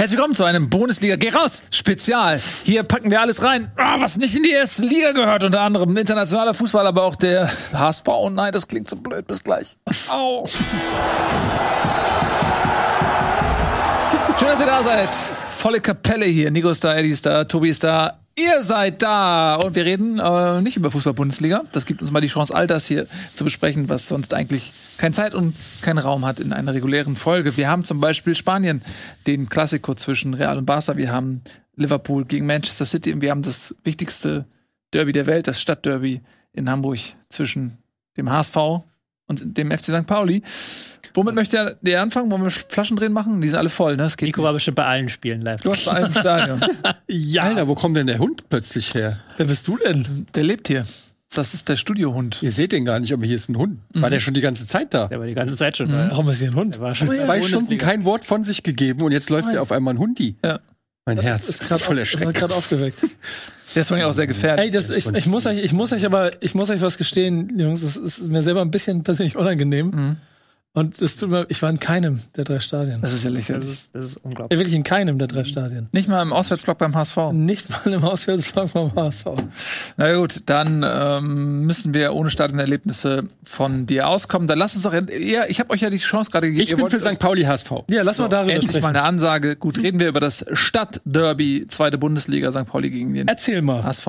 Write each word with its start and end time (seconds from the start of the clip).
Herzlich 0.00 0.16
willkommen 0.16 0.34
zu 0.34 0.44
einem 0.44 0.70
Bundesliga 0.70 1.16
Geh 1.16 1.28
raus 1.28 1.62
Spezial. 1.70 2.40
Hier 2.64 2.84
packen 2.84 3.10
wir 3.10 3.20
alles 3.20 3.42
rein, 3.42 3.70
ah, 3.76 3.96
was 3.98 4.16
nicht 4.16 4.34
in 4.34 4.42
die 4.42 4.50
erste 4.50 4.86
Liga 4.86 5.12
gehört, 5.12 5.44
unter 5.44 5.60
anderem 5.60 5.94
internationaler 5.94 6.54
Fußball, 6.54 6.86
aber 6.86 7.02
auch 7.02 7.16
der 7.16 7.46
HSV. 7.74 8.08
Oh 8.08 8.30
nein, 8.30 8.50
das 8.50 8.66
klingt 8.66 8.88
so 8.88 8.96
blöd. 8.96 9.26
Bis 9.26 9.44
gleich. 9.44 9.76
Au. 10.08 10.46
Schön, 14.38 14.48
dass 14.48 14.60
ihr 14.60 14.66
da 14.66 14.82
seid. 14.82 15.14
Volle 15.50 15.82
Kapelle 15.82 16.24
hier. 16.24 16.50
Nico 16.50 16.70
ist 16.70 16.82
da, 16.82 16.96
Eddie 16.96 17.10
ist 17.10 17.26
da, 17.26 17.44
Tobi 17.44 17.68
ist 17.68 17.84
da. 17.84 18.20
Ihr 18.40 18.62
seid 18.62 19.02
da 19.02 19.56
und 19.56 19.74
wir 19.74 19.84
reden 19.84 20.18
äh, 20.18 20.62
nicht 20.62 20.76
über 20.76 20.90
Fußball-Bundesliga. 20.90 21.64
Das 21.72 21.84
gibt 21.84 22.00
uns 22.00 22.10
mal 22.10 22.20
die 22.20 22.28
Chance, 22.28 22.54
all 22.54 22.66
das 22.66 22.86
hier 22.86 23.06
zu 23.34 23.44
besprechen, 23.44 23.88
was 23.88 24.08
sonst 24.08 24.32
eigentlich 24.32 24.72
keine 24.96 25.14
Zeit 25.14 25.34
und 25.34 25.54
keinen 25.82 25.98
Raum 25.98 26.24
hat 26.24 26.40
in 26.40 26.52
einer 26.52 26.72
regulären 26.72 27.16
Folge. 27.16 27.56
Wir 27.58 27.68
haben 27.68 27.84
zum 27.84 28.00
Beispiel 28.00 28.34
Spanien, 28.34 28.82
den 29.26 29.48
Klassiko 29.48 29.94
zwischen 29.94 30.32
Real 30.32 30.56
und 30.56 30.64
Barca. 30.64 30.96
Wir 30.96 31.12
haben 31.12 31.42
Liverpool 31.76 32.24
gegen 32.24 32.46
Manchester 32.46 32.86
City 32.86 33.12
und 33.12 33.20
wir 33.20 33.30
haben 33.30 33.42
das 33.42 33.74
wichtigste 33.84 34.46
Derby 34.94 35.12
der 35.12 35.26
Welt, 35.26 35.46
das 35.46 35.60
Stadtderby 35.60 36.22
in 36.52 36.70
Hamburg 36.70 37.00
zwischen 37.28 37.78
dem 38.16 38.30
HSV 38.30 38.56
und 39.30 39.56
dem 39.56 39.70
FC 39.70 39.84
St. 39.86 40.06
Pauli. 40.06 40.42
Womit 41.14 41.34
möchte 41.34 41.76
der 41.80 42.02
anfangen? 42.02 42.30
Wollen 42.30 42.42
wir 42.44 42.50
Flaschen 42.50 42.96
drehen 42.96 43.12
machen? 43.12 43.40
Die 43.40 43.48
sind 43.48 43.56
alle 43.58 43.70
voll, 43.70 43.92
ne? 43.92 44.02
Das 44.04 44.16
geht 44.16 44.26
Nico 44.28 44.40
nicht. 44.42 44.46
war 44.46 44.52
bestimmt 44.52 44.76
bei 44.76 44.84
allen 44.84 45.08
Spielen 45.08 45.40
live. 45.40 45.60
Du 45.60 45.70
warst 45.70 45.86
bei 45.86 45.92
einem 45.92 46.12
Stadion. 46.12 46.60
Ja. 47.08 47.42
Alter, 47.42 47.66
wo 47.66 47.74
kommt 47.74 47.96
denn 47.96 48.06
der 48.06 48.18
Hund 48.18 48.48
plötzlich 48.48 48.94
her? 48.94 49.18
Wer 49.36 49.46
bist 49.46 49.66
du 49.66 49.76
denn? 49.78 50.26
Der 50.34 50.44
lebt 50.44 50.68
hier. 50.68 50.84
Das 51.34 51.54
ist 51.54 51.68
der 51.68 51.76
Studiohund. 51.76 52.40
Ihr 52.42 52.52
seht 52.52 52.72
den 52.72 52.84
gar 52.84 52.98
nicht, 53.00 53.12
aber 53.12 53.24
hier 53.26 53.36
ist 53.36 53.48
ein 53.48 53.56
Hund. 53.56 53.78
War 53.94 54.10
der 54.10 54.18
schon 54.20 54.34
die 54.34 54.40
ganze 54.40 54.66
Zeit 54.66 54.92
da? 54.94 55.06
Der 55.08 55.18
war 55.20 55.26
die 55.26 55.34
ganze 55.34 55.56
Zeit 55.56 55.76
schon 55.76 55.88
Mhm. 55.88 55.92
da. 55.92 56.10
Warum 56.10 56.28
ist 56.28 56.38
hier 56.40 56.48
ein 56.50 56.54
Hund? 56.56 56.74
Der 56.76 56.82
war 56.82 56.94
schon 56.94 57.08
Zwei 57.08 57.40
Stunden 57.42 57.78
kein 57.78 58.04
Wort 58.04 58.24
von 58.24 58.42
sich 58.44 58.62
gegeben 58.62 59.02
und 59.02 59.12
jetzt 59.12 59.30
läuft 59.30 59.50
hier 59.50 59.62
auf 59.62 59.70
einmal 59.72 59.94
ein 59.94 59.98
Hundi. 59.98 60.36
Ja. 60.44 60.58
Mein 61.16 61.24
Herz 61.24 61.48
Ist 61.48 61.60
gerade 61.60 61.82
voll 61.82 61.96
ist 61.96 62.14
erschreckt. 62.14 62.34
gerade 62.34 62.54
aufgeweckt. 62.54 62.98
Der 63.74 63.82
ist 63.82 63.88
von 63.88 63.98
mir 63.98 64.08
auch 64.08 64.12
sehr 64.12 64.26
gefährlich. 64.26 64.64
Ey, 64.66 64.70
das, 64.72 64.90
ich, 64.90 65.06
ich, 65.06 65.26
muss 65.26 65.46
euch, 65.46 65.58
ich 65.58 65.72
muss 65.72 65.92
euch 65.92 66.04
aber, 66.04 66.32
ich 66.40 66.54
muss 66.54 66.70
euch 66.70 66.80
was 66.80 66.98
gestehen, 66.98 67.56
Jungs, 67.56 67.82
es 67.82 67.96
ist 67.96 68.28
mir 68.28 68.42
selber 68.42 68.62
ein 68.62 68.70
bisschen 68.72 69.04
persönlich 69.04 69.36
unangenehm. 69.36 69.86
Mhm. 69.90 70.16
Und 70.72 71.02
es 71.02 71.16
tut 71.16 71.30
mir, 71.30 71.46
ich 71.48 71.60
war 71.62 71.70
in 71.70 71.80
keinem 71.80 72.20
der 72.36 72.44
drei 72.44 72.60
Stadien. 72.60 73.00
Das 73.00 73.12
ist 73.12 73.24
ja 73.24 73.30
Das 73.30 73.48
lächerlich. 73.48 73.68
ist, 73.70 73.90
das 73.92 74.04
ist 74.04 74.16
unglaublich. 74.18 74.56
wirklich 74.56 74.76
in 74.76 74.84
keinem 74.84 75.18
der 75.18 75.26
drei 75.26 75.42
Stadien. 75.42 75.88
Nicht 75.90 76.08
mal 76.08 76.22
im 76.22 76.32
Auswärtsblock 76.32 76.78
beim 76.78 76.94
HSV. 76.94 77.16
Nicht 77.32 77.68
mal 77.70 77.92
im 77.92 78.04
Auswärtsplan 78.04 78.68
vom 78.68 78.94
HSV. 78.94 79.24
Na 79.96 80.08
ja, 80.08 80.14
gut, 80.16 80.42
dann 80.46 80.84
ähm, 80.88 81.62
müssen 81.66 81.92
wir 81.92 82.12
ohne 82.14 82.30
Stadionerlebnisse 82.30 83.24
von 83.42 83.86
dir 83.86 84.06
auskommen. 84.08 84.46
Dann 84.46 84.58
lass 84.58 84.76
uns 84.76 84.84
doch 84.84 84.92
eher, 84.94 85.50
ich 85.50 85.58
habe 85.58 85.70
euch 85.70 85.80
ja 85.80 85.90
die 85.90 85.98
Chance 85.98 86.30
gerade 86.30 86.46
gegeben. 86.46 86.62
Ich 86.62 86.76
bin 86.76 86.88
für 86.88 87.00
St. 87.00 87.18
Pauli 87.18 87.42
HSV. 87.42 87.72
Ja, 87.90 88.02
lass 88.02 88.18
mal 88.18 88.28
darüber 88.28 88.52
endlich 88.52 88.70
sprechen. 88.70 88.82
mal 88.84 88.90
eine 88.90 89.02
Ansage. 89.02 89.56
Gut, 89.56 89.78
reden 89.78 89.98
wir 89.98 90.06
über 90.06 90.20
das 90.20 90.44
Stadtderby, 90.52 91.66
zweite 91.68 91.98
Bundesliga, 91.98 92.52
St. 92.52 92.66
Pauli 92.66 92.90
gegen 92.90 93.12
den 93.12 93.26
Erzähl 93.26 93.60
mal. 93.60 93.82
HSV. 93.82 94.06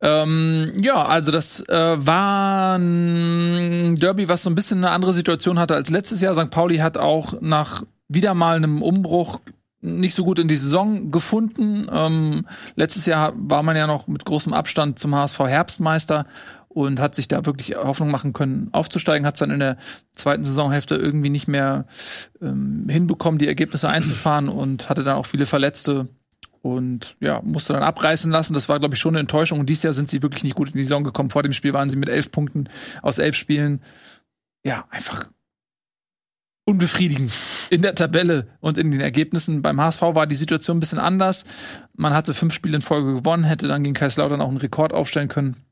Ähm, 0.00 0.72
ja, 0.82 1.04
also 1.04 1.32
das 1.32 1.66
äh, 1.68 1.96
war 2.06 2.76
ein 2.76 3.94
Derby, 3.94 4.28
was 4.28 4.42
so 4.42 4.50
ein 4.50 4.54
bisschen 4.54 4.78
eine 4.78 4.90
andere 4.90 5.14
Situation 5.14 5.58
hatte 5.58 5.74
als 5.74 5.90
letztes 5.90 6.20
Jahr. 6.20 6.34
St. 6.34 6.50
Pauli 6.50 6.78
hat 6.78 6.98
auch 6.98 7.40
nach 7.40 7.82
wieder 8.08 8.34
mal 8.34 8.56
einem 8.56 8.82
Umbruch 8.82 9.40
nicht 9.80 10.14
so 10.14 10.24
gut 10.24 10.38
in 10.38 10.48
die 10.48 10.56
Saison 10.56 11.10
gefunden. 11.10 11.86
Ähm, 11.90 12.46
letztes 12.74 13.06
Jahr 13.06 13.32
war 13.36 13.62
man 13.62 13.76
ja 13.76 13.86
noch 13.86 14.06
mit 14.06 14.24
großem 14.24 14.52
Abstand 14.52 14.98
zum 14.98 15.14
HSV 15.14 15.38
Herbstmeister 15.40 16.26
und 16.68 17.00
hat 17.00 17.14
sich 17.14 17.26
da 17.28 17.46
wirklich 17.46 17.74
Hoffnung 17.76 18.10
machen 18.10 18.34
können, 18.34 18.68
aufzusteigen, 18.72 19.26
hat 19.26 19.36
es 19.36 19.38
dann 19.38 19.50
in 19.50 19.60
der 19.60 19.78
zweiten 20.14 20.44
Saisonhälfte 20.44 20.96
irgendwie 20.96 21.30
nicht 21.30 21.48
mehr 21.48 21.86
ähm, 22.42 22.86
hinbekommen, 22.90 23.38
die 23.38 23.48
Ergebnisse 23.48 23.88
einzufahren 23.88 24.50
und 24.50 24.90
hatte 24.90 25.02
dann 25.02 25.16
auch 25.16 25.24
viele 25.24 25.46
Verletzte 25.46 26.08
und 26.74 27.16
ja, 27.20 27.40
musste 27.42 27.72
dann 27.72 27.82
abreißen 27.82 28.30
lassen. 28.30 28.54
Das 28.54 28.68
war, 28.68 28.78
glaube 28.78 28.94
ich, 28.94 29.00
schon 29.00 29.14
eine 29.14 29.20
Enttäuschung. 29.20 29.60
Und 29.60 29.70
dieses 29.70 29.84
Jahr 29.84 29.92
sind 29.92 30.10
sie 30.10 30.22
wirklich 30.22 30.44
nicht 30.44 30.56
gut 30.56 30.68
in 30.68 30.76
die 30.76 30.84
Saison 30.84 31.04
gekommen. 31.04 31.30
Vor 31.30 31.42
dem 31.42 31.52
Spiel 31.52 31.72
waren 31.72 31.90
sie 31.90 31.96
mit 31.96 32.08
elf 32.08 32.30
Punkten 32.30 32.68
aus 33.02 33.18
elf 33.18 33.36
Spielen. 33.36 33.82
Ja, 34.64 34.86
einfach 34.90 35.28
unbefriedigend 36.64 37.32
in 37.70 37.82
der 37.82 37.94
Tabelle 37.94 38.48
und 38.60 38.76
in 38.76 38.90
den 38.90 39.00
Ergebnissen. 39.00 39.62
Beim 39.62 39.80
HSV 39.80 40.02
war 40.02 40.26
die 40.26 40.34
Situation 40.34 40.78
ein 40.78 40.80
bisschen 40.80 40.98
anders. 40.98 41.44
Man 41.94 42.12
hatte 42.12 42.34
fünf 42.34 42.52
Spiele 42.52 42.76
in 42.76 42.82
Folge 42.82 43.14
gewonnen, 43.14 43.44
hätte 43.44 43.68
dann 43.68 43.84
gegen 43.84 43.94
Kaiserslautern 43.94 44.40
auch 44.40 44.48
einen 44.48 44.56
Rekord 44.56 44.92
aufstellen 44.92 45.28
können. 45.28 45.65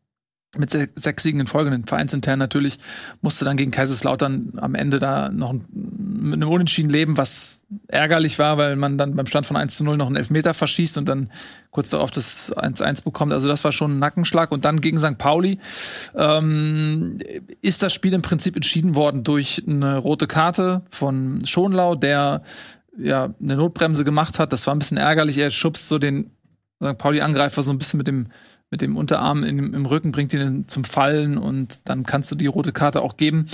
Mit 0.56 0.70
se 0.70 0.88
sechs 0.96 1.22
Siegen 1.22 1.40
in 1.40 1.46
Folge, 1.46 1.82
vereinsintern 1.86 2.38
natürlich, 2.38 2.78
musste 3.20 3.44
dann 3.44 3.56
gegen 3.56 3.70
Kaiserslautern 3.70 4.52
am 4.56 4.74
Ende 4.74 4.98
da 4.98 5.30
noch 5.30 5.52
mit 5.52 6.34
einem 6.34 6.48
Unentschieden 6.48 6.90
leben, 6.90 7.16
was 7.16 7.60
ärgerlich 7.88 8.38
war, 8.38 8.56
weil 8.56 8.76
man 8.76 8.98
dann 8.98 9.14
beim 9.16 9.26
Stand 9.26 9.46
von 9.46 9.56
1 9.56 9.76
zu 9.76 9.84
0 9.84 9.96
noch 9.96 10.06
einen 10.06 10.16
Elfmeter 10.16 10.54
verschießt 10.54 10.98
und 10.98 11.08
dann 11.08 11.30
kurz 11.70 11.90
darauf 11.90 12.10
das 12.10 12.54
1-1 12.56 13.04
bekommt. 13.04 13.32
Also 13.32 13.48
das 13.48 13.64
war 13.64 13.72
schon 13.72 13.96
ein 13.96 13.98
Nackenschlag. 13.98 14.52
Und 14.52 14.64
dann 14.64 14.80
gegen 14.80 14.98
St. 14.98 15.18
Pauli 15.18 15.58
ähm, 16.14 17.18
ist 17.62 17.82
das 17.82 17.92
Spiel 17.92 18.12
im 18.12 18.22
Prinzip 18.22 18.56
entschieden 18.56 18.94
worden 18.94 19.24
durch 19.24 19.62
eine 19.66 19.98
rote 19.98 20.26
Karte 20.26 20.82
von 20.90 21.44
Schonlau, 21.44 21.94
der 21.94 22.42
ja 22.96 23.34
eine 23.42 23.56
Notbremse 23.56 24.04
gemacht 24.04 24.38
hat. 24.38 24.52
Das 24.52 24.66
war 24.66 24.74
ein 24.74 24.78
bisschen 24.78 24.98
ärgerlich. 24.98 25.38
Er 25.38 25.50
schubst 25.50 25.88
so 25.88 25.98
den 25.98 26.30
St. 26.82 26.96
Pauli-Angreifer 26.96 27.62
so 27.62 27.72
ein 27.72 27.78
bisschen 27.78 27.98
mit 27.98 28.06
dem 28.06 28.28
mit 28.70 28.82
dem 28.82 28.96
Unterarm 28.96 29.44
in, 29.44 29.72
im 29.72 29.86
Rücken, 29.86 30.12
bringt 30.12 30.32
ihn 30.32 30.66
zum 30.68 30.84
Fallen 30.84 31.38
und 31.38 31.88
dann 31.88 32.04
kannst 32.04 32.30
du 32.30 32.34
die 32.34 32.46
rote 32.46 32.72
Karte 32.72 33.02
auch 33.02 33.16
geben. 33.16 33.46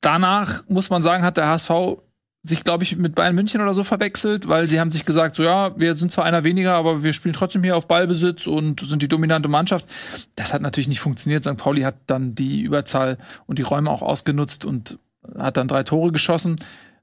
Danach 0.00 0.62
muss 0.68 0.90
man 0.90 1.02
sagen, 1.02 1.24
hat 1.24 1.36
der 1.36 1.48
HSV 1.48 1.98
sich, 2.46 2.62
glaube 2.62 2.84
ich, 2.84 2.96
mit 2.96 3.14
Bayern 3.14 3.34
München 3.34 3.62
oder 3.62 3.72
so 3.72 3.84
verwechselt, 3.84 4.48
weil 4.48 4.68
sie 4.68 4.78
haben 4.78 4.90
sich 4.90 5.06
gesagt, 5.06 5.36
so 5.36 5.42
ja, 5.42 5.78
wir 5.80 5.94
sind 5.94 6.12
zwar 6.12 6.26
einer 6.26 6.44
weniger, 6.44 6.74
aber 6.74 7.02
wir 7.02 7.14
spielen 7.14 7.32
trotzdem 7.32 7.64
hier 7.64 7.74
auf 7.74 7.88
Ballbesitz 7.88 8.46
und 8.46 8.80
sind 8.80 9.00
die 9.00 9.08
dominante 9.08 9.48
Mannschaft. 9.48 9.86
Das 10.36 10.52
hat 10.52 10.60
natürlich 10.60 10.88
nicht 10.88 11.00
funktioniert. 11.00 11.42
St. 11.42 11.56
Pauli 11.56 11.80
hat 11.80 11.96
dann 12.06 12.34
die 12.34 12.60
Überzahl 12.60 13.16
und 13.46 13.58
die 13.58 13.62
Räume 13.62 13.90
auch 13.90 14.02
ausgenutzt 14.02 14.66
und 14.66 14.98
hat 15.38 15.56
dann 15.56 15.68
drei 15.68 15.84
Tore 15.84 16.12
geschossen. 16.12 16.56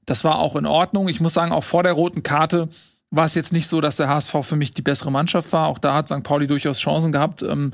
Das 0.06 0.22
war 0.22 0.38
auch 0.38 0.54
in 0.54 0.66
Ordnung. 0.66 1.08
Ich 1.08 1.20
muss 1.20 1.34
sagen, 1.34 1.50
auch 1.50 1.64
vor 1.64 1.82
der 1.82 1.92
roten 1.92 2.22
Karte 2.22 2.68
war 3.12 3.26
es 3.26 3.34
jetzt 3.34 3.52
nicht 3.52 3.68
so, 3.68 3.80
dass 3.80 3.96
der 3.96 4.08
HSV 4.08 4.34
für 4.40 4.56
mich 4.56 4.72
die 4.72 4.82
bessere 4.82 5.12
Mannschaft 5.12 5.52
war. 5.52 5.68
Auch 5.68 5.78
da 5.78 5.94
hat 5.94 6.08
St. 6.08 6.22
Pauli 6.22 6.46
durchaus 6.46 6.78
Chancen 6.78 7.12
gehabt. 7.12 7.42
Ähm, 7.42 7.72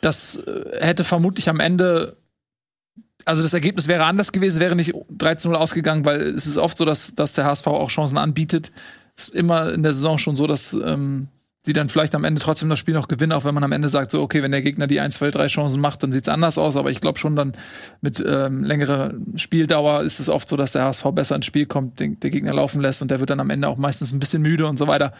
das 0.00 0.36
äh, 0.36 0.80
hätte 0.80 1.04
vermutlich 1.04 1.48
am 1.48 1.60
Ende, 1.60 2.16
also 3.24 3.42
das 3.42 3.54
Ergebnis 3.54 3.86
wäre 3.86 4.04
anders 4.04 4.32
gewesen, 4.32 4.58
wäre 4.60 4.74
nicht 4.74 4.92
13-0 4.92 5.54
ausgegangen, 5.54 6.04
weil 6.04 6.22
es 6.22 6.46
ist 6.46 6.58
oft 6.58 6.76
so, 6.76 6.84
dass, 6.84 7.14
dass 7.14 7.34
der 7.34 7.44
HSV 7.44 7.68
auch 7.68 7.88
Chancen 7.88 8.18
anbietet. 8.18 8.72
Es 9.16 9.28
ist 9.28 9.34
immer 9.34 9.72
in 9.72 9.84
der 9.84 9.92
Saison 9.92 10.18
schon 10.18 10.34
so, 10.34 10.48
dass 10.48 10.72
ähm, 10.72 11.28
sie 11.64 11.72
dann 11.72 11.88
vielleicht 11.88 12.14
am 12.14 12.24
Ende 12.24 12.42
trotzdem 12.42 12.68
das 12.68 12.78
Spiel 12.78 12.92
noch 12.92 13.08
gewinnen, 13.08 13.32
auch 13.32 13.44
wenn 13.44 13.54
man 13.54 13.64
am 13.64 13.72
Ende 13.72 13.88
sagt, 13.88 14.10
so, 14.10 14.20
okay, 14.20 14.42
wenn 14.42 14.52
der 14.52 14.60
Gegner 14.60 14.86
die 14.86 15.00
1, 15.00 15.14
2, 15.14 15.30
3 15.30 15.46
Chancen 15.46 15.80
macht, 15.80 16.02
dann 16.02 16.12
sieht's 16.12 16.28
anders 16.28 16.58
aus. 16.58 16.76
Aber 16.76 16.90
ich 16.90 17.00
glaube 17.00 17.18
schon 17.18 17.36
dann 17.36 17.54
mit 18.02 18.22
ähm, 18.26 18.64
längerer 18.64 19.14
Spieldauer 19.36 20.02
ist 20.02 20.20
es 20.20 20.28
oft 20.28 20.46
so, 20.46 20.56
dass 20.56 20.72
der 20.72 20.84
HSV 20.84 21.04
besser 21.14 21.36
ins 21.36 21.46
Spiel 21.46 21.64
kommt, 21.64 22.00
den, 22.00 22.20
der 22.20 22.30
Gegner 22.30 22.52
laufen 22.52 22.82
lässt 22.82 23.00
und 23.00 23.10
der 23.10 23.18
wird 23.18 23.30
dann 23.30 23.40
am 23.40 23.48
Ende 23.48 23.66
auch 23.68 23.78
meistens 23.78 24.12
ein 24.12 24.18
bisschen 24.18 24.42
müde 24.42 24.66
und 24.66 24.78
so 24.78 24.88
weiter. 24.88 25.14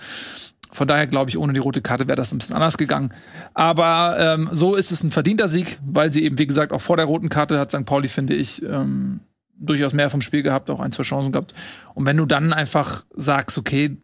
Von 0.70 0.86
daher 0.86 1.06
glaube 1.06 1.30
ich, 1.30 1.38
ohne 1.38 1.54
die 1.54 1.60
rote 1.60 1.80
Karte 1.80 2.08
wäre 2.08 2.16
das 2.16 2.32
ein 2.32 2.38
bisschen 2.38 2.56
anders 2.56 2.76
gegangen. 2.76 3.14
Aber 3.54 4.16
ähm, 4.18 4.50
so 4.52 4.74
ist 4.74 4.92
es 4.92 5.02
ein 5.02 5.12
verdienter 5.12 5.48
Sieg, 5.48 5.78
weil 5.86 6.12
sie 6.12 6.24
eben, 6.24 6.36
wie 6.36 6.46
gesagt, 6.46 6.72
auch 6.72 6.80
vor 6.80 6.98
der 6.98 7.06
roten 7.06 7.30
Karte 7.30 7.58
hat 7.58 7.70
St. 7.70 7.86
Pauli, 7.86 8.08
finde 8.08 8.34
ich, 8.34 8.62
ähm, 8.62 9.20
durchaus 9.56 9.94
mehr 9.94 10.10
vom 10.10 10.20
Spiel 10.20 10.42
gehabt, 10.42 10.68
auch 10.68 10.80
ein, 10.80 10.92
zwei 10.92 11.04
Chancen 11.04 11.32
gehabt. 11.32 11.54
Und 11.94 12.04
wenn 12.06 12.16
du 12.16 12.26
dann 12.26 12.52
einfach 12.52 13.06
sagst, 13.14 13.56
okay, 13.56 13.96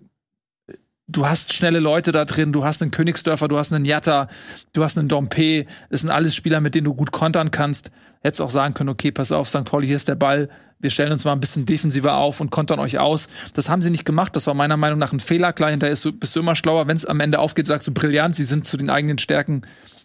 du 1.10 1.26
hast 1.26 1.52
schnelle 1.52 1.80
Leute 1.80 2.12
da 2.12 2.24
drin, 2.24 2.52
du 2.52 2.64
hast 2.64 2.82
einen 2.82 2.90
Königsdörfer, 2.90 3.48
du 3.48 3.58
hast 3.58 3.72
einen 3.72 3.84
Jatta, 3.84 4.28
du 4.72 4.84
hast 4.84 4.98
einen 4.98 5.08
Dompe, 5.08 5.66
das 5.90 6.00
sind 6.00 6.10
alles 6.10 6.34
Spieler, 6.34 6.60
mit 6.60 6.74
denen 6.74 6.84
du 6.84 6.94
gut 6.94 7.12
kontern 7.12 7.50
kannst. 7.50 7.90
Hättest 8.22 8.40
auch 8.40 8.50
sagen 8.50 8.74
können, 8.74 8.90
okay, 8.90 9.10
pass 9.10 9.32
auf, 9.32 9.48
St. 9.48 9.64
Pauli, 9.64 9.86
hier 9.86 9.96
ist 9.96 10.08
der 10.08 10.14
Ball, 10.14 10.48
wir 10.78 10.90
stellen 10.90 11.12
uns 11.12 11.24
mal 11.24 11.32
ein 11.32 11.40
bisschen 11.40 11.66
defensiver 11.66 12.16
auf 12.16 12.40
und 12.40 12.50
kontern 12.50 12.78
euch 12.78 12.98
aus. 12.98 13.28
Das 13.54 13.68
haben 13.68 13.82
sie 13.82 13.90
nicht 13.90 14.04
gemacht, 14.04 14.34
das 14.34 14.46
war 14.46 14.54
meiner 14.54 14.76
Meinung 14.76 14.98
nach 14.98 15.12
ein 15.12 15.20
Fehler. 15.20 15.52
Klar, 15.52 15.70
hinterher 15.70 15.96
bist 16.12 16.36
du, 16.36 16.40
immer 16.40 16.54
schlauer, 16.54 16.88
wenn 16.88 16.96
es 16.96 17.04
am 17.04 17.20
Ende 17.20 17.38
aufgeht, 17.38 17.66
sagst 17.66 17.86
du 17.86 17.92
brillant, 17.92 18.36
sie 18.36 18.44
sind 18.44 18.66
zu 18.66 18.76
den 18.76 18.88
eigenen 18.88 19.18
Stärken 19.18 19.62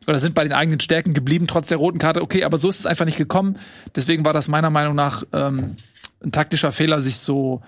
oder 0.08 0.19
sind 0.19 0.36
bei 0.36 0.44
den 0.44 0.54
eigenen 0.54 0.80
Stärken 0.80 1.13
geblieben, 1.13 1.48
trotz 1.48 1.69
der 1.69 1.78
roten 1.78 1.98
Karte. 1.98 2.22
Okay, 2.22 2.44
aber 2.44 2.58
so 2.58 2.69
ist 2.69 2.80
es 2.80 2.86
einfach 2.86 3.06
nicht 3.06 3.18
gekommen. 3.18 3.58
Deswegen 3.96 4.25
war 4.25 4.34
das 4.34 4.48
meiner 4.48 4.69
Meinung 4.69 4.96
nach 4.96 5.24
ähm, 5.34 5.75
ein 6.24 6.31
taktischer 6.31 6.72
Fehler, 6.72 7.01
sich 7.01 7.18
so 7.18 7.62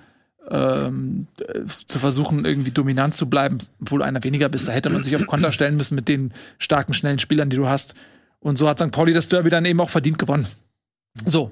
ähm, 0.49 1.27
äh, 1.39 1.61
zu 1.85 1.99
versuchen, 1.99 2.45
irgendwie 2.45 2.71
dominant 2.71 3.13
zu 3.13 3.29
bleiben, 3.29 3.57
obwohl 3.81 4.01
einer 4.01 4.23
weniger 4.23 4.49
bist. 4.49 4.67
Da 4.67 4.71
hätte 4.71 4.89
man 4.89 5.03
sich 5.03 5.15
auf 5.15 5.27
Konter 5.27 5.51
stellen 5.51 5.77
müssen 5.77 5.95
mit 5.95 6.07
den 6.07 6.33
starken, 6.57 6.93
schnellen 6.93 7.19
Spielern, 7.19 7.49
die 7.49 7.57
du 7.57 7.67
hast. 7.67 7.95
Und 8.39 8.57
so 8.57 8.67
hat 8.67 8.79
St. 8.79 8.91
Pauli 8.91 9.13
das 9.13 9.29
Derby 9.29 9.49
dann 9.49 9.65
eben 9.65 9.81
auch 9.81 9.89
verdient 9.89 10.17
gewonnen. 10.17 10.47
So. 11.25 11.51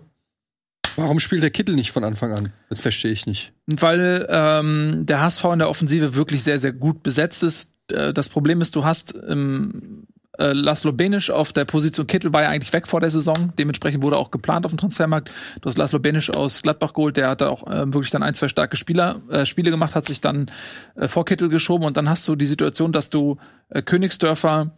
Warum 0.96 1.20
spielt 1.20 1.44
der 1.44 1.50
Kittel 1.50 1.76
nicht 1.76 1.92
von 1.92 2.04
Anfang 2.04 2.32
an? 2.32 2.54
Das 2.70 2.80
verstehe 2.80 3.12
ich 3.12 3.26
nicht. 3.26 3.52
Weil 3.66 4.26
ähm, 4.30 5.06
der 5.06 5.22
HSV 5.22 5.44
in 5.46 5.60
der 5.60 5.70
Offensive 5.70 6.16
wirklich 6.16 6.44
sehr, 6.44 6.60
sehr 6.60 6.72
gut 6.72 7.04
besetzt 7.04 7.44
ist. 7.44 7.72
Äh, 7.92 8.14
das 8.14 8.30
Problem 8.30 8.62
ist, 8.62 8.76
du 8.76 8.86
hast 8.86 9.12
im 9.12 10.05
äh, 10.38 10.54
Laszlo 10.54 10.92
Benisch 10.92 11.30
auf 11.30 11.54
der 11.54 11.66
Position. 11.66 12.08
Kittel 12.08 12.34
war 12.34 12.44
ja 12.44 12.50
eigentlich 12.50 12.74
weg 12.74 12.88
vor 12.88 13.02
der 13.02 13.10
Saison. 13.10 13.54
Dementsprechend 13.58 14.04
wurde 14.04 14.18
auch 14.18 14.32
geplant 14.32 14.66
auf 14.66 14.72
dem 14.72 14.78
Transfermarkt. 14.78 15.32
Du 15.62 15.70
hast 15.70 15.78
Laszlo 15.78 16.00
Benisch 16.00 16.30
aus 16.30 16.62
Gladbach 16.62 16.94
geholt. 16.94 17.18
Der 17.18 17.30
hat 17.30 17.42
da 17.42 17.50
auch 17.50 17.68
äh, 17.68 17.94
wirklich 17.94 18.12
dann 18.12 18.24
ein, 18.24 18.36
zwei 18.36 18.48
starke 18.48 18.78
Spieler, 18.78 19.22
äh, 19.30 19.46
Spiele 19.46 19.72
gemacht, 19.72 19.96
hat 19.96 20.06
sich 20.06 20.22
dann 20.22 20.48
äh, 20.96 21.08
vor 21.08 21.26
Kittel 21.26 21.50
geschoben. 21.50 21.86
Und 21.86 21.98
dann 21.98 22.10
hast 22.10 22.28
du 22.28 22.36
die 22.36 22.48
Situation, 22.48 22.92
dass 22.92 23.10
du 23.10 23.38
äh, 23.70 23.82
Königsdörfer, 23.82 24.72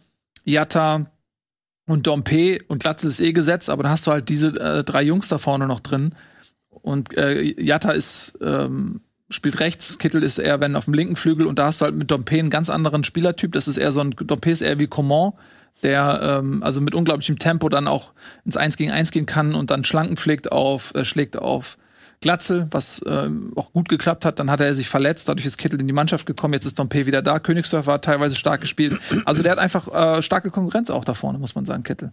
Jatta 0.44 1.10
und 1.86 2.06
Dompe 2.06 2.58
und 2.68 2.82
Glatzel 2.82 3.08
ist 3.08 3.20
eh 3.20 3.32
gesetzt, 3.32 3.70
aber 3.70 3.82
dann 3.82 3.92
hast 3.92 4.06
du 4.06 4.10
halt 4.10 4.28
diese 4.28 4.48
äh, 4.60 4.84
drei 4.84 5.02
Jungs 5.02 5.28
da 5.28 5.38
vorne 5.38 5.66
noch 5.66 5.80
drin. 5.80 6.14
Und 6.68 7.16
äh, 7.16 7.42
Jatta 7.42 7.92
ist 7.92 8.38
ähm, 8.40 9.00
spielt 9.30 9.60
rechts, 9.60 9.98
Kittel 9.98 10.22
ist 10.22 10.38
eher, 10.38 10.60
wenn 10.60 10.76
auf 10.76 10.86
dem 10.86 10.94
linken 10.94 11.16
Flügel 11.16 11.46
und 11.46 11.58
da 11.58 11.66
hast 11.66 11.80
du 11.80 11.84
halt 11.84 11.94
mit 11.94 12.10
Dompe 12.10 12.38
einen 12.38 12.50
ganz 12.50 12.70
anderen 12.70 13.04
Spielertyp. 13.04 13.52
Das 13.52 13.68
ist 13.68 13.76
eher 13.76 13.92
so 13.92 14.00
ein, 14.00 14.10
Dompe 14.10 14.50
ist 14.50 14.62
eher 14.62 14.78
wie 14.78 14.86
Coman, 14.86 15.32
der 15.82 16.20
ähm, 16.22 16.62
also 16.62 16.80
mit 16.80 16.94
unglaublichem 16.94 17.38
Tempo 17.38 17.68
dann 17.68 17.86
auch 17.86 18.12
ins 18.44 18.56
Eins 18.56 18.76
gegen 18.76 18.90
Eins 18.90 19.10
gehen 19.10 19.26
kann 19.26 19.54
und 19.54 19.70
dann 19.70 19.84
Schlanken 19.84 20.16
pflegt 20.16 20.50
auf, 20.50 20.94
äh, 20.94 21.04
schlägt 21.04 21.36
auf 21.36 21.78
Glatzel, 22.20 22.66
was 22.70 23.00
äh, 23.02 23.28
auch 23.54 23.72
gut 23.72 23.88
geklappt 23.88 24.24
hat. 24.24 24.40
Dann 24.40 24.50
hat 24.50 24.60
er 24.60 24.74
sich 24.74 24.88
verletzt, 24.88 25.28
dadurch 25.28 25.46
ist 25.46 25.56
Kittel 25.56 25.80
in 25.80 25.86
die 25.86 25.92
Mannschaft 25.92 26.26
gekommen. 26.26 26.54
Jetzt 26.54 26.64
ist 26.64 26.78
Dompe 26.78 27.06
wieder 27.06 27.22
da. 27.22 27.38
Königsdorf 27.38 27.86
war 27.86 28.00
teilweise 28.00 28.34
stark 28.34 28.60
gespielt. 28.60 28.98
Also 29.24 29.42
der 29.42 29.52
hat 29.52 29.58
einfach 29.58 30.18
äh, 30.18 30.22
starke 30.22 30.50
Konkurrenz 30.50 30.90
auch 30.90 31.04
da 31.04 31.14
vorne, 31.14 31.38
muss 31.38 31.54
man 31.54 31.64
sagen, 31.64 31.84
Kittel. 31.84 32.12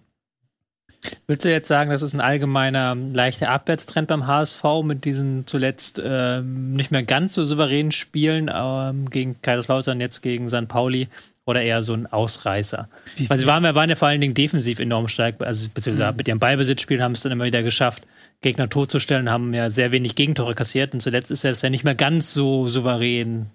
Willst 1.28 1.46
du 1.46 1.50
jetzt 1.50 1.68
sagen, 1.68 1.90
das 1.90 2.02
ist 2.02 2.14
ein 2.14 2.22
allgemeiner 2.22 2.96
leichter 2.96 3.50
Abwärtstrend 3.50 4.08
beim 4.08 4.28
HSV 4.28 4.64
mit 4.84 5.06
diesen 5.06 5.48
zuletzt 5.48 6.02
ähm, 6.04 6.74
nicht 6.74 6.92
mehr 6.92 7.04
ganz 7.04 7.34
so 7.34 7.44
souveränen 7.44 7.92
Spielen 7.92 8.52
ähm, 8.54 9.10
gegen 9.10 9.42
Kaiserslautern, 9.42 10.00
jetzt 10.00 10.22
gegen 10.22 10.50
St. 10.50 10.68
Pauli? 10.68 11.08
Oder 11.48 11.62
eher 11.62 11.84
so 11.84 11.94
ein 11.94 12.08
Ausreißer? 12.08 12.90
Weil 13.28 13.40
sie 13.40 13.46
waren, 13.46 13.64
waren 13.64 13.90
ja 13.90 13.96
vor 13.96 14.08
allen 14.08 14.20
Dingen 14.20 14.34
defensiv 14.34 14.80
enorm 14.80 15.08
stark, 15.08 15.36
also 15.42 15.70
beziehungsweise 15.72 16.12
mhm. 16.12 16.18
mit 16.18 16.28
ihrem 16.28 16.40
Ballbesitzspiel 16.40 17.04
haben 17.04 17.12
es 17.12 17.22
dann 17.22 17.32
immer 17.32 17.46
wieder 17.46 17.62
geschafft, 17.62 18.04
Gegner 18.42 18.68
totzustellen, 18.68 19.30
haben 19.30 19.54
ja 19.54 19.70
sehr 19.70 19.92
wenig 19.92 20.16
Gegentore 20.16 20.56
kassiert 20.56 20.96
und 20.96 21.02
zuletzt 21.02 21.30
ist 21.30 21.46
es 21.46 21.62
ja 21.62 21.70
nicht 21.70 21.84
mehr 21.84 21.94
ganz 21.94 22.34
so 22.34 22.68
souverän 22.68 23.52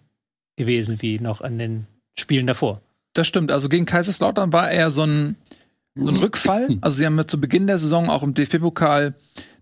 gewesen 0.56 1.02
wie 1.02 1.18
noch 1.18 1.40
an 1.40 1.58
den 1.58 1.86
Spielen 2.18 2.46
davor. 2.46 2.80
Das 3.12 3.26
stimmt. 3.26 3.50
Also 3.50 3.68
gegen 3.68 3.86
Kaiserslautern 3.86 4.52
war 4.52 4.70
er 4.70 4.90
so 4.90 5.04
ein 5.04 5.36
so 5.94 6.08
ein 6.08 6.16
Rückfall. 6.16 6.68
Also 6.80 6.98
sie 6.98 7.06
haben 7.06 7.18
ja 7.18 7.26
zu 7.26 7.40
Beginn 7.40 7.66
der 7.66 7.78
Saison 7.78 8.08
auch 8.08 8.22
im 8.22 8.34
DFB-Pokal 8.34 9.14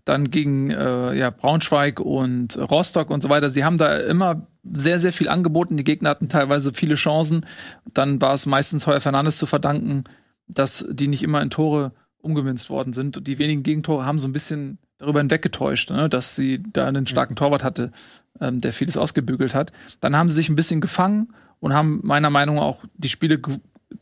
dann 0.05 0.25
gegen 0.29 0.71
äh, 0.71 1.13
ja, 1.15 1.29
Braunschweig 1.29 1.99
und 1.99 2.57
Rostock 2.57 3.11
und 3.11 3.21
so 3.21 3.29
weiter. 3.29 3.49
Sie 3.49 3.63
haben 3.63 3.77
da 3.77 3.97
immer 3.97 4.47
sehr, 4.63 4.99
sehr 4.99 5.13
viel 5.13 5.29
angeboten. 5.29 5.77
Die 5.77 5.83
Gegner 5.83 6.09
hatten 6.09 6.29
teilweise 6.29 6.73
viele 6.73 6.95
Chancen. 6.95 7.45
Dann 7.93 8.19
war 8.21 8.33
es 8.33 8.45
meistens 8.45 8.87
Heuer 8.87 9.01
Fernandes 9.01 9.37
zu 9.37 9.45
verdanken, 9.45 10.05
dass 10.47 10.85
die 10.89 11.07
nicht 11.07 11.23
immer 11.23 11.41
in 11.41 11.49
Tore 11.49 11.93
umgemünzt 12.21 12.69
worden 12.69 12.93
sind. 12.93 13.17
Und 13.17 13.27
die 13.27 13.37
wenigen 13.37 13.63
Gegentore 13.63 14.05
haben 14.05 14.19
so 14.19 14.27
ein 14.27 14.33
bisschen 14.33 14.79
darüber 14.97 15.19
hinweggetäuscht, 15.19 15.91
ne, 15.91 16.09
dass 16.09 16.35
sie 16.35 16.61
da 16.73 16.85
einen 16.85 17.07
starken 17.07 17.35
Torwart 17.35 17.63
hatte, 17.63 17.91
ähm, 18.41 18.59
der 18.59 18.73
vieles 18.73 18.97
ausgebügelt 18.97 19.55
hat. 19.55 19.71
Dann 20.01 20.17
haben 20.17 20.29
sie 20.29 20.35
sich 20.35 20.49
ein 20.49 20.55
bisschen 20.55 20.81
gefangen 20.81 21.33
und 21.59 21.73
haben 21.73 22.01
meiner 22.03 22.29
Meinung 22.29 22.55
nach 22.55 22.63
auch 22.63 22.83
die 22.95 23.09
Spiele 23.09 23.39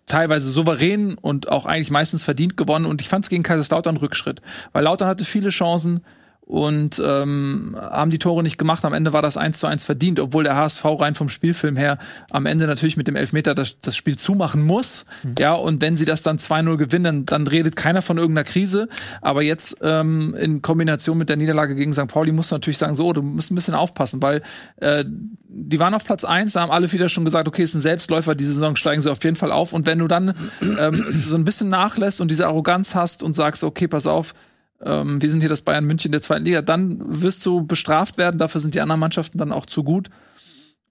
teilweise 0.05 0.49
souverän 0.49 1.15
und 1.15 1.49
auch 1.49 1.65
eigentlich 1.65 1.91
meistens 1.91 2.23
verdient 2.23 2.57
gewonnen. 2.57 2.85
Und 2.85 3.01
ich 3.01 3.09
fand 3.09 3.25
es 3.25 3.29
gegen 3.29 3.43
Kaiserslautern 3.43 3.97
Rückschritt, 3.97 4.41
weil 4.73 4.83
Lautern 4.83 5.07
hatte 5.07 5.25
viele 5.25 5.49
Chancen, 5.49 6.01
und 6.47 7.01
ähm, 7.05 7.75
haben 7.77 8.09
die 8.09 8.19
Tore 8.19 8.41
nicht 8.41 8.57
gemacht. 8.57 8.85
Am 8.85 8.94
Ende 8.94 9.11
war 9.11 9.21
das 9.21 9.35
1 9.35 9.59
zu 9.59 9.67
1 9.67 9.83
verdient, 9.83 10.17
obwohl 10.21 10.45
der 10.45 10.55
HSV 10.55 10.85
rein 10.85 11.13
vom 11.13 11.27
Spielfilm 11.27 11.75
her 11.75 11.97
am 12.31 12.45
Ende 12.45 12.67
natürlich 12.67 12.95
mit 12.95 13.07
dem 13.07 13.17
Elfmeter 13.17 13.53
das, 13.53 13.81
das 13.81 13.97
Spiel 13.97 14.17
zumachen 14.17 14.63
muss. 14.63 15.05
Mhm. 15.23 15.35
Ja, 15.39 15.53
und 15.53 15.81
wenn 15.81 15.97
sie 15.97 16.05
das 16.05 16.21
dann 16.21 16.38
2-0 16.38 16.77
gewinnen, 16.77 17.25
dann 17.25 17.47
redet 17.47 17.75
keiner 17.75 18.01
von 18.01 18.17
irgendeiner 18.17 18.45
Krise. 18.45 18.88
Aber 19.21 19.41
jetzt 19.41 19.77
ähm, 19.81 20.35
in 20.35 20.61
Kombination 20.61 21.17
mit 21.17 21.27
der 21.27 21.35
Niederlage 21.35 21.75
gegen 21.75 21.91
St. 21.91 22.07
Pauli 22.07 22.31
musst 22.31 22.51
du 22.51 22.55
natürlich 22.55 22.77
sagen, 22.77 22.95
so, 22.95 23.11
du 23.11 23.21
musst 23.21 23.51
ein 23.51 23.55
bisschen 23.55 23.75
aufpassen, 23.75 24.21
weil 24.21 24.41
äh, 24.77 25.03
die 25.49 25.79
waren 25.79 25.94
auf 25.94 26.05
Platz 26.05 26.23
1, 26.23 26.53
da 26.53 26.61
haben 26.61 26.71
alle 26.71 26.89
wieder 26.94 27.09
schon 27.09 27.25
gesagt, 27.25 27.49
okay, 27.49 27.63
ist 27.63 27.75
ein 27.75 27.81
Selbstläufer, 27.81 28.35
diese 28.35 28.53
Saison 28.53 28.77
steigen 28.77 29.01
sie 29.01 29.11
auf 29.11 29.21
jeden 29.21 29.35
Fall 29.35 29.51
auf. 29.51 29.73
Und 29.73 29.85
wenn 29.85 29.99
du 29.99 30.07
dann 30.07 30.33
ähm, 30.61 31.05
so 31.27 31.35
ein 31.35 31.44
bisschen 31.44 31.67
nachlässt 31.67 32.21
und 32.21 32.31
diese 32.31 32.47
Arroganz 32.47 32.95
hast 32.95 33.21
und 33.21 33.35
sagst, 33.35 33.65
okay, 33.65 33.89
pass 33.89 34.07
auf, 34.07 34.33
ähm, 34.81 35.21
wir 35.21 35.29
sind 35.29 35.41
hier 35.41 35.50
das 35.50 35.62
Bayern 35.62 35.85
München 35.85 36.12
der 36.12 36.21
zweiten 36.21 36.45
Liga, 36.45 36.62
dann 36.62 37.21
wirst 37.21 37.45
du 37.45 37.65
bestraft 37.65 38.18
werden. 38.18 38.38
Dafür 38.38 38.62
sind 38.62 38.75
die 38.75 38.81
anderen 38.81 39.00
Mannschaften 39.00 39.38
dann 39.38 39.51
auch 39.51 39.65
zu 39.65 39.83
gut. 39.83 40.09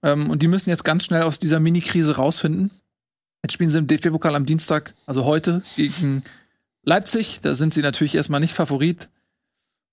Ähm, 0.03 0.29
und 0.29 0.41
die 0.41 0.47
müssen 0.47 0.69
jetzt 0.69 0.83
ganz 0.83 1.05
schnell 1.05 1.23
aus 1.23 1.39
dieser 1.39 1.59
Mini-Krise 1.59 2.15
rausfinden. 2.15 2.71
Jetzt 3.43 3.53
spielen 3.53 3.69
sie 3.69 3.77
im 3.77 3.87
DFB-Pokal 3.87 4.35
am 4.35 4.45
Dienstag, 4.45 4.93
also 5.05 5.25
heute, 5.25 5.61
gegen 5.75 6.23
Leipzig. 6.83 7.39
Da 7.41 7.55
sind 7.55 7.73
sie 7.73 7.81
natürlich 7.81 8.15
erstmal 8.15 8.39
nicht 8.39 8.53
Favorit. 8.53 9.09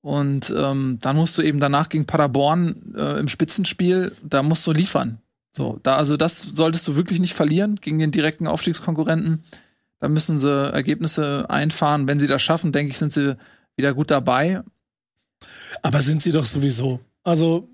Und 0.00 0.52
ähm, 0.55 0.99
dann 1.00 1.17
musst 1.17 1.38
du 1.38 1.43
eben 1.43 1.61
danach 1.61 1.88
gegen 1.88 2.05
Paderborn 2.05 2.94
äh, 2.94 3.19
im 3.19 3.29
Spitzenspiel, 3.29 4.12
da 4.23 4.43
musst 4.43 4.67
du 4.67 4.73
liefern. 4.73 5.19
So, 5.50 5.79
da, 5.82 5.97
also 5.97 6.17
das 6.17 6.40
solltest 6.40 6.87
du 6.87 6.97
wirklich 6.97 7.20
nicht 7.20 7.32
verlieren 7.32 7.76
gegen 7.81 7.99
den 7.99 8.11
direkten 8.11 8.47
Aufstiegskonkurrenten. 8.47 9.44
Da 10.00 10.08
müssen 10.08 10.37
sie 10.37 10.73
Ergebnisse 10.73 11.47
einfahren. 11.49 12.06
Wenn 12.06 12.19
sie 12.19 12.26
das 12.26 12.43
schaffen, 12.43 12.73
denke 12.73 12.90
ich, 12.90 12.99
sind 12.99 13.12
sie 13.12 13.38
wieder 13.76 13.94
gut 13.94 14.11
dabei. 14.11 14.62
Aber 15.82 16.00
sind 16.00 16.23
sie 16.23 16.32
doch 16.32 16.44
sowieso. 16.44 17.00
Also, 17.23 17.69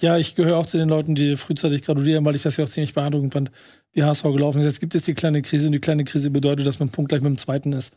ja, 0.00 0.16
ich 0.16 0.34
gehöre 0.34 0.56
auch 0.56 0.66
zu 0.66 0.78
den 0.78 0.88
Leuten, 0.88 1.14
die 1.14 1.36
frühzeitig 1.36 1.82
gratulieren, 1.82 2.24
weil 2.24 2.34
ich 2.34 2.42
das 2.42 2.56
ja 2.56 2.64
auch 2.64 2.68
ziemlich 2.68 2.94
beeindruckend 2.94 3.32
fand, 3.32 3.50
wie 3.92 4.02
HSV 4.02 4.24
gelaufen 4.24 4.58
ist. 4.58 4.64
Jetzt 4.64 4.80
gibt 4.80 4.94
es 4.94 5.04
die 5.04 5.14
kleine 5.14 5.42
Krise 5.42 5.66
und 5.66 5.72
die 5.72 5.80
kleine 5.80 6.04
Krise 6.04 6.30
bedeutet, 6.30 6.66
dass 6.66 6.80
man 6.80 6.88
punktgleich 6.88 7.22
mit 7.22 7.30
dem 7.30 7.38
zweiten 7.38 7.72
ist. 7.72 7.94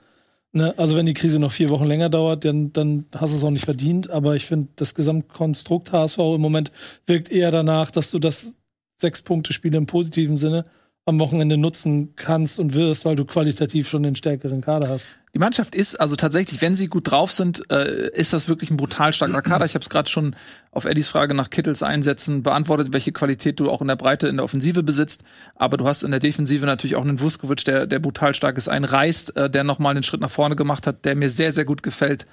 Ne? 0.51 0.73
Also, 0.77 0.95
wenn 0.95 1.05
die 1.05 1.13
Krise 1.13 1.39
noch 1.39 1.51
vier 1.51 1.69
Wochen 1.69 1.85
länger 1.85 2.09
dauert, 2.09 2.45
dann, 2.45 2.71
dann 2.73 3.05
hast 3.15 3.33
du 3.33 3.37
es 3.37 3.43
auch 3.43 3.51
nicht 3.51 3.65
verdient. 3.65 4.09
Aber 4.09 4.35
ich 4.35 4.45
finde, 4.45 4.69
das 4.75 4.93
Gesamtkonstrukt 4.93 5.91
HSV 5.91 6.17
im 6.17 6.41
Moment 6.41 6.71
wirkt 7.07 7.31
eher 7.31 7.51
danach, 7.51 7.91
dass 7.91 8.11
du 8.11 8.19
das 8.19 8.53
Sechs-Punkte-Spiel 8.97 9.75
im 9.75 9.87
positiven 9.87 10.37
Sinne 10.37 10.65
am 11.05 11.19
Wochenende 11.19 11.57
nutzen 11.57 12.13
kannst 12.15 12.59
und 12.59 12.73
wirst, 12.73 13.05
weil 13.05 13.15
du 13.15 13.25
qualitativ 13.25 13.87
schon 13.87 14.01
den 14.01 14.15
stärkeren 14.15 14.61
Kader 14.61 14.89
hast. 14.89 15.13
Die 15.35 15.39
Mannschaft 15.39 15.75
ist 15.75 15.99
also 15.99 16.15
tatsächlich, 16.15 16.61
wenn 16.61 16.75
sie 16.75 16.87
gut 16.87 17.11
drauf 17.11 17.31
sind, 17.31 17.69
äh, 17.69 18.09
ist 18.13 18.33
das 18.33 18.47
wirklich 18.47 18.71
ein 18.71 18.77
brutal 18.77 19.13
starker 19.13 19.41
Kader. 19.41 19.65
Ich 19.65 19.75
habe 19.75 19.83
es 19.83 19.89
gerade 19.89 20.09
schon 20.09 20.35
auf 20.71 20.85
Eddies 20.85 21.09
Frage 21.09 21.35
nach 21.35 21.49
Kittels 21.49 21.83
Einsätzen 21.83 22.41
beantwortet, 22.41 22.91
welche 22.91 23.11
Qualität 23.11 23.59
du 23.59 23.69
auch 23.69 23.81
in 23.81 23.87
der 23.87 23.97
Breite 23.97 24.27
in 24.27 24.37
der 24.37 24.45
Offensive 24.45 24.81
besitzt. 24.81 25.23
Aber 25.55 25.77
du 25.77 25.85
hast 25.85 26.03
in 26.03 26.11
der 26.11 26.21
Defensive 26.21 26.65
natürlich 26.65 26.95
auch 26.95 27.03
einen 27.03 27.19
Vuskovic, 27.19 27.65
der, 27.65 27.85
der 27.85 27.99
brutal 27.99 28.33
stark 28.33 28.57
ist, 28.57 28.67
einen 28.67 28.85
Reist, 28.85 29.35
äh, 29.35 29.49
der 29.49 29.63
nochmal 29.63 29.91
einen 29.91 30.03
Schritt 30.03 30.21
nach 30.21 30.31
vorne 30.31 30.55
gemacht 30.55 30.87
hat, 30.87 31.05
der 31.05 31.15
mir 31.15 31.29
sehr, 31.29 31.51
sehr 31.51 31.65
gut 31.65 31.83
gefällt 31.83 32.25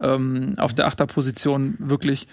ähm, 0.00 0.54
auf 0.58 0.74
der 0.74 0.86
Achterposition 0.86 1.76
wirklich. 1.78 2.26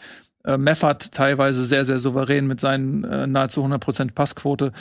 Äh, 0.45 0.57
Meffert 0.57 1.11
teilweise 1.11 1.65
sehr, 1.65 1.85
sehr 1.85 1.97
souverän 1.97 2.47
mit 2.47 2.59
seinen 2.59 3.03
äh, 3.03 3.27
nahezu 3.27 3.63
100% 3.65 4.11
Passquote. 4.11 4.71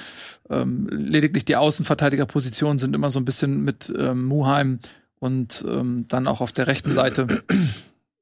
Ähm, 0.51 0.89
lediglich 0.91 1.45
die 1.45 1.57
Außenverteidigerpositionen 1.57 2.79
sind 2.79 2.95
immer 2.95 3.11
so 3.11 3.19
ein 3.19 3.25
bisschen 3.25 3.65
mit 3.65 3.93
ähm, 3.97 4.25
Muheim 4.25 4.81
und 5.19 5.65
ähm, 5.67 6.07
dann 6.09 6.27
auch 6.27 6.41
auf 6.41 6.53
der 6.53 6.67
rechten 6.67 6.93
Seite. 6.93 7.43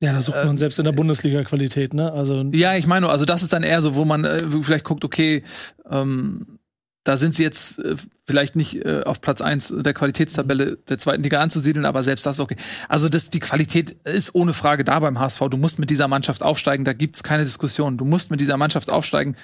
Ja, 0.00 0.12
da 0.12 0.20
sucht 0.20 0.44
man 0.44 0.56
äh, 0.56 0.58
selbst 0.58 0.78
in 0.78 0.84
der 0.84 0.92
Bundesliga 0.92 1.44
Qualität, 1.44 1.94
ne? 1.94 2.12
Also 2.12 2.42
ja, 2.52 2.74
ich 2.74 2.88
meine, 2.88 3.08
also 3.08 3.24
das 3.24 3.44
ist 3.44 3.52
dann 3.52 3.62
eher 3.62 3.80
so, 3.82 3.94
wo 3.94 4.04
man 4.04 4.24
äh, 4.24 4.40
vielleicht 4.62 4.84
guckt, 4.84 5.04
okay, 5.04 5.44
ähm, 5.88 6.58
da 7.04 7.16
sind 7.16 7.34
sie 7.34 7.42
jetzt 7.42 7.78
äh, 7.80 7.96
vielleicht 8.24 8.54
nicht 8.54 8.84
äh, 8.84 9.02
auf 9.04 9.20
Platz 9.20 9.40
eins 9.40 9.74
der 9.76 9.92
Qualitätstabelle 9.92 10.76
der 10.76 10.98
zweiten 10.98 11.22
Liga 11.22 11.40
anzusiedeln, 11.40 11.84
aber 11.84 12.02
selbst 12.02 12.24
das 12.24 12.36
ist 12.36 12.40
okay. 12.40 12.56
Also 12.88 13.08
das, 13.08 13.30
die 13.30 13.40
Qualität 13.40 13.96
ist 14.04 14.34
ohne 14.34 14.54
Frage 14.54 14.84
da 14.84 15.00
beim 15.00 15.18
HSV. 15.18 15.40
Du 15.50 15.56
musst 15.56 15.80
mit 15.80 15.90
dieser 15.90 16.06
Mannschaft 16.06 16.42
aufsteigen, 16.42 16.84
da 16.84 16.92
gibt's 16.92 17.24
keine 17.24 17.44
Diskussion. 17.44 17.98
Du 17.98 18.04
musst 18.04 18.30
mit 18.30 18.40
dieser 18.40 18.56
Mannschaft 18.56 18.90
aufsteigen. 18.90 19.36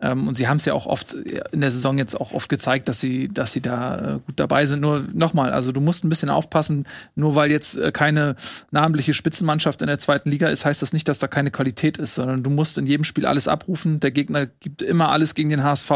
Ähm, 0.00 0.28
und 0.28 0.34
sie 0.34 0.46
haben 0.46 0.58
es 0.58 0.64
ja 0.64 0.74
auch 0.74 0.86
oft 0.86 1.14
in 1.14 1.60
der 1.60 1.72
Saison 1.72 1.98
jetzt 1.98 2.20
auch 2.20 2.32
oft 2.32 2.48
gezeigt, 2.48 2.88
dass 2.88 3.00
sie, 3.00 3.28
dass 3.28 3.50
sie 3.50 3.60
da 3.60 3.98
äh, 3.98 4.18
gut 4.24 4.38
dabei 4.38 4.64
sind. 4.66 4.80
Nur 4.80 5.04
nochmal, 5.12 5.50
also 5.50 5.72
du 5.72 5.80
musst 5.80 6.04
ein 6.04 6.08
bisschen 6.08 6.30
aufpassen, 6.30 6.86
nur 7.16 7.34
weil 7.34 7.50
jetzt 7.50 7.76
äh, 7.76 7.90
keine 7.90 8.36
namentliche 8.70 9.14
Spitzenmannschaft 9.14 9.82
in 9.82 9.88
der 9.88 9.98
zweiten 9.98 10.30
Liga 10.30 10.48
ist, 10.48 10.64
heißt 10.64 10.82
das 10.82 10.92
nicht, 10.92 11.08
dass 11.08 11.18
da 11.18 11.26
keine 11.26 11.50
Qualität 11.50 11.98
ist, 11.98 12.14
sondern 12.14 12.44
du 12.44 12.50
musst 12.50 12.78
in 12.78 12.86
jedem 12.86 13.02
Spiel 13.02 13.26
alles 13.26 13.48
abrufen. 13.48 13.98
Der 13.98 14.12
Gegner 14.12 14.46
gibt 14.46 14.82
immer 14.82 15.10
alles 15.10 15.34
gegen 15.34 15.50
den 15.50 15.64
HSV. 15.64 15.90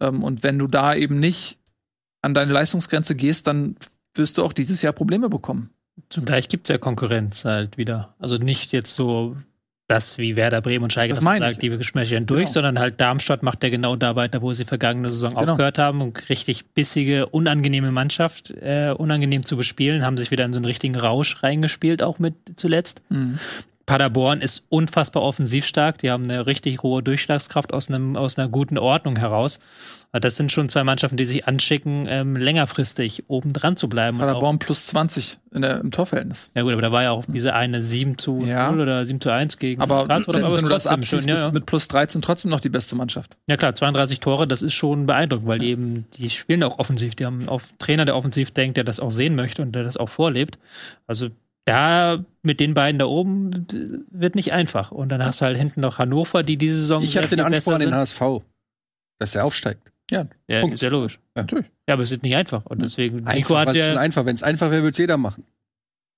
Ähm, 0.00 0.22
und 0.22 0.42
wenn 0.42 0.58
du 0.58 0.66
da 0.66 0.94
eben 0.94 1.18
nicht 1.18 1.58
an 2.22 2.34
deine 2.34 2.52
Leistungsgrenze 2.52 3.14
gehst, 3.14 3.46
dann 3.46 3.76
wirst 4.14 4.38
du 4.38 4.44
auch 4.44 4.52
dieses 4.52 4.82
Jahr 4.82 4.92
Probleme 4.92 5.28
bekommen. 5.28 5.70
Zugleich 6.08 6.48
gibt 6.48 6.68
es 6.68 6.72
ja 6.72 6.78
Konkurrenz 6.78 7.44
halt 7.44 7.78
wieder. 7.78 8.14
Also 8.18 8.36
nicht 8.36 8.72
jetzt 8.72 8.94
so 8.94 9.36
das 9.90 10.18
wie 10.18 10.36
Werder 10.36 10.60
Bremen 10.60 10.84
und 10.84 10.92
Schalke 10.92 11.14
das 11.14 11.22
sagt, 11.22 11.62
die 11.62 11.82
schmeißen 11.82 12.24
durch, 12.24 12.44
genau. 12.44 12.52
sondern 12.52 12.78
halt 12.78 13.00
Darmstadt 13.00 13.42
macht 13.42 13.64
ja 13.64 13.70
genau 13.70 13.96
da 13.96 14.14
weiter, 14.14 14.40
wo 14.40 14.52
sie 14.52 14.64
vergangene 14.64 15.10
Saison 15.10 15.30
genau. 15.30 15.52
aufgehört 15.52 15.78
haben 15.78 16.00
und 16.00 16.28
richtig 16.28 16.66
bissige, 16.74 17.26
unangenehme 17.26 17.90
Mannschaft, 17.90 18.50
äh, 18.50 18.94
unangenehm 18.96 19.42
zu 19.42 19.56
bespielen, 19.56 20.04
haben 20.04 20.16
sich 20.16 20.30
wieder 20.30 20.44
in 20.44 20.52
so 20.52 20.58
einen 20.58 20.66
richtigen 20.66 20.94
Rausch 20.94 21.42
reingespielt, 21.42 22.02
auch 22.02 22.20
mit 22.20 22.34
zuletzt. 22.54 23.02
Mhm. 23.08 23.40
Paderborn 23.90 24.40
ist 24.40 24.62
unfassbar 24.68 25.22
offensiv 25.24 25.66
stark. 25.66 25.98
Die 25.98 26.12
haben 26.12 26.22
eine 26.22 26.46
richtig 26.46 26.82
hohe 26.84 27.02
Durchschlagskraft 27.02 27.72
aus, 27.74 27.88
einem, 27.88 28.16
aus 28.16 28.38
einer 28.38 28.48
guten 28.48 28.78
Ordnung 28.78 29.16
heraus. 29.16 29.58
Das 30.12 30.36
sind 30.36 30.50
schon 30.52 30.68
zwei 30.68 30.84
Mannschaften, 30.84 31.16
die 31.16 31.26
sich 31.26 31.46
anschicken, 31.48 32.06
ähm, 32.08 32.36
längerfristig 32.36 33.24
oben 33.28 33.52
dran 33.52 33.76
zu 33.76 33.88
bleiben. 33.88 34.18
Und 34.18 34.22
auch- 34.24 34.28
Paderborn 34.28 34.58
plus 34.60 34.86
20 34.86 35.38
in 35.52 35.62
der, 35.62 35.80
im 35.80 35.90
Torverhältnis. 35.90 36.50
Ja 36.54 36.62
gut, 36.62 36.72
aber 36.72 36.82
da 36.82 36.92
war 36.92 37.02
ja 37.02 37.10
auch 37.10 37.24
diese 37.26 37.52
eine 37.54 37.82
7 37.82 38.16
zu 38.16 38.44
Ja. 38.44 38.70
0 38.70 38.80
oder 38.80 39.04
7 39.06 39.20
zu 39.20 39.30
1 39.30 39.56
gegen 39.58 39.80
Aber 39.82 40.06
Karlsruhe, 40.06 40.34
wenn, 40.36 40.44
aber 40.44 40.56
wenn 40.56 40.64
du 40.64 40.70
das 40.70 40.86
abziehst, 40.86 41.22
schon, 41.22 41.28
ja, 41.28 41.34
ja. 41.36 41.50
mit 41.50 41.66
plus 41.66 41.88
13 41.88 42.22
trotzdem 42.22 42.50
noch 42.52 42.60
die 42.60 42.68
beste 42.68 42.94
Mannschaft. 42.94 43.38
ja 43.48 43.56
klar, 43.56 43.74
32 43.74 44.20
Tore, 44.20 44.46
das 44.46 44.62
ist 44.62 44.74
schon 44.74 45.06
beeindruckend, 45.06 45.48
weil 45.48 45.58
die 45.58 45.70
eben, 45.70 46.06
die 46.14 46.30
spielen 46.30 46.62
auch 46.62 46.78
offensiv. 46.78 47.14
Die 47.16 47.26
haben 47.26 47.48
einen 47.48 47.60
Trainer, 47.78 48.04
der 48.04 48.14
offensiv 48.16 48.52
denkt, 48.52 48.76
der 48.76 48.84
das 48.84 49.00
auch 49.00 49.10
sehen 49.10 49.34
möchte 49.34 49.62
und 49.62 49.72
der 49.74 49.82
das 49.84 49.96
auch 49.96 50.08
vorlebt. 50.08 50.58
Also 51.08 51.28
da 51.70 52.24
mit 52.42 52.60
den 52.60 52.74
beiden 52.74 52.98
da 52.98 53.06
oben 53.06 53.66
wird 54.10 54.34
nicht 54.34 54.52
einfach. 54.52 54.90
Und 54.90 55.10
dann 55.10 55.24
hast 55.24 55.40
du 55.40 55.44
halt 55.44 55.56
hinten 55.56 55.80
noch 55.80 55.98
Hannover, 55.98 56.42
die 56.42 56.56
diese 56.56 56.76
Saison 56.76 57.02
Ich 57.02 57.16
habe 57.16 57.28
den 57.28 57.40
Anspruch 57.40 57.74
an 57.74 57.80
den. 57.80 57.94
HSV, 57.94 58.20
dass 59.18 59.34
er 59.34 59.44
aufsteigt. 59.44 59.90
Ja, 60.10 60.26
Punkt. 60.60 60.74
ist 60.74 60.82
ja 60.82 60.88
logisch. 60.88 61.20
Ja. 61.36 61.42
Natürlich. 61.42 61.66
Ja, 61.88 61.94
aber 61.94 62.02
es 62.02 62.10
ist 62.10 62.22
nicht 62.22 62.34
einfach. 62.34 62.66
Und 62.66 62.82
deswegen, 62.82 63.18
Nico 63.18 63.30
Einfach, 63.30 63.58
hat 63.58 63.68
was 63.68 63.74
ist 63.74 63.84
schon 63.84 63.94
ja, 63.94 64.00
einfach. 64.00 64.24
Wenn 64.24 64.34
es 64.34 64.42
einfach 64.42 64.70
wäre, 64.70 64.82
würde 64.82 64.90
es 64.90 64.98
jeder 64.98 65.16
machen. 65.16 65.44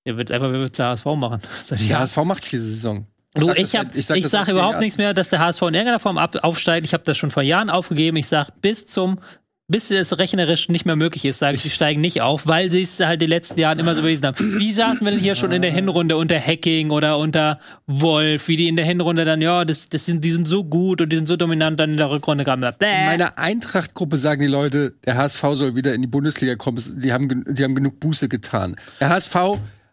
er 0.03 0.17
wird 0.17 0.31
einfach, 0.31 0.51
wer 0.51 0.59
wird 0.59 0.77
HSV 0.77 1.05
machen. 1.05 1.41
Der. 1.69 1.99
HSV 1.99 2.17
macht 2.17 2.43
es 2.43 2.49
diese 2.49 2.65
Saison. 2.65 3.05
Du, 3.35 3.45
sag 3.45 3.59
ich, 3.59 3.69
sag 3.69 3.93
sage 4.03 4.21
seit 4.21 4.47
überhaupt 4.49 4.79
nichts 4.79 4.97
mehr, 4.97 5.13
dass 5.15 5.29
der 5.29 5.39
HSV 5.39 5.63
in 5.63 5.73
irgendeiner 5.73 5.99
Form 5.99 6.19
ab, 6.19 6.37
aufsteigt. 6.43 6.85
Ich 6.85 6.93
habe 6.93 7.03
das 7.03 7.17
schon 7.17 7.31
vor 7.31 7.41
Jahren 7.41 7.71
aufgegeben. 7.71 8.17
Ich 8.17 8.27
sage, 8.27 8.51
bis 8.61 8.85
zum 8.85 9.19
bis 9.67 9.91
es 9.91 10.17
rechnerisch 10.17 10.67
nicht 10.67 10.85
mehr 10.85 10.97
möglich 10.97 11.23
ist, 11.23 11.39
sage 11.39 11.55
ich, 11.55 11.63
sie 11.63 11.69
steigen 11.69 12.01
nicht 12.01 12.21
auf, 12.21 12.47
weil 12.47 12.69
sie 12.69 12.81
es 12.81 12.99
halt 12.99 13.21
die 13.21 13.27
letzten 13.27 13.57
Jahren 13.59 13.79
immer 13.79 13.95
so 13.95 14.01
gewesen 14.01 14.25
haben. 14.25 14.59
Wie 14.59 14.73
saßen 14.73 15.05
wir 15.05 15.11
denn 15.11 15.21
hier 15.21 15.35
schon 15.35 15.53
in 15.53 15.61
der 15.61 15.71
Hinrunde 15.71 16.17
unter 16.17 16.39
Hacking 16.39 16.91
oder 16.91 17.17
unter 17.17 17.59
Wolf, 17.87 18.49
wie 18.49 18.57
die 18.57 18.67
in 18.67 18.75
der 18.75 18.85
Hinrunde 18.85 19.23
dann, 19.23 19.41
ja, 19.41 19.63
das, 19.63 19.87
das 19.87 20.05
sind, 20.05 20.23
die 20.23 20.31
sind 20.31 20.47
so 20.47 20.65
gut 20.65 20.99
und 20.99 21.09
die 21.09 21.15
sind 21.15 21.27
so 21.27 21.37
dominant, 21.37 21.79
dann 21.79 21.91
in 21.91 21.97
der 21.97 22.09
Rückrunde 22.09 22.43
kamen. 22.43 22.63
In 22.63 22.77
Bäh. 22.77 23.05
meiner 23.05 23.37
Eintracht-Gruppe 23.37 24.17
sagen 24.17 24.41
die 24.41 24.47
Leute, 24.47 24.95
der 25.05 25.15
HSV 25.15 25.41
soll 25.53 25.75
wieder 25.75 25.93
in 25.93 26.01
die 26.01 26.07
Bundesliga 26.07 26.55
kommen. 26.55 26.83
Die 26.97 27.13
haben, 27.13 27.45
die 27.47 27.63
haben 27.63 27.75
genug 27.75 28.01
Buße 28.01 28.27
getan. 28.27 28.75
Der 28.99 29.09
HSV 29.09 29.35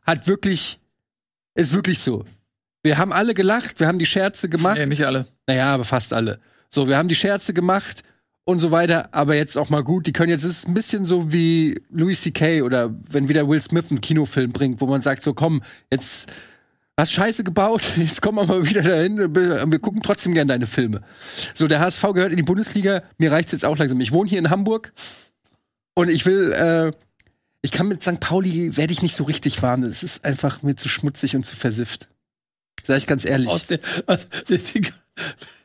hat 0.03 0.27
wirklich, 0.27 0.81
ist 1.55 1.75
wirklich 1.75 2.01
so. 2.01 2.25
Wir 2.83 2.99
haben 2.99 3.13
alle 3.13 3.35
gelacht, 3.35 3.79
wir 3.79 3.87
haben 3.87 3.99
die 3.99 4.07
Scherze 4.07 4.49
gemacht. 4.49 4.79
Nee, 4.79 4.87
nicht 4.87 5.05
alle. 5.05 5.27
Naja, 5.47 5.73
aber 5.75 5.85
fast 5.85 6.13
alle. 6.13 6.41
So, 6.71 6.89
wir 6.89 6.97
haben 6.97 7.09
die 7.09 7.15
Scherze 7.15 7.55
gemacht 7.55 8.03
und 8.51 8.59
so 8.59 8.71
weiter, 8.71 9.09
aber 9.13 9.35
jetzt 9.35 9.57
auch 9.57 9.71
mal 9.71 9.83
gut. 9.83 10.07
Die 10.07 10.13
können 10.13 10.31
jetzt, 10.31 10.45
es 10.45 10.59
ist 10.59 10.69
ein 10.69 10.75
bisschen 10.75 11.05
so 11.05 11.33
wie 11.33 11.81
Louis 11.91 12.21
C.K. 12.21 12.63
oder 12.63 12.95
wenn 13.09 13.29
wieder 13.29 13.49
Will 13.49 13.61
Smith 13.61 13.87
einen 13.91 14.01
Kinofilm 14.01 14.53
bringt, 14.53 14.81
wo 14.81 14.87
man 14.87 15.03
sagt, 15.03 15.23
so 15.23 15.35
komm, 15.35 15.63
jetzt 15.91 16.31
hast 16.97 17.13
Scheiße 17.13 17.45
gebaut, 17.45 17.93
jetzt 17.97 18.23
kommen 18.23 18.39
wir 18.39 18.47
mal 18.47 18.69
wieder 18.69 18.83
dahin, 18.83 19.19
wir 19.35 19.79
gucken 19.79 20.03
trotzdem 20.03 20.35
gern 20.35 20.49
deine 20.49 20.67
Filme. 20.67 21.03
So, 21.55 21.67
der 21.67 21.81
HSV 21.81 22.03
gehört 22.15 22.31
in 22.31 22.37
die 22.37 22.43
Bundesliga, 22.43 23.03
mir 23.19 23.33
reicht's 23.33 23.53
jetzt 23.53 23.65
auch 23.65 23.79
langsam. 23.79 24.01
Ich 24.01 24.13
wohne 24.13 24.29
hier 24.29 24.39
in 24.39 24.51
Hamburg 24.51 24.93
und 25.95 26.09
ich 26.09 26.27
will, 26.27 26.53
äh, 26.53 26.93
ich 27.63 27.73
kann 27.73 27.89
mit 27.89 28.03
St. 28.03 28.21
Pauli, 28.21 28.77
werde 28.77 28.93
ich 28.93 29.03
nicht 29.03 29.17
so 29.17 29.25
richtig 29.25 29.63
warm. 29.63 29.83
Es 29.83 30.03
ist 30.03 30.25
einfach 30.25 30.63
mir 30.63 30.77
zu 30.77 30.89
schmutzig 30.89 31.37
und 31.37 31.45
zu 31.45 31.57
versifft. 31.57 32.09
Sag 32.87 32.99
ich 32.99 33.07
ganz 33.07 33.25
ehrlich. 33.25 33.49
Aus 33.49 33.67
der, 33.67 33.81
also, 34.07 34.27
die, 34.49 34.83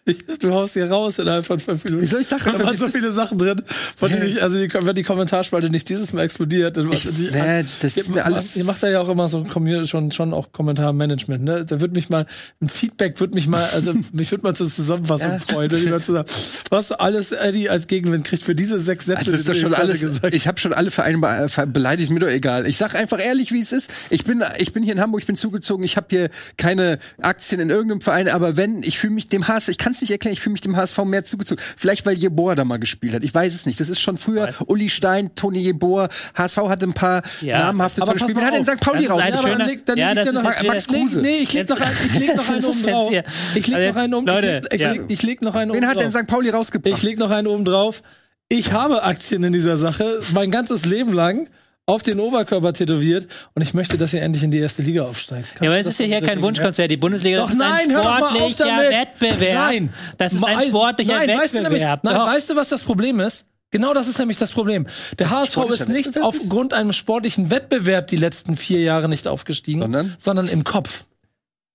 die, 0.08 0.18
du 0.40 0.54
haust 0.54 0.74
hier 0.74 0.90
raus 0.90 1.18
innerhalb 1.18 1.46
von 1.46 1.60
fünf 1.60 1.84
Minuten. 1.84 2.04
Wie 2.04 2.08
soll 2.08 2.22
ich 2.22 2.28
sagen? 2.28 2.44
Da 2.46 2.64
waren 2.64 2.78
so 2.78 2.86
ist- 2.86 2.96
viele 2.96 3.12
Sachen 3.12 3.38
drin, 3.40 3.64
von 3.98 4.12
denen 4.12 4.28
ich, 4.28 4.42
also 4.44 4.56
die, 4.58 4.72
wenn 4.72 4.96
die 4.96 5.04
Kommentarspalte 5.04 5.70
nicht 5.72 5.90
dieses 5.90 6.14
Mal 6.14 6.22
explodiert, 6.24 6.78
dann 6.78 6.92
Ich, 6.92 7.04
die, 7.10 7.30
nee, 7.32 7.66
das 7.82 7.98
ist 7.98 8.10
Ihr, 8.10 8.14
mir 8.16 8.26
alles. 8.26 8.56
ihr 8.56 8.66
macht 8.66 8.84
da 8.84 8.90
ja 8.90 9.02
auch 9.02 9.10
immer 9.10 9.28
so 9.28 9.44
ein 9.44 9.86
schon, 9.88 10.12
schon 10.12 10.34
auch 10.34 10.52
Kommentarmanagement, 10.52 11.44
ne? 11.44 11.66
Da 11.66 11.80
wird 11.82 11.94
mich 11.96 12.10
mal, 12.10 12.28
ein 12.62 12.70
Feedback 12.70 13.20
wird 13.20 13.34
mich 13.34 13.48
mal, 13.48 13.68
also 13.74 13.94
mich 14.12 14.30
würde 14.30 14.44
mal 14.44 14.56
zur 14.56 14.70
Zusammenfassung 14.70 15.32
Ja. 15.32 15.40
freuen, 15.40 15.72
wenn 15.72 15.84
jemand 15.84 16.04
zusammen, 16.04 16.28
was 16.70 16.92
alles 16.92 17.32
Eddie 17.32 17.70
als 17.70 17.88
Gegenwind 17.88 18.26
kriegt 18.26 18.44
für 18.44 18.54
diese 18.54 18.80
sechs 18.80 19.06
Sätze. 19.06 19.20
Also 19.20 19.32
das 19.32 19.40
ist 19.42 19.50
doch 19.50 19.56
schon 19.56 19.74
alles. 19.74 20.02
gesagt 20.02 20.34
Ich 20.36 20.48
habe 20.48 20.60
schon 20.60 20.74
alle 20.74 20.92
Vereine 20.92 21.50
äh, 21.56 21.66
beleidigt, 21.66 22.12
mir 22.12 22.20
doch 22.20 22.28
egal. 22.28 22.68
Ich 22.68 22.78
sag 22.78 22.94
einfach 22.94 23.20
ehrlich, 23.24 23.52
wie 23.52 23.60
es 23.60 23.72
ist. 23.72 23.90
Ich 24.12 24.24
bin, 24.24 24.44
ich 24.60 24.72
bin 24.72 24.84
hier 24.84 24.94
in 24.94 25.02
Hamburg, 25.02 25.22
ich 25.22 25.28
bin 25.28 25.36
zugezogen. 25.36 25.84
Ich 25.84 25.98
habe 25.98 26.08
hier 26.12 26.30
keine 26.58 27.00
Aktien 27.22 27.60
in 27.60 27.72
irgendeinem 27.72 28.02
Verein, 28.02 28.30
aber 28.30 28.56
wenn 28.56 28.84
ich 28.84 29.00
fühle 29.00 29.14
mich 29.14 29.28
dem 29.28 29.48
HSV, 29.48 29.70
ich 29.70 29.78
kann 29.80 29.95
es 29.96 30.02
nicht 30.02 30.12
erklären, 30.12 30.34
ich 30.34 30.42
fühle 30.42 30.54
mich 30.54 30.62
dem 30.62 30.76
HSV 30.76 30.98
mehr 31.06 31.26
zugezogen. 31.26 31.62
Vielleicht 31.78 32.06
weil 32.06 32.16
Jeboa 32.16 32.56
da 32.56 32.64
mal 32.64 32.78
gespielt 32.78 33.14
hat. 33.14 33.24
Ich 33.24 33.34
weiß 33.34 33.54
es 33.54 33.66
nicht. 33.66 33.80
Das 33.80 33.90
ist 33.90 34.00
schon 34.00 34.18
früher. 34.18 34.50
Uli 34.68 34.90
Stein, 34.90 35.34
Toni 35.36 35.60
Jeboa. 35.60 36.10
HSV 36.36 36.58
hatte 36.58 36.86
ein 36.86 36.94
paar 36.94 37.22
Ja. 37.42 37.60
namhafte 37.66 38.02
Aber 38.02 38.18
Spiele. 38.18 38.36
mal 38.36 38.46
Hat 38.46 38.56
in. 38.56 38.66
St. 38.66 38.80
Pauli 38.80 39.08
Das 39.08 39.18
ist 39.18 39.24
raus. 39.24 39.44
Ja, 39.46 39.58
dann 39.58 39.68
leg, 39.68 39.86
dann 39.86 39.98
Ja, 39.98 40.12
leg 40.12 40.18
ich 40.20 40.24
das 40.24 40.44
dir 40.44 40.50
noch 40.50 40.64
Max 40.64 40.88
Kruse. 40.88 41.22
Nee, 41.22 41.38
ich 41.38 41.54
leg 41.54 41.70
noch, 41.70 41.80
ein, 41.80 41.92
ich 42.08 42.20
leg 42.20 42.36
noch 42.36 42.50
einen 42.50 42.66
oben 42.66 42.84
drauf. 42.84 43.12
Ich 43.56 43.68
leg 43.68 43.88
noch 43.94 43.96
einen 44.02 44.14
oben 44.14 44.28
Leute, 44.28 44.62
ich, 44.72 44.80
leg, 44.80 45.02
ich, 45.08 45.42
noch 45.42 45.56
einen 45.56 45.72
oben 45.72 45.82
Wen 45.82 45.88
hat 45.88 46.00
denn. 46.00 46.12
St. 46.12 46.28
Pauli 46.28 46.50
rausgebracht? 46.50 46.96
Ich 46.98 47.04
leg 47.04 47.18
noch 47.18 47.32
einen 47.32 47.48
oben 47.48 47.66
drauf. 47.66 48.02
Ich 48.48 48.72
habe 48.72 49.04
Aktien 49.04 49.44
in 49.44 49.54
dieser 49.54 49.78
Sache, 49.78 50.20
mein 50.34 50.52
ganzes 50.52 50.86
Leben 50.86 51.14
lang 51.14 51.50
auf 51.88 52.02
den 52.04 52.20
Oberkörper 52.20 52.74
tätowiert 52.74 53.28
und 53.54 53.62
ich 53.62 53.74
möchte, 53.74 53.98
dass 53.98 54.14
ihr 54.14 54.22
endlich 54.22 54.44
in 54.44 54.52
die 54.52 54.58
erste 54.60 54.82
Liga 54.82 55.04
aufsteigt. 55.04 55.50
Kannst 55.50 55.62
Ja, 55.64 55.70
aber 55.70 55.80
es 55.80 55.88
ist 55.88 56.00
ja 56.00 56.06
hier 56.08 56.22
kein 56.22 56.42
Wunschkonzert. 56.42 56.90
Die 56.90 56.98
Bundesliga 56.98 57.38
Doch 57.38 57.46
das 57.46 57.54
ist 57.54 57.60
nein, 57.60 57.90
ein 57.90 57.94
mal 57.94 58.22
auf 58.24 58.30
sportlicher. 58.36 58.66
Wettbewerb. 58.66 59.56
Nein, 59.68 59.94
Das 60.18 60.34
ist 60.34 60.44
ein 60.44 60.68
sportlicher 60.68 61.14
nein, 61.14 61.22
Wettbewerb. 61.22 61.44
Weißt 61.44 61.56
du, 61.56 61.62
nämlich, 61.62 61.82
nein, 61.82 62.00
weißt 62.04 62.50
du, 62.50 62.56
was 62.56 62.70
das 62.70 62.82
Problem 62.82 63.20
ist? 63.20 63.46
Genau 63.72 63.94
das 63.94 64.08
ist 64.08 64.18
nämlich 64.20 64.38
das 64.38 64.52
Problem. 64.52 64.88
Der 65.20 65.30
HSV 65.30 65.58
ist 65.70 65.90
nicht 65.90 66.08
Wettbewerb 66.08 66.34
ist? 66.36 66.42
aufgrund 66.42 66.74
einem 66.74 66.94
sportlichen 66.94 67.50
Wettbewerb 67.50 68.08
die 68.08 68.16
letzten 68.16 68.56
vier 68.58 68.80
Jahre 68.82 69.10
nicht 69.10 69.28
aufgestiegen, 69.28 69.82
Sondern? 69.82 70.16
sondern 70.18 70.48
im 70.48 70.64
Kopf. 70.64 71.06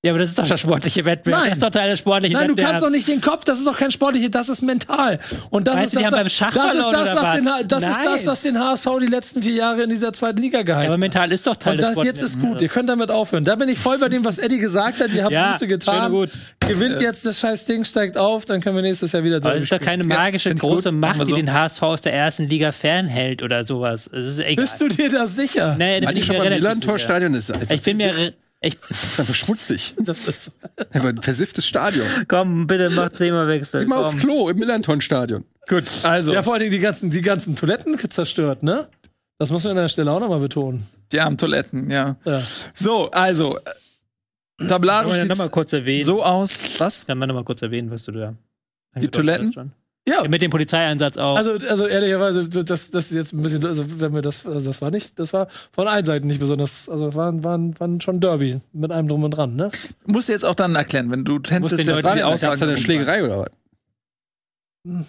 Ja, 0.03 0.13
aber 0.13 0.19
das 0.21 0.31
ist 0.31 0.39
doch 0.39 0.49
der 0.49 0.57
sportliche 0.57 1.05
Wettbewerb. 1.05 1.41
Nein. 1.41 1.49
Das 1.51 1.59
ist 1.59 1.63
doch 1.63 1.69
Teil 1.69 1.91
des 1.91 1.99
sportlichen 1.99 2.33
Nein, 2.35 2.49
du 2.49 2.53
Wettbewerbs. 2.53 2.71
kannst 2.73 2.83
doch 2.85 2.91
nicht 2.91 3.07
den 3.07 3.21
Kopf, 3.21 3.45
das 3.45 3.59
ist 3.59 3.67
doch 3.67 3.77
kein 3.77 3.91
sportliches, 3.91 4.31
das 4.31 4.49
ist 4.49 4.63
mental. 4.63 5.19
Und 5.51 5.69
das 5.69 5.75
Weißt 5.77 5.85
ist 5.85 5.93
du, 5.95 5.99
die 5.99 6.05
das, 6.05 6.13
haben 6.13 6.17
beim 6.19 6.25
was- 6.25 6.33
Schach 6.33 6.55
das 6.55 6.73
ist 6.73 6.77
das, 6.79 6.87
oder 6.87 7.17
was 7.23 7.35
den, 7.37 7.69
das 7.69 7.83
ist 7.83 8.01
das, 8.05 8.27
was 8.27 8.43
den 8.43 8.59
HSV 8.59 8.87
die 9.03 9.07
letzten 9.09 9.43
vier 9.43 9.53
Jahre 9.53 9.83
in 9.83 9.91
dieser 9.91 10.11
zweiten 10.15 10.41
Liga 10.41 10.63
gehalten 10.63 10.87
aber 10.87 10.95
hat. 10.95 11.01
mental 11.01 11.31
ist 11.33 11.47
doch 11.47 11.55
Teil 11.55 11.75
Und 11.75 11.83
des 11.83 11.95
das, 11.97 12.05
jetzt 12.07 12.23
ist 12.23 12.41
gut, 12.41 12.63
ihr 12.63 12.69
könnt 12.69 12.89
damit 12.89 13.11
aufhören. 13.11 13.45
Da 13.45 13.57
bin 13.57 13.69
ich 13.69 13.79
voll 13.79 13.99
bei 13.99 14.09
dem, 14.09 14.25
was 14.25 14.39
Eddie 14.39 14.59
gesagt 14.59 15.03
hat. 15.03 15.13
Ihr 15.13 15.23
habt 15.23 15.33
Ja, 15.33 15.53
Buße 15.53 15.67
getan. 15.67 16.11
gut. 16.13 16.31
Gewinnt 16.61 16.99
jetzt 17.03 17.27
das 17.27 17.39
scheiß 17.39 17.67
Ding, 17.67 17.85
steigt 17.85 18.17
auf, 18.17 18.47
dann 18.47 18.63
können 18.63 18.77
wir 18.77 18.83
nächstes 18.83 19.13
Jahr 19.13 19.23
wieder 19.23 19.37
Aber 19.37 19.55
es 19.57 19.65
ist 19.65 19.73
doch 19.73 19.81
keine 19.81 20.05
magische 20.07 20.49
ich 20.49 20.57
große 20.61 20.93
gut. 20.93 20.99
Macht, 21.01 21.21
die 21.21 21.31
so. 21.31 21.37
den 21.37 21.53
HSV 21.53 21.83
aus 21.83 22.01
der 22.01 22.15
ersten 22.15 22.45
Liga 22.49 22.73
fernhält 22.73 23.43
oder 23.43 23.65
sowas. 23.65 24.09
Es 24.11 24.25
ist 24.25 24.39
egal. 24.39 24.65
Bist 24.65 24.81
du 24.81 24.89
dir 24.89 25.11
da 25.11 25.27
sicher? 25.27 25.75
Nee, 25.79 26.01
mir 26.01 26.07
beim 26.07 26.09
relativ 26.09 26.25
sicher. 26.27 26.49
Millantor-Stadion? 26.49 27.35
Ist 27.35 27.53
Ich 27.69 27.83
bin 27.83 27.99
mir. 27.99 28.33
Ich, 28.63 28.79
das 28.89 28.91
ist 29.05 29.21
einfach 29.21 29.35
schmutzig. 29.35 29.95
Das 29.99 30.29
ist, 30.29 30.53
Aber 30.93 31.09
ein 31.11 31.23
versifftes 31.23 31.67
Stadion. 31.67 32.07
komm, 32.29 32.67
bitte 32.67 32.91
mach 32.91 33.09
Themawechsel. 33.11 33.83
Immer 33.83 33.99
aufs 33.99 34.13
Komm. 34.13 34.21
Klo 34.21 34.49
im 34.51 34.59
Millanton-Stadion. 34.59 35.45
Gut, 35.69 35.85
also, 36.03 36.33
ja, 36.33 36.43
vor 36.43 36.55
allen 36.55 36.61
Dingen 36.61 36.73
die 36.73 36.79
ganzen, 36.81 37.11
die 37.11 37.23
ganzen 37.23 37.57
Toiletten 37.57 37.97
zerstört, 38.11 38.63
ne? 38.63 38.89
Das 39.39 39.51
muss 39.51 39.65
man 39.65 39.71
an 39.73 39.77
der 39.85 39.89
Stelle 39.89 40.11
auch 40.11 40.21
nochmal 40.21 40.41
betonen. 40.41 40.87
die 41.13 41.21
armen 41.21 41.39
Toiletten, 41.39 41.91
ja. 41.91 42.17
Ja. 42.25 42.43
So, 42.75 43.11
also, 43.13 43.57
äh, 43.57 43.61
Kann 44.59 44.69
tabellarisch 44.69 45.09
man 45.09 45.17
ja 45.17 45.23
sieht's 45.23 45.29
nochmal 45.31 45.51
kurz 45.51 45.73
erwähnen. 45.73 46.05
so 46.05 46.23
aus. 46.23 46.79
Was? 46.79 47.07
Kann 47.07 47.17
man 47.19 47.29
nochmal 47.29 47.45
kurz 47.45 47.63
erwähnen, 47.63 47.91
was 47.91 48.03
du 48.03 48.13
da. 48.13 48.35
Die 48.97 49.09
Toiletten? 49.09 49.73
Ja, 50.11 50.27
mit 50.29 50.43
dem 50.43 50.51
Polizeieinsatz 50.51 51.17
auch. 51.17 51.37
Also, 51.37 51.53
also 51.69 51.87
ehrlicherweise, 51.87 52.49
das, 52.49 52.91
das 52.91 53.11
ist 53.11 53.15
jetzt 53.15 53.33
ein 53.33 53.43
bisschen, 53.43 53.65
also 53.65 53.85
wenn 54.01 54.13
wir 54.13 54.23
das, 54.23 54.45
also 54.45 54.69
das 54.69 54.81
war 54.83 54.91
nicht, 54.91 55.19
das 55.19 55.33
war 55.33 55.49
von 55.73 55.87
allen 55.87 56.05
Seiten 56.05 56.27
nicht 56.27 56.41
besonders, 56.41 56.89
also 56.89 57.15
waren, 57.15 57.45
waren, 57.45 57.79
waren 57.79 58.01
schon 58.01 58.21
Derby 58.21 58.61
mit 58.73 58.91
allem 58.91 59.09
drum 59.09 59.23
und 59.25 59.31
dran, 59.31 59.55
ne? 59.55 59.71
Musst 60.07 60.29
du 60.29 60.33
jetzt 60.33 60.45
auch 60.45 60.55
dann 60.55 60.75
erklären, 60.75 61.11
wenn 61.11 61.25
du 61.25 61.39
tänzelst, 61.39 61.87
Leuten 61.87 62.03
war 62.03 62.17
die 62.17 62.23
Aussagen. 62.25 62.63
eine 62.63 62.77
Schlägerei 62.77 63.25
oder 63.25 63.39
was? 63.41 65.07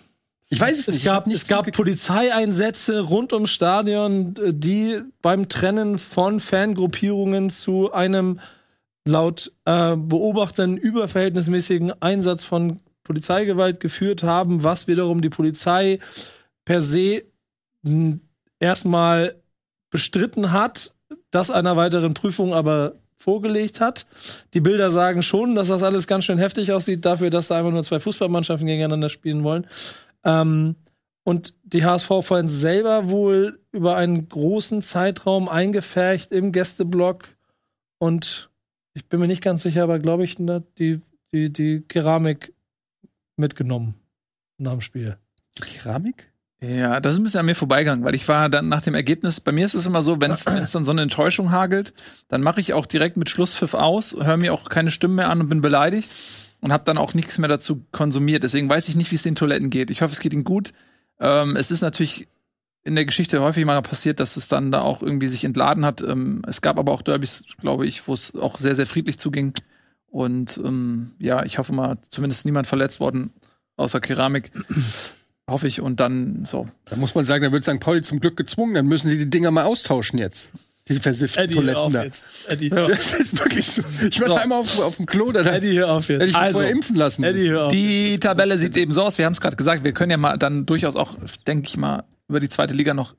Ich 0.49 0.59
weiß 0.59 0.77
es, 0.77 0.87
Es 0.89 0.95
nicht. 0.95 1.05
gab, 1.05 1.27
es 1.27 1.47
gab 1.47 1.71
Polizeieinsätze 1.71 2.99
rund 2.99 3.31
ums 3.31 3.51
Stadion, 3.51 4.35
die 4.49 5.01
beim 5.21 5.47
Trennen 5.47 5.97
von 5.97 6.41
Fangruppierungen 6.41 7.49
zu 7.49 7.93
einem 7.93 8.39
laut 9.05 9.51
äh, 9.65 9.95
Beobachtern 9.95 10.77
überverhältnismäßigen 10.77 11.93
Einsatz 12.01 12.43
von 12.43 12.81
Polizeigewalt 13.11 13.81
geführt 13.81 14.23
haben, 14.23 14.63
was 14.63 14.87
wiederum 14.87 15.21
die 15.21 15.29
Polizei 15.29 15.99
per 16.63 16.81
se 16.81 17.23
mh, 17.83 18.19
erstmal 18.59 19.35
bestritten 19.89 20.53
hat, 20.53 20.93
das 21.29 21.51
einer 21.51 21.75
weiteren 21.75 22.13
Prüfung 22.13 22.53
aber 22.53 22.93
vorgelegt 23.15 23.81
hat. 23.81 24.05
Die 24.53 24.61
Bilder 24.61 24.91
sagen 24.91 25.23
schon, 25.23 25.55
dass 25.55 25.67
das 25.67 25.83
alles 25.83 26.07
ganz 26.07 26.23
schön 26.23 26.37
heftig 26.37 26.71
aussieht, 26.71 27.05
dafür, 27.05 27.29
dass 27.29 27.49
da 27.49 27.57
einfach 27.57 27.71
nur 27.71 27.83
zwei 27.83 27.99
Fußballmannschaften 27.99 28.65
gegeneinander 28.65 29.09
spielen 29.09 29.43
wollen. 29.43 29.67
Ähm, 30.23 30.75
und 31.23 31.53
die 31.63 31.83
HSV-Fans 31.83 32.51
selber 32.51 33.09
wohl 33.09 33.59
über 33.73 33.97
einen 33.97 34.29
großen 34.29 34.81
Zeitraum 34.81 35.49
eingefärcht 35.49 36.31
im 36.31 36.53
Gästeblock. 36.53 37.27
Und 37.99 38.49
ich 38.93 39.07
bin 39.07 39.19
mir 39.19 39.27
nicht 39.27 39.43
ganz 39.43 39.63
sicher, 39.63 39.83
aber 39.83 39.99
glaube 39.99 40.23
ich, 40.23 40.39
ne, 40.39 40.63
die, 40.79 41.01
die, 41.33 41.51
die 41.51 41.81
Keramik 41.81 42.53
mitgenommen 43.41 43.95
nach 44.57 44.71
dem 44.71 44.81
Spiel. 44.81 45.17
Keramik? 45.59 46.31
Ja, 46.63 46.99
das 46.99 47.15
ist 47.15 47.19
ein 47.19 47.23
bisschen 47.23 47.39
an 47.39 47.47
mir 47.47 47.55
vorbeigegangen, 47.55 48.05
weil 48.05 48.13
ich 48.13 48.27
war 48.27 48.47
dann 48.47 48.69
nach 48.69 48.83
dem 48.83 48.93
Ergebnis, 48.93 49.39
bei 49.39 49.51
mir 49.51 49.65
ist 49.65 49.73
es 49.73 49.87
immer 49.87 50.03
so, 50.03 50.21
wenn 50.21 50.31
es 50.31 50.43
dann 50.71 50.85
so 50.85 50.91
eine 50.91 51.01
Enttäuschung 51.01 51.51
hagelt, 51.51 51.93
dann 52.27 52.41
mache 52.41 52.61
ich 52.61 52.73
auch 52.73 52.85
direkt 52.85 53.17
mit 53.17 53.29
Schlusspfiff 53.29 53.73
aus, 53.73 54.13
höre 54.13 54.37
mir 54.37 54.53
auch 54.53 54.69
keine 54.69 54.91
Stimmen 54.91 55.15
mehr 55.15 55.29
an 55.29 55.41
und 55.41 55.49
bin 55.49 55.61
beleidigt 55.61 56.11
und 56.61 56.71
habe 56.71 56.83
dann 56.85 56.99
auch 56.99 57.15
nichts 57.15 57.39
mehr 57.39 57.49
dazu 57.49 57.83
konsumiert. 57.91 58.43
Deswegen 58.43 58.69
weiß 58.69 58.87
ich 58.89 58.95
nicht, 58.95 59.09
wie 59.11 59.15
es 59.15 59.23
den 59.23 59.35
Toiletten 59.35 59.71
geht. 59.71 59.89
Ich 59.89 60.03
hoffe, 60.03 60.13
es 60.13 60.19
geht 60.19 60.33
ihnen 60.33 60.43
gut. 60.43 60.71
Ähm, 61.19 61.55
es 61.55 61.71
ist 61.71 61.81
natürlich 61.81 62.27
in 62.83 62.95
der 62.95 63.05
Geschichte 63.05 63.41
häufig 63.41 63.65
mal 63.65 63.81
passiert, 63.81 64.19
dass 64.19 64.37
es 64.37 64.47
dann 64.47 64.71
da 64.71 64.81
auch 64.81 65.01
irgendwie 65.01 65.27
sich 65.27 65.43
entladen 65.43 65.83
hat. 65.83 66.01
Ähm, 66.01 66.43
es 66.47 66.61
gab 66.61 66.77
aber 66.77 66.91
auch 66.91 67.01
Derbys, 67.01 67.43
glaube 67.59 67.87
ich, 67.87 68.07
wo 68.07 68.13
es 68.13 68.35
auch 68.35 68.57
sehr, 68.57 68.75
sehr 68.75 68.85
friedlich 68.85 69.17
zuging. 69.17 69.53
Und 70.11 70.59
ähm, 70.63 71.11
ja, 71.19 71.43
ich 71.45 71.57
hoffe 71.57 71.73
mal, 71.73 71.97
zumindest 72.09 72.45
niemand 72.45 72.67
verletzt 72.67 72.99
worden, 72.99 73.31
außer 73.77 73.99
Keramik. 74.01 74.51
hoffe 75.49 75.67
ich. 75.67 75.81
Und 75.81 75.99
dann 75.99 76.43
so. 76.45 76.67
Da 76.85 76.95
muss 76.97 77.15
man 77.15 77.25
sagen, 77.25 77.43
da 77.43 77.51
wird 77.51 77.63
St. 77.63 77.79
Pauli 77.79 78.01
zum 78.01 78.19
Glück 78.19 78.37
gezwungen, 78.37 78.73
dann 78.75 78.85
müssen 78.87 79.09
sie 79.09 79.17
die 79.17 79.29
Dinger 79.29 79.51
mal 79.51 79.63
austauschen 79.63 80.19
jetzt. 80.19 80.49
Diese 80.87 80.99
versifften 80.99 81.43
Eddie, 81.43 81.53
hör 81.55 81.61
Toiletten 81.61 81.81
auf 81.81 81.93
da. 81.93 82.03
jetzt. 82.03 82.25
Eddie, 82.47 82.69
Das 82.69 83.19
ist 83.19 83.39
wirklich 83.39 83.67
so. 83.67 83.83
Ich 84.09 84.19
war 84.19 84.27
So. 84.29 84.35
einmal 84.35 84.59
auf, 84.59 84.79
auf 84.79 84.97
dem 84.97 85.05
Klo, 85.05 85.31
da 85.31 85.41
hätte 85.43 85.55
Eddie, 85.57 85.77
hör 85.79 85.91
auf 85.93 86.09
jetzt. 86.09 86.21
ich 86.21 86.27
mich 86.29 86.35
Also, 86.35 86.53
vorher 86.59 86.71
impfen 86.71 86.95
lassen. 86.95 87.23
Eddie, 87.23 87.49
hör 87.49 87.65
auf. 87.65 87.71
Die 87.71 88.19
Tabelle 88.19 88.57
sieht 88.57 88.75
eben 88.75 88.91
so 88.91 89.03
aus, 89.03 89.17
wir 89.17 89.25
haben 89.25 89.33
es 89.33 89.39
gerade 89.41 89.55
gesagt, 89.55 89.83
wir 89.83 89.93
können 89.93 90.11
ja 90.11 90.17
mal 90.17 90.37
dann 90.37 90.65
durchaus 90.65 90.95
auch, 90.95 91.15
denke 91.47 91.67
ich 91.67 91.77
mal, 91.77 92.03
über 92.27 92.39
die 92.39 92.49
zweite 92.49 92.73
Liga 92.73 92.93
noch 92.93 93.15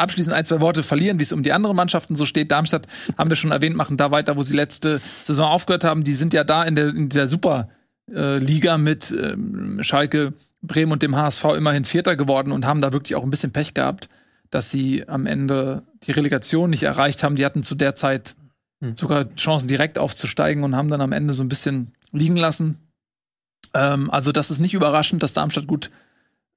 abschließend 0.00 0.34
ein, 0.34 0.44
zwei 0.44 0.60
Worte 0.60 0.82
verlieren, 0.82 1.18
wie 1.18 1.22
es 1.22 1.32
um 1.32 1.42
die 1.42 1.52
anderen 1.52 1.76
Mannschaften 1.76 2.16
so 2.16 2.26
steht. 2.26 2.50
Darmstadt 2.50 2.86
haben 3.16 3.30
wir 3.30 3.36
schon 3.36 3.52
erwähnt, 3.52 3.76
machen 3.76 3.96
da 3.96 4.10
weiter, 4.10 4.36
wo 4.36 4.42
sie 4.42 4.54
letzte 4.54 5.00
Saison 5.24 5.46
aufgehört 5.46 5.84
haben. 5.84 6.04
Die 6.04 6.14
sind 6.14 6.32
ja 6.32 6.44
da 6.44 6.64
in 6.64 6.74
der, 6.74 6.88
in 6.88 7.08
der 7.08 7.28
Superliga 7.28 8.78
mit 8.78 9.12
ähm, 9.12 9.82
Schalke, 9.82 10.32
Bremen 10.62 10.92
und 10.92 11.02
dem 11.02 11.16
HSV 11.16 11.44
immerhin 11.56 11.84
Vierter 11.84 12.16
geworden 12.16 12.52
und 12.52 12.66
haben 12.66 12.80
da 12.80 12.92
wirklich 12.92 13.14
auch 13.16 13.22
ein 13.22 13.30
bisschen 13.30 13.52
Pech 13.52 13.74
gehabt, 13.74 14.08
dass 14.50 14.70
sie 14.70 15.08
am 15.08 15.26
Ende 15.26 15.82
die 16.02 16.12
Relegation 16.12 16.70
nicht 16.70 16.82
erreicht 16.82 17.22
haben. 17.22 17.36
Die 17.36 17.44
hatten 17.44 17.62
zu 17.62 17.74
der 17.74 17.94
Zeit 17.94 18.34
Hm. 18.80 18.96
sogar 18.96 19.34
Chancen 19.36 19.68
direkt 19.68 19.98
aufzusteigen 19.98 20.64
und 20.64 20.74
haben 20.74 20.88
dann 20.88 21.00
am 21.00 21.12
Ende 21.12 21.34
so 21.34 21.42
ein 21.42 21.48
bisschen 21.48 21.92
liegen 22.12 22.36
lassen. 22.36 22.78
Ähm, 23.74 24.10
also 24.10 24.32
das 24.32 24.50
ist 24.50 24.58
nicht 24.58 24.74
überraschend, 24.74 25.22
dass 25.22 25.34
Darmstadt 25.34 25.66
gut 25.66 25.90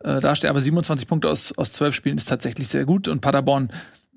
äh, 0.04 0.20
dasteht, 0.20 0.50
aber 0.50 0.62
27 0.62 1.08
Punkte 1.08 1.30
aus, 1.30 1.52
aus 1.58 1.72
12 1.74 1.96
Spielen 1.96 2.18
ist 2.18 2.30
tatsächlich 2.30 2.68
sehr 2.68 2.86
gut 2.86 3.08
und 3.08 3.22
Paderborn 3.22 3.70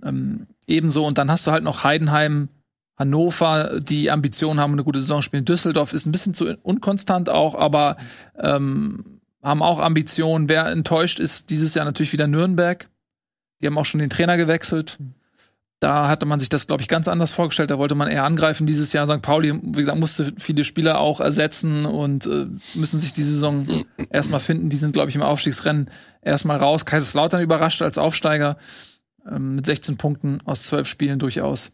ähm, 0.04 0.46
ebenso. 0.66 1.06
Und 1.06 1.18
dann 1.18 1.30
hast 1.30 1.46
du 1.46 1.50
halt 1.50 1.64
noch 1.64 1.84
Heidenheim, 1.84 2.48
Hannover, 2.98 3.78
die 3.80 4.10
Ambitionen 4.10 4.60
haben, 4.60 4.72
eine 4.72 4.84
gute 4.84 5.00
Saison 5.00 5.22
spielen. 5.22 5.44
Düsseldorf 5.44 5.92
ist 5.92 6.06
ein 6.06 6.12
bisschen 6.12 6.34
zu 6.34 6.56
unkonstant 6.62 7.28
auch, 7.28 7.54
aber 7.54 7.98
ähm, 8.38 9.20
haben 9.42 9.62
auch 9.62 9.80
Ambitionen. 9.80 10.48
Wer 10.48 10.66
enttäuscht 10.66 11.20
ist, 11.20 11.50
dieses 11.50 11.74
Jahr 11.74 11.84
natürlich 11.84 12.12
wieder 12.12 12.26
Nürnberg. 12.26 12.88
Die 13.60 13.66
haben 13.66 13.78
auch 13.78 13.84
schon 13.84 14.00
den 14.00 14.10
Trainer 14.10 14.36
gewechselt. 14.36 14.98
Da 15.80 16.08
hatte 16.08 16.24
man 16.24 16.40
sich 16.40 16.48
das, 16.48 16.66
glaube 16.66 16.80
ich, 16.82 16.88
ganz 16.88 17.06
anders 17.06 17.32
vorgestellt. 17.32 17.70
Da 17.70 17.78
wollte 17.78 17.94
man 17.94 18.08
eher 18.08 18.24
angreifen 18.24 18.66
dieses 18.66 18.94
Jahr. 18.94 19.06
St. 19.06 19.20
Pauli, 19.20 19.52
wie 19.62 19.72
gesagt, 19.80 19.98
musste 19.98 20.32
viele 20.38 20.64
Spieler 20.64 20.98
auch 21.00 21.20
ersetzen 21.20 21.84
und 21.84 22.26
äh, 22.26 22.46
müssen 22.74 22.98
sich 22.98 23.12
die 23.12 23.22
Saison 23.22 23.66
erstmal 24.10 24.40
finden. 24.40 24.70
Die 24.70 24.78
sind, 24.78 24.92
glaube 24.92 25.10
ich, 25.10 25.16
im 25.16 25.22
Aufstiegsrennen 25.22 25.90
erstmal 26.22 26.56
raus. 26.56 26.86
Kaiserslautern 26.86 27.42
überrascht 27.42 27.82
als 27.82 27.98
Aufsteiger 27.98 28.56
ähm, 29.30 29.56
mit 29.56 29.66
16 29.66 29.98
Punkten 29.98 30.40
aus 30.46 30.62
12 30.62 30.88
Spielen 30.88 31.18
durchaus. 31.18 31.72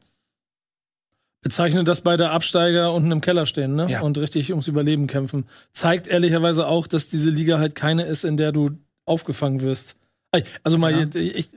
bezeichnet, 1.41 1.87
dass 1.87 2.01
beide 2.01 2.31
Absteiger 2.31 2.93
unten 2.93 3.13
im 3.13 3.21
Keller 3.21 3.47
stehen 3.47 3.77
ne? 3.77 3.89
Ja. 3.89 4.01
und 4.01 4.19
richtig 4.19 4.51
ums 4.51 4.67
Überleben 4.67 5.07
kämpfen. 5.07 5.47
Zeigt 5.73 6.09
ehrlicherweise 6.09 6.67
auch, 6.67 6.89
dass 6.89 7.09
diese 7.09 7.31
Liga 7.31 7.59
halt 7.59 7.77
keine 7.77 8.03
ist, 8.05 8.25
in 8.25 8.37
der 8.37 8.51
du 8.51 8.71
aufgefangen 9.05 9.61
wirst. 9.61 9.95
Also 10.65 10.77
mal, 10.79 10.93
Ja. 10.93 11.07
ich, 11.15 11.51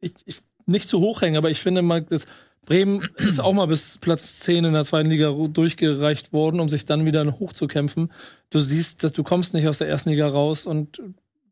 ich, 0.00 0.14
ich 0.24 0.40
nicht 0.66 0.88
zu 0.88 1.00
hoch 1.00 1.22
hängen, 1.22 1.36
aber 1.36 1.50
ich 1.50 1.60
finde 1.60 1.82
mal, 1.82 2.02
das 2.02 2.26
Bremen 2.66 3.08
ist 3.16 3.40
auch 3.40 3.52
mal 3.52 3.66
bis 3.66 3.98
Platz 3.98 4.40
10 4.40 4.64
in 4.64 4.72
der 4.72 4.84
zweiten 4.84 5.10
Liga 5.10 5.30
durchgereicht 5.30 6.32
worden, 6.32 6.60
um 6.60 6.68
sich 6.68 6.86
dann 6.86 7.04
wieder 7.04 7.38
hochzukämpfen. 7.38 8.10
Du 8.50 8.58
siehst, 8.58 9.04
dass 9.04 9.12
du 9.12 9.22
kommst 9.22 9.54
nicht 9.54 9.68
aus 9.68 9.78
der 9.78 9.88
ersten 9.88 10.10
Liga 10.10 10.28
raus 10.28 10.66
und 10.66 11.02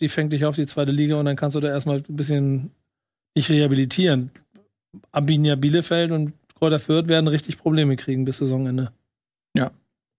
die 0.00 0.08
fängt 0.08 0.32
dich 0.32 0.44
auf 0.44 0.56
die 0.56 0.66
zweite 0.66 0.92
Liga 0.92 1.16
und 1.16 1.24
dann 1.24 1.36
kannst 1.36 1.56
du 1.56 1.60
da 1.60 1.68
erstmal 1.68 1.98
ein 1.98 2.16
bisschen 2.16 2.70
dich 3.36 3.48
rehabilitieren. 3.50 4.30
Arminia 5.12 5.56
Bielefeld 5.56 6.12
und 6.12 6.32
Kräuter 6.54 6.80
Fürth 6.80 7.08
werden 7.08 7.28
richtig 7.28 7.58
Probleme 7.58 7.96
kriegen 7.96 8.24
bis 8.24 8.38
Saisonende. 8.38 8.92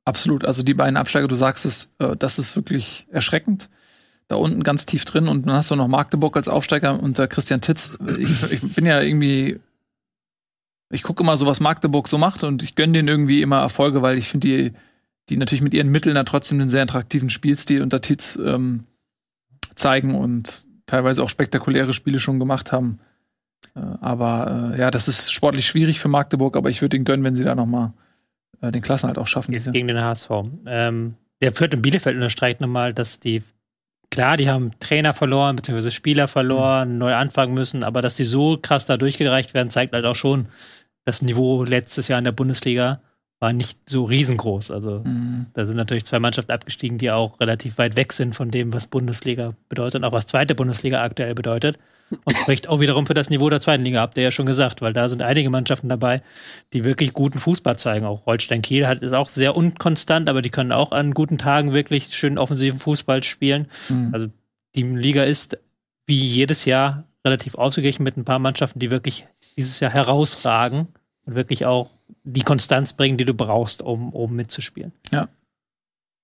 Absolut. 0.10 0.44
Also 0.44 0.64
die 0.64 0.74
beiden 0.74 0.98
Absteiger, 0.98 1.28
du 1.28 1.36
sagst 1.36 1.66
es, 1.66 1.88
äh, 2.00 2.16
das 2.18 2.40
ist 2.40 2.56
wirklich 2.56 3.06
erschreckend. 3.12 3.70
Da 4.30 4.36
unten 4.36 4.64
ganz 4.64 4.86
tief 4.86 5.06
drin 5.06 5.28
und 5.28 5.48
dann 5.48 5.56
hast 5.56 5.72
du 5.72 5.76
noch 5.76 5.88
Magdeburg 5.88 6.38
als 6.38 6.48
Aufsteiger 6.48 7.02
unter 7.02 7.28
Christian 7.28 7.62
Titz. 7.62 7.98
Ich, 8.20 8.52
ich 8.52 8.62
bin 8.62 8.86
ja 8.86 9.02
irgendwie, 9.02 9.60
ich 10.92 11.02
gucke 11.04 11.24
immer 11.24 11.36
so, 11.36 11.48
was 11.48 11.60
Magdeburg 11.60 12.08
so 12.08 12.20
macht 12.20 12.44
und 12.44 12.62
ich 12.62 12.76
gönne 12.76 12.94
denen 12.94 13.08
irgendwie 13.08 13.42
immer 13.42 13.60
Erfolge, 13.60 14.04
weil 14.04 14.20
ich 14.20 14.30
finde 14.30 14.48
die, 14.48 14.74
die 15.30 15.38
natürlich 15.38 15.64
mit 15.64 15.74
ihren 15.74 15.90
Mitteln 15.90 16.14
da 16.14 16.24
trotzdem 16.24 16.60
einen 16.60 16.70
sehr 16.70 16.84
attraktiven 16.84 17.32
Spielstil 17.32 17.82
unter 17.82 18.02
Titz 18.02 18.38
ähm, 18.42 18.86
zeigen 19.74 20.14
und 20.14 20.68
teilweise 20.86 21.24
auch 21.24 21.30
spektakuläre 21.30 21.94
Spiele 21.94 22.20
schon 22.20 22.38
gemacht 22.38 22.72
haben. 22.72 23.00
Äh, 23.76 23.80
aber 23.80 24.74
äh, 24.76 24.80
ja, 24.80 24.92
das 24.92 25.08
ist 25.08 25.32
sportlich 25.32 25.66
schwierig 25.66 26.00
für 26.00 26.08
Magdeburg, 26.08 26.56
aber 26.56 26.70
ich 26.70 26.82
würde 26.82 26.98
ihnen 26.98 27.06
gönnen, 27.06 27.24
wenn 27.24 27.36
sie 27.36 27.44
da 27.44 27.56
noch 27.56 27.66
mal 27.66 27.94
äh, 28.62 28.72
den 28.72 28.82
Klassenhalt 28.82 29.18
auch 29.18 29.28
schaffen. 29.28 29.54
Jetzt 29.54 29.72
gegen 29.74 29.88
den 29.88 30.00
HSV. 30.00 30.30
Ähm, 30.66 31.16
der 31.42 31.54
Fürth 31.54 31.74
in 31.74 31.82
Bielefeld 31.82 32.16
unterstreicht 32.16 32.62
nochmal, 32.62 32.94
dass 32.94 33.20
die, 33.20 33.44
klar, 34.10 34.38
die 34.38 34.50
haben 34.50 34.72
Trainer 34.80 35.14
verloren, 35.14 35.56
beziehungsweise 35.56 35.92
Spieler 35.92 36.28
verloren, 36.28 36.98
neu 36.98 37.14
anfangen 37.14 37.54
müssen, 37.54 37.84
aber 37.84 38.02
dass 38.02 38.16
die 38.16 38.26
so 38.26 38.58
krass 38.62 38.86
da 38.86 38.98
durchgereicht 38.98 39.54
werden, 39.54 39.70
zeigt 39.70 39.94
halt 39.94 40.06
auch 40.06 40.16
schon, 40.16 40.48
das 41.06 41.22
Niveau 41.22 41.64
letztes 41.64 42.08
Jahr 42.08 42.20
in 42.20 42.26
der 42.26 42.32
Bundesliga 42.32 43.02
war 43.40 43.54
nicht 43.54 43.78
so 43.90 44.04
riesengroß. 44.04 44.70
Also 44.72 45.02
Mhm. 45.06 45.48
da 45.54 45.66
sind 45.66 45.78
natürlich 45.78 46.06
zwei 46.06 46.20
Mannschaften 46.20 46.52
abgestiegen, 46.52 46.98
die 46.98 47.10
auch 47.12 47.40
relativ 47.40 47.78
weit 47.78 47.96
weg 47.96 48.12
sind 48.14 48.36
von 48.36 48.52
dem, 48.52 48.74
was 48.74 48.88
Bundesliga 48.88 49.54
bedeutet 49.70 50.02
und 50.02 50.04
auch 50.04 50.12
was 50.12 50.26
zweite 50.26 50.56
Bundesliga 50.56 51.02
aktuell 51.02 51.34
bedeutet. 51.36 51.80
Und 52.26 52.36
spricht 52.38 52.68
auch 52.68 52.80
wiederum 52.80 53.06
für 53.06 53.14
das 53.14 53.30
Niveau 53.30 53.50
der 53.52 53.62
zweiten 53.62 53.84
Liga, 53.84 54.02
habt 54.02 54.18
ihr 54.18 54.24
ja 54.24 54.32
schon 54.32 54.48
gesagt, 54.48 54.82
weil 54.82 54.94
da 54.94 55.08
sind 55.08 55.22
einige 55.22 55.52
Mannschaften 55.52 55.90
dabei, 55.90 56.24
die 56.74 56.84
wirklich 56.84 57.14
guten 57.14 57.38
Fußball 57.38 57.78
zeigen. 57.78 58.06
Auch 58.06 58.26
Holstein 58.26 58.64
Kiel 58.64 58.88
hat, 58.88 59.04
ist 59.04 59.14
auch 59.14 59.28
sehr 59.28 59.56
unkonstant, 59.56 60.28
aber 60.28 60.42
die 60.42 60.50
können 60.50 60.72
auch 60.72 60.92
an 60.92 61.14
guten 61.14 61.38
Tagen 61.38 61.74
wirklich 61.76 62.08
schön 62.16 62.40
offensiven 62.40 62.80
Fußball 62.80 63.24
spielen. 63.24 63.68
Mhm. 63.90 64.10
Also 64.12 64.28
die 64.76 64.82
Liga 64.84 65.24
ist 65.24 65.60
wie 66.08 66.18
jedes 66.18 66.66
Jahr 66.66 67.04
relativ 67.24 67.54
ausgeglichen 67.54 68.04
mit 68.04 68.18
ein 68.18 68.26
paar 68.26 68.40
Mannschaften, 68.40 68.80
die 68.80 68.90
wirklich 68.90 69.28
dieses 69.56 69.80
Jahr 69.80 69.92
herausragen 69.92 70.88
und 71.26 71.36
wirklich 71.36 71.68
auch 71.68 71.92
die 72.24 72.42
Konstanz 72.42 72.94
bringen, 72.94 73.18
die 73.18 73.26
du 73.26 73.34
brauchst, 73.34 73.82
um 73.82 74.14
oben 74.14 74.36
mitzuspielen. 74.36 74.92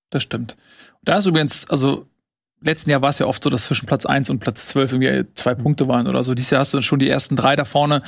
Das 0.09 0.23
stimmt. 0.23 0.55
Da 1.03 1.17
ist 1.17 1.25
übrigens, 1.25 1.69
also 1.69 2.07
letzten 2.61 2.89
Jahr 2.89 3.01
war 3.01 3.09
es 3.09 3.19
ja 3.19 3.25
oft 3.25 3.43
so, 3.43 3.49
dass 3.49 3.65
zwischen 3.65 3.85
Platz 3.85 4.05
1 4.05 4.29
und 4.29 4.39
Platz 4.39 4.67
12 4.67 4.93
irgendwie 4.93 5.25
zwei 5.35 5.55
Punkte 5.55 5.87
waren 5.87 6.07
oder 6.07 6.23
so. 6.23 6.33
Dieses 6.33 6.51
Jahr 6.51 6.61
hast 6.61 6.73
du 6.73 6.81
schon 6.81 6.99
die 6.99 7.09
ersten 7.09 7.35
drei 7.35 7.55
da 7.55 7.65
vorne, 7.65 8.01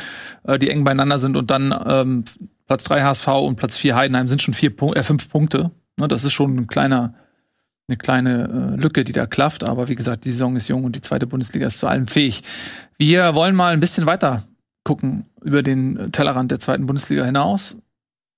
äh, 0.44 0.60
die 0.60 0.70
eng 0.70 0.84
beieinander 0.84 1.18
sind 1.18 1.38
und 1.38 1.52
dann 1.52 1.74
ähm, 1.86 2.24
Platz 2.66 2.84
3 2.86 3.04
HSV 3.04 3.28
und 3.28 3.56
Platz 3.56 3.78
4 3.78 3.96
Heidenheim 3.96 4.28
sind 4.28 4.42
schon 4.42 4.54
vier 4.54 4.76
Punk 4.76 4.96
äh, 4.96 5.04
fünf 5.04 5.30
Punkte. 5.30 5.72
Ne, 5.98 6.08
das 6.08 6.24
ist 6.24 6.34
schon 6.34 6.56
ein 6.56 6.68
kleiner, 6.68 7.14
eine 7.88 7.98
kleine 7.98 8.76
äh, 8.76 8.82
Lücke, 8.82 9.04
die 9.04 9.14
da 9.14 9.26
klafft. 9.26 9.64
Aber 9.64 9.88
wie 9.90 9.96
gesagt, 9.96 10.26
die 10.26 10.32
Saison 10.32 10.56
ist 10.56 10.68
jung 10.68 10.84
und 10.84 10.96
die 10.96 11.02
zweite 11.02 11.28
Bundesliga 11.28 11.68
ist 11.68 11.80
zu 11.80 11.88
allem 11.88 12.08
fähig. 12.08 12.44
Wir 12.98 13.36
wollen 13.36 13.56
mal 13.56 13.74
ein 13.74 13.80
bisschen 13.80 14.06
weiter 14.06 14.48
gucken 14.88 15.26
über 15.44 15.64
den 15.64 16.14
Tellerrand 16.14 16.50
der 16.50 16.62
zweiten 16.62 16.86
Bundesliga 16.86 17.26
hinaus 17.26 17.76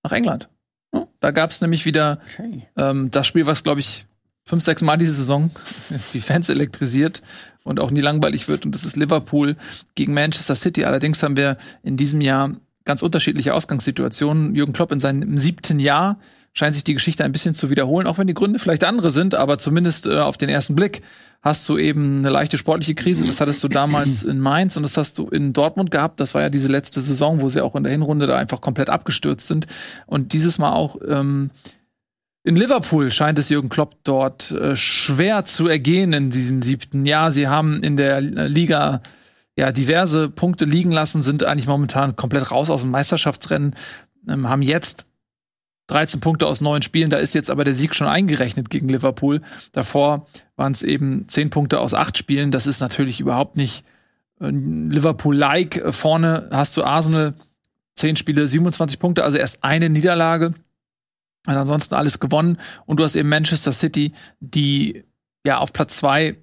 nach 0.02 0.12
England. 0.12 0.50
Da 1.20 1.30
gab 1.30 1.52
es 1.52 1.62
nämlich 1.62 1.86
wieder 1.86 2.20
Okay. 2.34 2.68
ähm, 2.76 3.12
das 3.12 3.28
Spiel, 3.28 3.46
was, 3.46 3.62
glaube 3.62 3.82
ich, 3.82 4.08
fünf, 4.46 4.64
sechs 4.64 4.82
Mal 4.82 4.98
diese 4.98 5.14
Saison 5.14 5.52
die 6.14 6.22
Fans 6.22 6.50
elektrisiert 6.50 7.22
und 7.64 7.80
auch 7.80 7.92
nie 7.92 8.02
langweilig 8.02 8.48
wird. 8.48 8.66
Und 8.66 8.74
das 8.74 8.84
ist 8.84 8.98
Liverpool 8.98 9.58
gegen 9.94 10.16
Manchester 10.16 10.56
City. 10.56 10.86
Allerdings 10.86 11.22
haben 11.22 11.38
wir 11.38 11.58
in 11.84 11.98
diesem 11.98 12.20
Jahr 12.20 12.56
ganz 12.84 13.04
unterschiedliche 13.04 13.54
Ausgangssituationen. 13.54 14.56
Jürgen 14.56 14.74
Klopp 14.74 14.92
in 14.92 15.00
seinem 15.00 15.38
siebten 15.38 15.78
Jahr 15.78 16.18
scheint 16.54 16.74
sich 16.74 16.84
die 16.84 16.94
Geschichte 16.94 17.24
ein 17.24 17.32
bisschen 17.32 17.54
zu 17.54 17.70
wiederholen, 17.70 18.08
auch 18.08 18.18
wenn 18.18 18.28
die 18.28 18.34
Gründe 18.34 18.60
vielleicht 18.60 18.84
andere 18.84 19.12
sind, 19.12 19.36
aber 19.36 19.58
zumindest 19.58 20.06
äh, 20.06 20.20
auf 20.20 20.38
den 20.38 20.50
ersten 20.50 20.76
Blick 20.76 21.02
hast 21.42 21.68
du 21.70 21.78
eben 21.78 22.20
eine 22.20 22.30
leichte 22.30 22.58
sportliche 22.58 22.96
Krise. 22.96 23.26
Das 23.26 23.40
hattest 23.40 23.64
du 23.64 23.68
damals 23.68 24.24
in 24.26 24.40
Mainz 24.40 24.76
und 24.76 24.84
das 24.84 24.98
hast 24.98 25.18
du 25.18 25.28
in 25.28 25.54
Dortmund 25.54 25.92
gehabt. 25.92 26.20
Das 26.20 26.36
war 26.36 26.42
ja 26.42 26.50
diese 26.50 26.68
letzte 26.68 27.02
Saison, 27.02 27.42
wo 27.42 27.50
sie 27.50 27.62
auch 27.62 27.76
in 27.76 27.84
der 27.84 27.92
Hinrunde 27.92 28.28
da 28.28 28.38
einfach 28.38 28.62
komplett 28.62 28.90
abgestürzt 28.90 29.48
sind. 29.48 29.68
Und 30.06 30.34
dieses 30.34 30.58
Mal 30.58 30.74
auch 30.74 30.98
ähm, 31.08 31.52
in 32.44 32.56
Liverpool 32.56 33.12
scheint 33.12 33.38
es 33.38 33.50
Jürgen 33.50 33.70
Klopp 33.70 33.96
dort 34.04 34.52
äh, 34.52 34.76
schwer 34.76 35.46
zu 35.46 35.68
ergehen 35.68 36.14
in 36.14 36.30
diesem 36.30 36.62
siebten 36.62 37.06
Jahr. 37.06 37.32
Sie 37.32 37.48
haben 37.48 37.84
in 37.84 37.96
der 37.98 38.18
äh, 38.18 38.48
Liga 38.48 39.02
ja 39.56 39.72
diverse 39.72 40.30
Punkte 40.30 40.66
liegen 40.66 40.92
lassen, 40.92 41.22
sind 41.22 41.44
eigentlich 41.44 41.68
momentan 41.68 42.16
komplett 42.16 42.50
raus 42.50 42.70
aus 42.70 42.82
dem 42.82 42.92
Meisterschaftsrennen, 42.92 43.76
ähm, 44.28 44.48
haben 44.48 44.62
jetzt 44.62 45.09
13 45.89 46.19
Punkte 46.19 46.47
aus 46.47 46.62
neun 46.62 46.82
Spielen. 46.82 47.10
Da 47.10 47.17
ist 47.17 47.34
jetzt 47.34 47.49
aber 47.49 47.63
der 47.63 47.73
Sieg 47.73 47.95
schon 47.95 48.08
eingerechnet 48.08 48.69
gegen 48.69 48.89
Liverpool. 48.89 49.41
Davor 49.71 50.28
waren 50.56 50.71
es 50.71 50.84
eben 50.84 51.28
10 51.28 51.49
Punkte 51.49 51.80
aus 51.80 51.93
acht 51.93 52.17
Spielen. 52.17 52.52
Das 52.52 52.67
ist 52.67 52.80
natürlich 52.80 53.19
überhaupt 53.19 53.58
nicht 53.58 53.84
äh, 54.39 54.49
Liverpool-like. 54.49 55.84
Vorne 55.93 56.49
hast 56.52 56.78
du 56.78 56.84
Arsenal, 56.84 57.34
10 57.95 58.15
Spiele, 58.15 58.47
27 58.47 58.99
Punkte, 58.99 59.23
also 59.23 59.38
erst 59.38 59.63
eine 59.63 59.89
Niederlage. 59.89 60.54
Und 61.47 61.56
ansonsten 61.56 61.95
alles 61.95 62.19
gewonnen. 62.19 62.58
Und 62.86 62.99
du 62.99 63.04
hast 63.04 63.15
eben 63.15 63.30
Manchester 63.30 63.73
City, 63.73 64.13
die 64.39 65.04
ja 65.45 65.58
auf 65.58 65.73
Platz 65.73 65.97
zwei 65.97 66.38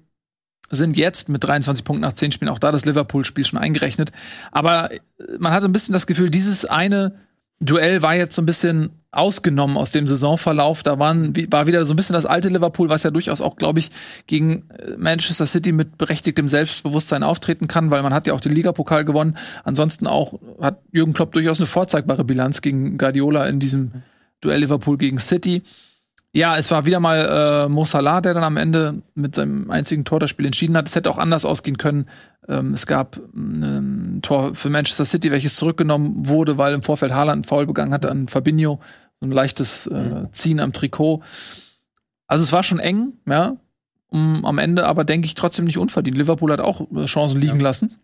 sind 0.69 0.97
jetzt 0.97 1.29
mit 1.29 1.43
23 1.43 1.85
Punkten 1.85 2.01
nach 2.01 2.13
10 2.13 2.33
Spielen, 2.33 2.49
auch 2.49 2.59
da 2.59 2.73
das 2.73 2.83
Liverpool-Spiel 2.83 3.45
schon 3.45 3.59
eingerechnet. 3.59 4.11
Aber 4.51 4.91
äh, 4.91 4.99
man 5.39 5.53
hat 5.53 5.63
ein 5.63 5.71
bisschen 5.71 5.93
das 5.93 6.07
Gefühl, 6.07 6.29
dieses 6.29 6.65
eine 6.65 7.26
Duell 7.59 8.03
war 8.03 8.15
jetzt 8.15 8.35
so 8.35 8.41
ein 8.41 8.45
bisschen 8.45 8.91
ausgenommen 9.11 9.77
aus 9.77 9.89
dem 9.89 10.05
Saisonverlauf. 10.05 10.83
Da 10.83 10.99
waren, 10.99 11.33
war 11.51 11.65
wieder 11.65 11.85
so 11.85 11.93
ein 11.93 11.95
bisschen 11.95 12.13
das 12.13 12.27
alte 12.27 12.49
Liverpool, 12.49 12.89
was 12.89 13.01
ja 13.01 13.09
durchaus 13.09 13.41
auch, 13.41 13.55
glaube 13.55 13.79
ich, 13.79 13.89
gegen 14.27 14.69
äh, 14.69 14.95
Manchester 14.97 15.47
City 15.47 15.71
mit 15.71 15.97
berechtigtem 15.97 16.47
Selbstbewusstsein 16.47 17.23
auftreten 17.23 17.67
kann, 17.67 17.89
weil 17.89 18.03
man 18.03 18.13
hat 18.13 18.27
ja 18.27 18.33
auch 18.33 18.41
den 18.41 18.53
Ligapokal 18.53 19.05
gewonnen. 19.05 19.37
Ansonsten 19.63 20.05
auch 20.05 20.39
hat 20.61 20.81
Jürgen 20.91 21.13
Klopp 21.13 21.31
durchaus 21.31 21.59
eine 21.59 21.67
vorzeigbare 21.67 22.23
Bilanz 22.23 22.61
gegen 22.61 22.97
Guardiola 22.97 23.47
in 23.47 23.59
diesem 23.59 24.03
Duell 24.41 24.59
Liverpool 24.59 24.97
gegen 24.97 25.17
City. 25.17 25.63
Ja, 26.37 26.55
es 26.55 26.69
war 26.69 26.85
wieder 26.85 26.99
mal 26.99 27.65
äh, 27.65 27.67
Mo 27.67 27.83
Salah, 27.83 28.21
der 28.21 28.35
dann 28.35 28.43
am 28.43 28.57
Ende 28.57 29.01
mit 29.15 29.33
seinem 29.33 29.71
einzigen 29.71 30.05
Tor 30.05 30.19
das 30.19 30.29
Spiel 30.29 30.45
entschieden 30.45 30.77
hat. 30.77 30.87
Es 30.87 30.93
hätte 30.93 31.09
auch 31.09 31.17
anders 31.17 31.45
ausgehen 31.45 31.79
können. 31.79 32.07
Ähm, 32.47 32.75
es 32.75 32.85
gab 32.85 33.19
ein 33.35 34.19
Tor 34.21 34.53
für 34.53 34.69
Manchester 34.69 35.03
City, 35.05 35.31
welches 35.31 35.55
zurückgenommen 35.55 36.27
wurde, 36.27 36.59
weil 36.59 36.75
im 36.75 36.83
Vorfeld 36.83 37.11
Haaland 37.11 37.37
einen 37.37 37.43
Foul 37.45 37.65
begangen 37.65 37.91
hatte 37.91 38.11
an 38.11 38.27
Fabinho. 38.27 38.79
So 39.19 39.25
ein 39.25 39.31
leichtes 39.31 39.87
äh, 39.87 40.27
Ziehen 40.31 40.59
am 40.59 40.73
Trikot. 40.73 41.23
Also 42.27 42.43
es 42.43 42.53
war 42.53 42.61
schon 42.61 42.77
eng, 42.77 43.13
ja. 43.27 43.57
Um, 44.09 44.45
am 44.45 44.59
Ende 44.59 44.85
aber 44.85 45.05
denke 45.05 45.25
ich 45.25 45.33
trotzdem 45.33 45.65
nicht 45.65 45.79
unverdient. 45.79 46.17
Liverpool 46.17 46.51
hat 46.51 46.61
auch 46.61 46.81
äh, 46.95 47.05
Chancen 47.05 47.41
liegen 47.41 47.57
Ja. 47.57 47.63
lassen. 47.63 47.95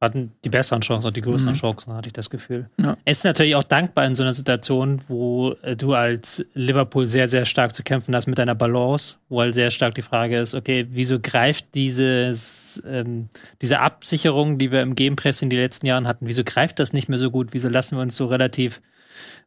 Hatten 0.00 0.32
die 0.44 0.50
besseren 0.50 0.82
Chancen 0.82 1.06
und 1.06 1.16
die 1.16 1.22
größeren 1.22 1.54
Mhm. 1.54 1.58
Chancen, 1.58 1.94
hatte 1.94 2.08
ich 2.08 2.12
das 2.12 2.28
Gefühl. 2.28 2.68
Ja. 2.78 2.98
Es 3.06 3.18
ist 3.18 3.24
natürlich 3.24 3.54
auch 3.54 3.64
dankbar 3.64 4.04
in 4.04 4.14
so 4.14 4.22
einer 4.22 4.34
Situation, 4.34 5.00
wo 5.08 5.52
äh, 5.62 5.74
du 5.74 5.94
als 5.94 6.44
Liverpool 6.52 7.06
sehr, 7.08 7.28
sehr 7.28 7.46
stark 7.46 7.74
zu 7.74 7.82
kämpfen 7.82 8.14
hast 8.14 8.26
mit 8.26 8.36
deiner 8.36 8.54
Balance, 8.54 9.16
wo 9.30 9.40
halt 9.40 9.54
sehr 9.54 9.70
stark 9.70 9.94
die 9.94 10.02
Frage 10.02 10.38
ist, 10.38 10.54
okay, 10.54 10.86
wieso 10.90 11.18
greift 11.18 11.74
dieses, 11.74 12.82
ähm, 12.86 13.30
diese 13.62 13.80
Absicherung, 13.80 14.58
die 14.58 14.70
wir 14.70 14.82
im 14.82 14.96
Gegenpress 14.96 15.40
in 15.40 15.48
den 15.48 15.60
letzten 15.60 15.86
Jahren 15.86 16.06
hatten, 16.06 16.26
wieso 16.26 16.44
greift 16.44 16.78
das 16.78 16.92
nicht 16.92 17.08
mehr 17.08 17.18
so 17.18 17.30
gut? 17.30 17.48
Wieso 17.52 17.70
lassen 17.70 17.96
wir 17.96 18.02
uns 18.02 18.16
so 18.16 18.26
relativ 18.26 18.82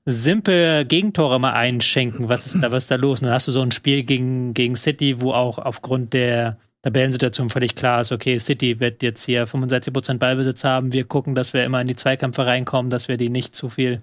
simpel 0.05 0.83
Gegentore 0.85 1.39
mal 1.39 1.53
einschenken? 1.53 2.27
Was 2.27 2.47
ist 2.47 2.61
da, 2.63 2.71
was 2.71 2.83
ist 2.83 2.91
da 2.91 2.95
los? 2.95 3.19
Und 3.19 3.25
dann 3.25 3.33
hast 3.33 3.47
du 3.47 3.51
so 3.51 3.61
ein 3.61 3.71
Spiel 3.71 4.03
gegen, 4.03 4.55
gegen 4.55 4.75
City, 4.75 5.21
wo 5.21 5.31
auch 5.33 5.59
aufgrund 5.59 6.13
der 6.13 6.57
Tabellensituation 6.81 7.49
völlig 7.49 7.75
klar 7.75 8.01
ist, 8.01 8.11
okay, 8.11 8.39
City 8.39 8.79
wird 8.79 9.03
jetzt 9.03 9.25
hier 9.25 9.47
65% 9.47 10.17
Ballbesitz 10.17 10.63
haben. 10.63 10.93
Wir 10.93 11.03
gucken, 11.03 11.35
dass 11.35 11.53
wir 11.53 11.65
immer 11.65 11.81
in 11.81 11.87
die 11.87 11.95
Zweikämpfe 11.95 12.45
reinkommen, 12.45 12.89
dass 12.89 13.09
wir 13.09 13.17
die 13.17 13.29
nicht 13.29 13.53
zu 13.53 13.69
viel 13.69 14.01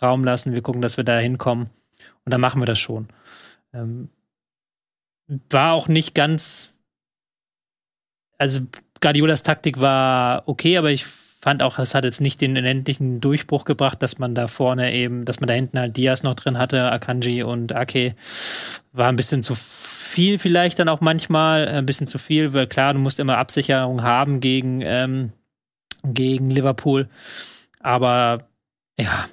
Raum 0.00 0.24
lassen. 0.24 0.54
Wir 0.54 0.62
gucken, 0.62 0.80
dass 0.80 0.96
wir 0.96 1.04
da 1.04 1.18
hinkommen. 1.18 1.68
Und 2.24 2.32
dann 2.32 2.40
machen 2.40 2.62
wir 2.62 2.66
das 2.66 2.78
schon. 2.78 3.08
Ähm, 3.74 4.08
war 5.50 5.74
auch 5.74 5.88
nicht 5.88 6.14
ganz. 6.14 6.72
Also, 8.38 8.60
Guardiolas 9.00 9.42
Taktik 9.42 9.80
war 9.80 10.44
okay, 10.46 10.78
aber 10.78 10.90
ich 10.90 11.04
fand 11.04 11.62
auch, 11.62 11.78
es 11.78 11.94
hat 11.94 12.04
jetzt 12.04 12.22
nicht 12.22 12.40
den 12.40 12.56
unendlichen 12.56 13.20
Durchbruch 13.20 13.66
gebracht, 13.66 14.02
dass 14.02 14.18
man 14.18 14.34
da 14.34 14.46
vorne 14.46 14.94
eben, 14.94 15.26
dass 15.26 15.40
man 15.40 15.46
da 15.46 15.52
hinten 15.52 15.78
halt 15.78 15.94
Diaz 15.94 16.22
noch 16.22 16.34
drin 16.34 16.56
hatte, 16.56 16.90
Akanji 16.90 17.42
und 17.42 17.74
Ake. 17.74 18.14
War 18.92 19.10
ein 19.10 19.16
bisschen 19.16 19.42
zu 19.42 19.54
viel 20.14 20.38
vielleicht 20.38 20.78
dann 20.78 20.88
auch 20.88 21.00
manchmal, 21.00 21.68
ein 21.68 21.86
bisschen 21.86 22.06
zu 22.06 22.18
viel, 22.18 22.52
weil 22.52 22.66
klar, 22.66 22.92
du 22.92 22.98
musst 22.98 23.18
immer 23.18 23.38
Absicherung 23.38 24.02
haben 24.02 24.40
gegen, 24.40 24.80
ähm, 24.82 25.32
gegen 26.04 26.50
Liverpool. 26.50 27.08
Aber 27.80 28.46
ja, 28.98 29.26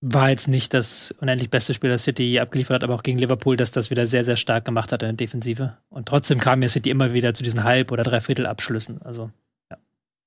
war 0.00 0.30
jetzt 0.30 0.48
nicht 0.48 0.72
das 0.72 1.14
unendlich 1.20 1.50
beste 1.50 1.74
Spiel, 1.74 1.90
das 1.90 2.04
City 2.04 2.22
je 2.22 2.40
abgeliefert 2.40 2.76
hat, 2.76 2.84
aber 2.84 2.94
auch 2.94 3.02
gegen 3.02 3.18
Liverpool, 3.18 3.56
dass 3.56 3.70
das 3.70 3.90
wieder 3.90 4.06
sehr, 4.06 4.24
sehr 4.24 4.36
stark 4.36 4.64
gemacht 4.64 4.92
hat 4.92 5.02
in 5.02 5.08
der 5.08 5.16
Defensive. 5.16 5.76
Und 5.90 6.08
trotzdem 6.08 6.38
kam 6.38 6.62
ja 6.62 6.68
City 6.68 6.88
immer 6.88 7.12
wieder 7.12 7.34
zu 7.34 7.42
diesen 7.42 7.64
Halb- 7.64 7.92
oder 7.92 8.02
Dreiviertel-Abschlüssen. 8.02 9.02
Also 9.02 9.30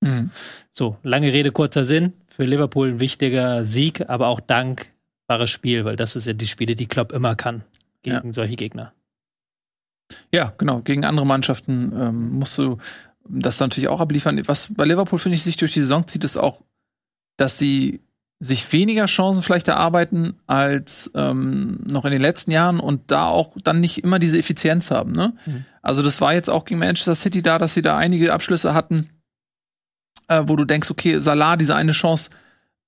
Mhm. 0.03 0.31
so, 0.71 0.97
lange 1.03 1.31
Rede, 1.31 1.51
kurzer 1.51 1.85
Sinn. 1.85 2.13
Für 2.27 2.43
Liverpool 2.43 2.89
ein 2.89 2.99
wichtiger 2.99 3.65
Sieg, 3.65 4.09
aber 4.09 4.27
auch 4.27 4.41
dankbares 4.41 5.49
Spiel, 5.49 5.85
weil 5.85 5.95
das 5.95 6.15
ist 6.15 6.27
ja 6.27 6.33
die 6.33 6.47
Spiele, 6.47 6.75
die 6.75 6.87
Klopp 6.87 7.11
immer 7.13 7.35
kann 7.35 7.63
gegen 8.01 8.33
solche 8.33 8.57
Gegner. 8.57 8.91
Ja, 10.31 10.53
genau. 10.57 10.81
Gegen 10.81 11.05
andere 11.05 11.25
Mannschaften 11.25 11.91
ähm, 11.95 12.31
musst 12.33 12.57
du 12.57 12.77
das 13.27 13.59
natürlich 13.59 13.87
auch 13.87 14.01
abliefern. 14.01 14.41
Was 14.47 14.73
bei 14.73 14.85
Liverpool, 14.85 15.19
finde 15.19 15.37
ich, 15.37 15.43
sich 15.43 15.57
durch 15.57 15.73
die 15.73 15.79
Saison 15.79 16.07
zieht, 16.07 16.23
ist 16.23 16.37
auch, 16.37 16.61
dass 17.37 17.57
sie 17.57 18.01
sich 18.39 18.71
weniger 18.73 19.05
Chancen 19.05 19.41
vielleicht 19.41 19.69
erarbeiten 19.69 20.35
als 20.47 21.09
ähm, 21.15 21.79
noch 21.85 22.03
in 22.05 22.11
den 22.11 22.21
letzten 22.21 22.51
Jahren 22.51 22.79
und 22.79 23.09
da 23.09 23.27
auch 23.27 23.55
dann 23.63 23.79
nicht 23.79 24.03
immer 24.03 24.19
diese 24.19 24.37
Effizienz 24.37 24.91
haben. 24.91 25.13
Ne? 25.13 25.33
Mhm. 25.45 25.65
Also 25.81 26.03
das 26.03 26.19
war 26.19 26.33
jetzt 26.33 26.49
auch 26.49 26.65
gegen 26.65 26.79
Manchester 26.79 27.15
City 27.15 27.41
da, 27.41 27.57
dass 27.57 27.73
sie 27.73 27.81
da 27.81 27.97
einige 27.97 28.33
Abschlüsse 28.33 28.73
hatten, 28.73 29.09
äh, 30.27 30.43
wo 30.45 30.55
du 30.57 30.65
denkst, 30.65 30.91
okay, 30.91 31.19
Salah, 31.19 31.55
diese 31.55 31.75
eine 31.75 31.93
Chance. 31.93 32.31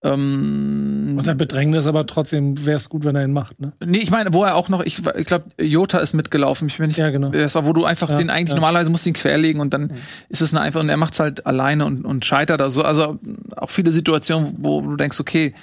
Ähm, 0.06 1.15
Unter 1.18 1.34
Bedrängnis, 1.36 1.88
aber 1.88 2.06
trotzdem 2.06 2.65
wäre 2.65 2.78
es 2.78 2.89
gut, 2.89 3.04
wenn 3.06 3.15
er 3.15 3.24
ihn 3.24 3.34
macht. 3.34 3.60
Ne? 3.60 3.74
nee, 3.84 3.98
ich 3.98 4.12
meine, 4.12 4.34
wo 4.34 4.44
er 4.44 4.56
auch 4.56 4.70
noch, 4.70 4.84
ich, 4.84 5.02
ich 5.18 5.26
glaube, 5.26 5.46
Jota 5.60 5.98
ist 5.98 6.13
mitgelaufen. 6.13 6.68
Ich 6.68 6.78
bin 6.78 6.88
nicht 6.88 6.98
Ja, 6.98 7.10
genau. 7.10 7.30
das 7.30 7.56
war, 7.56 7.65
wo 7.65 7.74
du 7.74 7.86
einfach 7.86 8.10
Ja, 8.10 8.18
den 8.18 8.30
eigentlich 8.30 8.50
ja. 8.50 8.56
normalerweise 8.56 8.89
musst 8.91 9.06
ihn 9.08 9.13
querlegen 9.13 9.60
und 9.62 9.74
dann 9.74 9.84
Mhm. 9.88 9.91
ist 10.30 10.41
es 10.41 10.54
eine 10.54 10.62
einfach 10.62 10.82
und 10.82 10.89
er 10.89 10.98
macht's 10.98 11.20
halt 11.20 11.46
alleine 11.48 11.86
und, 11.86 12.06
und 12.06 12.24
scheitert 12.26 12.62
also 12.62 12.84
also 12.84 13.20
auch 13.56 13.70
viele 13.72 13.91
Situationen, 13.91 14.56
wo 14.60 14.82
du 14.82 14.96
denkst, 14.96 15.20
okay, 15.20 15.54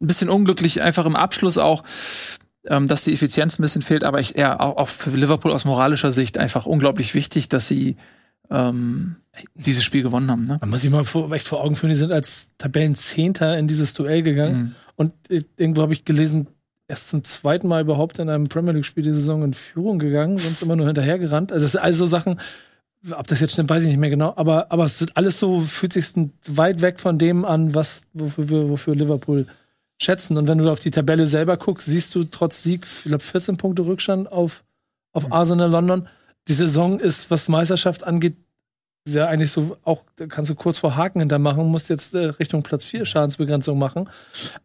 ein 0.00 0.06
bisschen 0.06 0.28
unglücklich 0.28 0.82
einfach 0.82 1.06
im 1.06 1.16
Abschluss 1.16 1.56
auch, 1.56 1.82
ähm, 2.66 2.86
dass 2.86 3.04
die 3.04 3.12
Effizienz 3.14 3.58
ein 3.58 3.62
bisschen 3.62 3.82
fehlt, 3.82 4.04
aber 4.04 4.20
ich 4.20 4.34
ja 4.36 4.60
auch, 4.60 4.76
auch 4.76 4.88
für 4.88 5.10
Liverpool 5.10 5.52
aus 5.52 5.64
moralischer 5.64 6.12
Sicht 6.12 6.36
einfach 6.36 6.66
unglaublich 6.66 7.14
wichtig, 7.14 7.48
dass 7.48 7.68
sie 7.68 7.96
ähm, 8.50 9.16
dieses 9.54 9.84
Spiel 9.84 10.02
gewonnen 10.02 10.30
haben. 10.30 10.46
Ne? 10.46 10.58
Man 10.60 10.70
muss 10.70 10.82
sich 10.82 10.90
mal 10.90 11.04
vor, 11.04 11.30
echt 11.32 11.46
vor 11.48 11.62
Augen 11.62 11.76
führen, 11.76 11.90
die 11.90 11.96
sind 11.96 12.12
als 12.12 12.50
Tabellenzehnter 12.58 13.58
in 13.58 13.68
dieses 13.68 13.94
Duell 13.94 14.22
gegangen. 14.22 14.58
Mhm. 14.58 14.74
Und 14.96 15.12
äh, 15.30 15.42
irgendwo 15.56 15.82
habe 15.82 15.92
ich 15.92 16.04
gelesen, 16.04 16.46
erst 16.88 17.08
zum 17.10 17.24
zweiten 17.24 17.68
Mal 17.68 17.82
überhaupt 17.82 18.18
in 18.18 18.28
einem 18.28 18.48
Premier 18.48 18.72
League-Spiel 18.72 19.02
die 19.04 19.12
Saison 19.12 19.42
in 19.42 19.54
Führung 19.54 19.98
gegangen, 19.98 20.38
sonst 20.38 20.62
immer 20.62 20.76
nur 20.76 20.86
hinterhergerannt. 20.86 21.52
Also 21.52 21.66
es 21.66 21.72
sind 21.72 21.80
alles 21.82 21.98
so 21.98 22.06
Sachen, 22.06 22.40
ob 23.10 23.26
das 23.26 23.40
jetzt 23.40 23.52
stimmt, 23.52 23.70
weiß 23.70 23.82
ich 23.82 23.88
nicht 23.88 23.98
mehr 23.98 24.10
genau, 24.10 24.32
aber, 24.36 24.70
aber 24.72 24.84
es 24.84 25.00
wird 25.00 25.16
alles 25.16 25.38
so, 25.38 25.60
fühlt 25.60 25.92
sich 25.92 26.06
weit 26.46 26.82
weg 26.82 26.98
von 27.00 27.18
dem 27.18 27.44
an, 27.44 27.74
was, 27.74 28.06
wofür, 28.14 28.48
wir- 28.48 28.68
wofür 28.70 28.96
Liverpool 28.96 29.46
schätzen. 30.00 30.36
Und 30.36 30.48
wenn 30.48 30.58
du 30.58 30.70
auf 30.70 30.78
die 30.80 30.90
Tabelle 30.90 31.26
selber 31.26 31.56
guckst, 31.56 31.86
siehst 31.86 32.14
du 32.14 32.24
trotz 32.24 32.62
Sieg, 32.62 32.84
ich 32.86 33.04
glaube, 33.04 33.22
14 33.22 33.56
Punkte 33.56 33.84
Rückstand 33.86 34.30
auf, 34.30 34.64
auf 35.12 35.30
Arsenal 35.32 35.70
London. 35.70 36.08
Die 36.48 36.52
Saison 36.52 37.00
ist, 37.00 37.30
was 37.30 37.48
Meisterschaft 37.48 38.04
angeht, 38.04 38.36
ja 39.14 39.26
eigentlich 39.26 39.50
so 39.52 39.76
auch, 39.84 40.02
da 40.16 40.26
kannst 40.26 40.50
du 40.50 40.54
kurz 40.54 40.78
vor 40.78 40.96
Haken 40.96 41.20
hintermachen, 41.20 41.64
musst 41.66 41.88
jetzt 41.90 42.14
äh, 42.14 42.26
Richtung 42.26 42.62
Platz 42.62 42.84
4 42.84 43.04
Schadensbegrenzung 43.04 43.78
machen. 43.78 44.08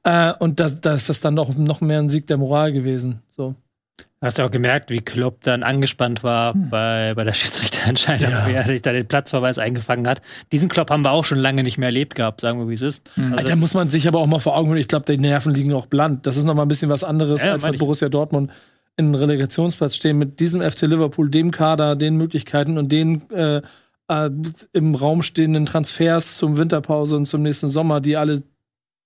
Äh, 0.04 0.34
und 0.40 0.60
da 0.60 0.70
da 0.70 0.94
ist 0.96 1.10
das 1.10 1.20
dann 1.20 1.38
auch 1.40 1.56
noch 1.56 1.82
mehr 1.82 2.00
ein 2.00 2.10
Sieg 2.10 2.28
der 2.28 2.38
Moral 2.38 2.72
gewesen. 2.72 3.22
So. 3.30 3.56
Hast 4.24 4.38
du 4.38 4.44
auch 4.44 4.52
gemerkt, 4.52 4.92
wie 4.92 5.02
Klopp 5.02 5.42
dann 5.42 5.64
angespannt 5.64 6.22
war 6.24 6.54
bei, 6.54 7.14
bei 7.16 7.24
der 7.24 7.34
Schiedsrichterentscheidung, 7.72 8.30
Ja. 8.30 8.48
wie 8.48 8.54
er 8.54 8.68
sich 8.68 8.82
da 8.84 8.92
den 8.94 9.08
Platzverweis 9.08 9.58
eingefangen 9.58 10.08
hat. 10.08 10.22
Diesen 10.52 10.70
Klopp 10.70 10.92
haben 10.92 11.02
wir 11.04 11.10
auch 11.12 11.26
schon 11.26 11.40
lange 11.40 11.64
nicht 11.64 11.80
mehr 11.80 11.88
erlebt 11.88 12.14
gehabt, 12.14 12.42
sagen 12.42 12.60
wir, 12.60 12.70
wie 12.70 12.76
es 12.76 12.84
ist. 12.84 13.10
Mhm. 13.16 13.34
Also 13.34 13.48
da 13.48 13.56
muss 13.56 13.74
man 13.74 13.90
sich 13.90 14.08
aber 14.08 14.20
auch 14.20 14.28
mal 14.28 14.38
vor 14.40 14.56
Augen 14.56 14.68
führen, 14.68 14.78
ich 14.78 14.88
glaube, 14.88 15.06
die 15.12 15.18
Nerven 15.18 15.54
liegen 15.56 15.74
auch 15.74 15.88
bland. 15.88 16.28
Das 16.28 16.38
ist 16.38 16.46
noch 16.46 16.54
mal 16.54 16.62
ein 16.64 16.68
bisschen 16.68 16.90
was 16.90 17.04
anderes, 17.04 17.42
Ja, 17.44 17.54
als 17.54 17.64
mit. 17.66 17.80
Borussia 17.80 18.10
Dortmund 18.10 18.52
in 18.98 19.06
einem 19.06 19.16
Relegationsplatz 19.16 19.96
stehen, 19.96 20.20
mit 20.20 20.40
diesem 20.40 20.62
FC 20.62 20.82
Liverpool, 20.84 21.32
dem 21.32 21.50
Kader, 21.50 21.96
den 21.96 22.16
Möglichkeiten 22.18 22.78
und 22.78 22.92
den 22.92 23.28
äh, 23.32 23.62
äh, 24.12 24.30
im 24.74 24.96
Raum 24.96 25.24
stehenden 25.24 25.66
Transfers 25.66 26.38
zum 26.38 26.58
Winterpause 26.58 27.16
und 27.16 27.26
zum 27.26 27.42
nächsten 27.42 27.70
Sommer, 27.70 28.02
die 28.02 28.18
alle 28.18 28.44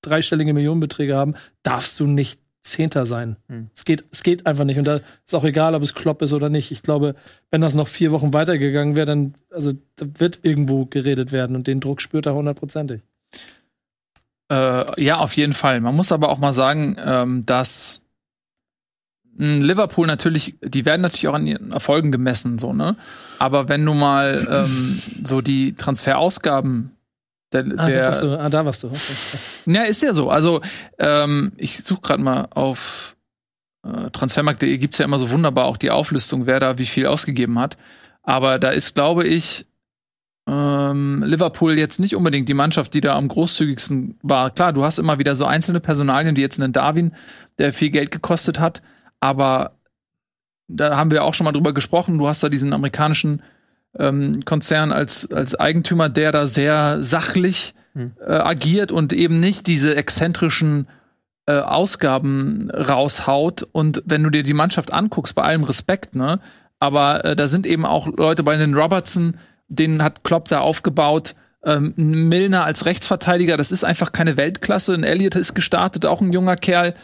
dreistellige 0.02 0.54
Millionenbeträge 0.54 1.16
haben, 1.16 1.36
darfst 1.64 2.00
du 2.00 2.08
nicht 2.08 2.40
Zehnter 2.64 3.06
sein. 3.06 3.36
Hm. 3.48 3.70
Es, 3.76 3.86
geht, 3.86 4.04
es 4.12 4.24
geht 4.24 4.48
einfach 4.48 4.66
nicht. 4.66 4.80
Und 4.80 4.86
da 4.86 4.96
ist 5.26 5.36
auch 5.36 5.44
egal, 5.44 5.76
ob 5.76 5.84
es 5.84 5.94
Klopp 5.94 6.24
ist 6.24 6.34
oder 6.34 6.50
nicht. 6.50 6.72
Ich 6.72 6.82
glaube, 6.82 7.16
wenn 7.52 7.62
das 7.62 7.76
noch 7.76 7.88
vier 7.88 8.12
Wochen 8.12 8.34
weitergegangen 8.34 8.96
wäre, 8.96 9.06
dann 9.06 9.36
also, 9.52 9.74
da 9.96 10.08
wird 10.18 10.40
irgendwo 10.42 10.86
geredet 10.86 11.32
werden 11.32 11.56
und 11.56 11.68
den 11.68 11.80
Druck 11.80 12.02
spürt 12.02 12.26
er 12.26 12.34
hundertprozentig. 12.34 13.02
Äh, 14.52 15.04
ja, 15.04 15.18
auf 15.18 15.38
jeden 15.38 15.54
Fall. 15.54 15.80
Man 15.80 15.96
muss 15.96 16.12
aber 16.12 16.30
auch 16.30 16.40
mal 16.40 16.54
sagen, 16.54 16.96
ähm, 17.00 17.46
dass 17.46 18.02
Liverpool 19.38 20.08
natürlich, 20.08 20.56
die 20.64 20.86
werden 20.86 21.02
natürlich 21.02 21.28
auch 21.28 21.34
an 21.34 21.46
ihren 21.46 21.72
Erfolgen 21.72 22.12
gemessen, 22.12 22.58
so, 22.58 22.74
ne? 22.74 22.96
Aber 23.40 23.68
wenn 23.68 23.86
du 23.86 23.94
mal 23.94 24.48
ähm, 24.50 25.02
so 25.24 25.42
die 25.42 25.76
Transferausgaben 25.76 26.92
Der, 27.52 27.66
Ah, 27.78 27.88
der, 27.88 27.98
das 27.98 28.06
hast 28.08 28.24
du, 28.24 28.40
ah, 28.40 28.50
da 28.50 28.66
warst 28.66 28.84
du. 28.84 28.88
Okay. 28.88 28.98
Ja, 29.68 29.84
ist 29.84 30.02
ja 30.04 30.14
so. 30.14 30.30
Also, 30.30 30.62
ähm, 31.00 31.52
ich 31.58 31.84
suche 31.84 32.02
gerade 32.02 32.24
mal 32.24 32.48
auf 32.52 33.16
äh, 33.84 34.10
transfermarkt.de 34.12 34.78
gibt's 34.78 34.98
ja 34.98 35.06
immer 35.06 35.20
so 35.20 35.30
wunderbar 35.30 35.66
auch 35.66 35.78
die 35.78 35.92
Auflistung, 35.92 36.48
wer 36.48 36.60
da 36.60 36.78
wie 36.78 36.86
viel 36.86 37.06
ausgegeben 37.08 37.60
hat. 37.60 37.78
Aber 38.24 38.58
da 38.58 38.72
ist, 38.72 38.96
glaube 38.96 39.26
ich, 39.26 39.68
ähm, 40.48 41.24
Liverpool 41.26 41.78
jetzt 41.78 42.00
nicht 42.00 42.16
unbedingt 42.16 42.48
die 42.50 42.54
Mannschaft, 42.54 42.94
die 42.94 43.02
da 43.02 43.16
am 43.16 43.28
großzügigsten 43.28 44.18
war. 44.22 44.50
Klar, 44.52 44.74
du 44.74 44.84
hast 44.84 45.00
immer 45.00 45.20
wieder 45.20 45.36
so 45.36 45.46
einzelne 45.46 45.80
Personalien, 45.80 46.38
wie 46.38 46.42
jetzt 46.42 46.60
einen 46.60 46.74
Darwin, 46.74 47.14
der 47.58 47.74
viel 47.74 47.90
Geld 47.90 48.12
gekostet 48.12 48.60
hat, 48.60 48.82
aber 49.26 49.72
da 50.68 50.98
haben 50.98 51.12
wir 51.12 51.24
auch 51.24 51.34
schon 51.34 51.46
mal 51.46 51.52
drüber 51.52 51.74
gesprochen. 51.74 52.18
Du 52.18 52.28
hast 52.28 52.44
da 52.44 52.50
diesen 52.50 52.74
amerikanischen 52.74 53.42
ähm, 53.98 54.44
Konzern 54.46 54.92
als, 54.92 55.32
als 55.32 55.56
Eigentümer, 55.56 56.10
der 56.10 56.32
da 56.32 56.48
sehr 56.48 57.04
sachlich 57.04 57.74
Hm. 57.96 58.12
äh, 58.20 58.34
agiert 58.34 58.92
und 58.92 59.14
eben 59.14 59.40
nicht 59.40 59.68
diese 59.68 59.96
exzentrischen 59.96 60.88
äh, 61.46 61.60
Ausgaben 61.60 62.70
raushaut. 62.70 63.66
Und 63.72 64.04
wenn 64.06 64.22
du 64.22 64.30
dir 64.30 64.44
die 64.44 64.54
Mannschaft 64.54 64.92
anguckst, 64.92 65.34
bei 65.34 65.44
allem 65.44 65.64
Respekt, 65.64 66.14
ne, 66.14 66.40
aber 66.80 67.24
äh, 67.24 67.36
da 67.38 67.48
sind 67.48 67.66
eben 67.66 67.86
auch 67.86 68.08
Leute 68.08 68.44
bei 68.44 68.58
den 68.58 68.76
Robertson, 68.76 69.38
den 69.70 70.04
hat 70.04 70.26
Klopp 70.26 70.50
da 70.50 70.60
aufgebaut. 70.60 71.36
Ähm, 71.64 71.94
Milner 71.96 72.66
als 72.66 72.86
Rechtsverteidiger, 72.86 73.56
das 73.56 73.72
ist 73.72 73.86
einfach 73.86 74.12
keine 74.12 74.36
Weltklasse. 74.36 74.94
Ein 74.94 75.06
Elliott 75.06 75.36
ist 75.36 75.56
gestartet, 75.56 76.06
auch 76.06 76.20
ein 76.20 76.34
junger 76.34 76.58
Kerl. 76.58 76.96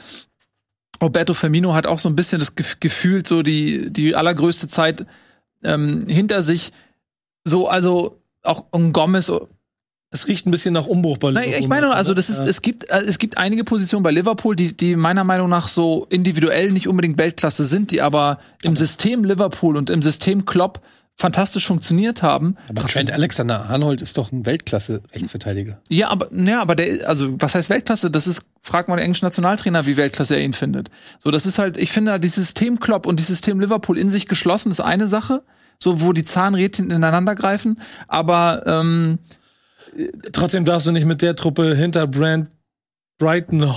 Roberto 1.02 1.34
Firmino 1.34 1.74
hat 1.74 1.88
auch 1.88 2.00
so 2.00 2.10
ein 2.10 2.16
bisschen 2.16 2.40
das 2.40 2.56
Gef 2.56 2.80
gefühlt 2.80 3.28
so 3.28 3.42
die 3.42 3.92
die 3.92 4.16
allergrößte 4.16 4.68
Zeit 4.68 5.06
ähm, 5.64 6.06
hinter 6.08 6.42
sich. 6.42 6.72
So 7.44 7.68
also 7.68 8.22
auch 8.44 8.66
ein 8.72 8.94
Gomez. 8.94 9.32
Es 10.14 10.28
riecht 10.28 10.46
ein 10.46 10.52
bisschen 10.52 10.74
nach 10.74 10.88
Umbruch 10.88 11.18
bei 11.18 11.32
Nein, 11.32 11.54
ich 11.58 11.70
meine, 11.70 11.96
also 11.96 12.14
das 12.14 12.30
ist 12.30 12.40
Ja. 12.40 12.46
es 12.46 12.62
gibt 12.62 12.90
äh, 12.90 13.02
es 13.08 13.18
gibt 13.18 13.38
einige 13.38 13.64
Positionen 13.64 14.04
bei 14.04 14.12
Liverpool, 14.12 14.56
die 14.56 14.76
die 14.76 14.96
meiner 14.96 15.24
Meinung 15.24 15.50
nach 15.50 15.68
so 15.68 16.06
individuell 16.10 16.72
nicht 16.72 16.88
unbedingt 16.88 17.18
Weltklasse 17.18 17.64
sind, 17.66 17.92
die 17.92 18.02
aber 18.02 18.40
im 18.62 18.76
System 18.76 19.24
Liverpool 19.24 19.78
und 19.78 19.90
im 19.90 20.02
System 20.02 20.46
Klopp 20.46 20.82
fantastisch 21.17 21.67
funktioniert 21.67 22.24
haben. 22.24 22.56
Aber 22.67 22.86
Trent 22.86 23.12
Alexander-Arnold 23.12 24.02
ist 24.02 24.17
doch 24.17 24.32
ein 24.32 24.45
Weltklasse-Rechtsverteidiger. 24.45 25.80
Ja, 25.88 26.10
aber 26.10 26.30
ja, 26.34 26.62
aber 26.62 26.76
der, 26.76 27.08
also 27.08 27.36
was 27.39 27.54
heißt 27.54 27.69
Weltklasse? 27.69 28.10
Das 28.10 28.26
ist, 28.28 28.43
fragt 28.62 28.89
mal 28.89 28.95
den 28.95 29.06
englischen 29.06 29.26
Nationaltrainer, 29.26 29.86
wie 29.86 29.97
Weltklasse 29.97 30.36
er 30.36 30.41
ihn 30.41 30.54
findet. 30.54 30.89
So, 31.19 31.30
das 31.30 31.45
ist 31.45 31.60
halt, 31.60 31.78
ich 31.78 31.91
finde, 31.91 32.19
dieses 32.19 32.45
System 32.45 32.80
Klopp 32.80 33.06
und 33.06 33.19
dieses 33.19 33.38
System 33.38 33.60
Liverpool 33.60 33.97
in 33.97 34.10
sich 34.10 34.28
geschlossen 34.28 34.71
ist 34.71 34.80
eine 34.80 35.08
Sache, 35.08 35.43
so 35.78 36.02
wo 36.02 36.13
die 36.13 36.24
Zahnrädchen 36.24 36.89
ineinander 36.89 37.36
greifen. 37.36 37.80
Aber 38.08 38.63
ähm, 38.65 39.19
Trotzdem 40.32 40.65
darfst 40.65 40.88
du 40.88 40.91
nicht 40.91 41.06
mit 41.06 41.21
der 41.21 41.36
Truppe 41.36 41.76
hinter 41.76 42.08
Brand 42.08 42.50
Brighton, 43.17 43.69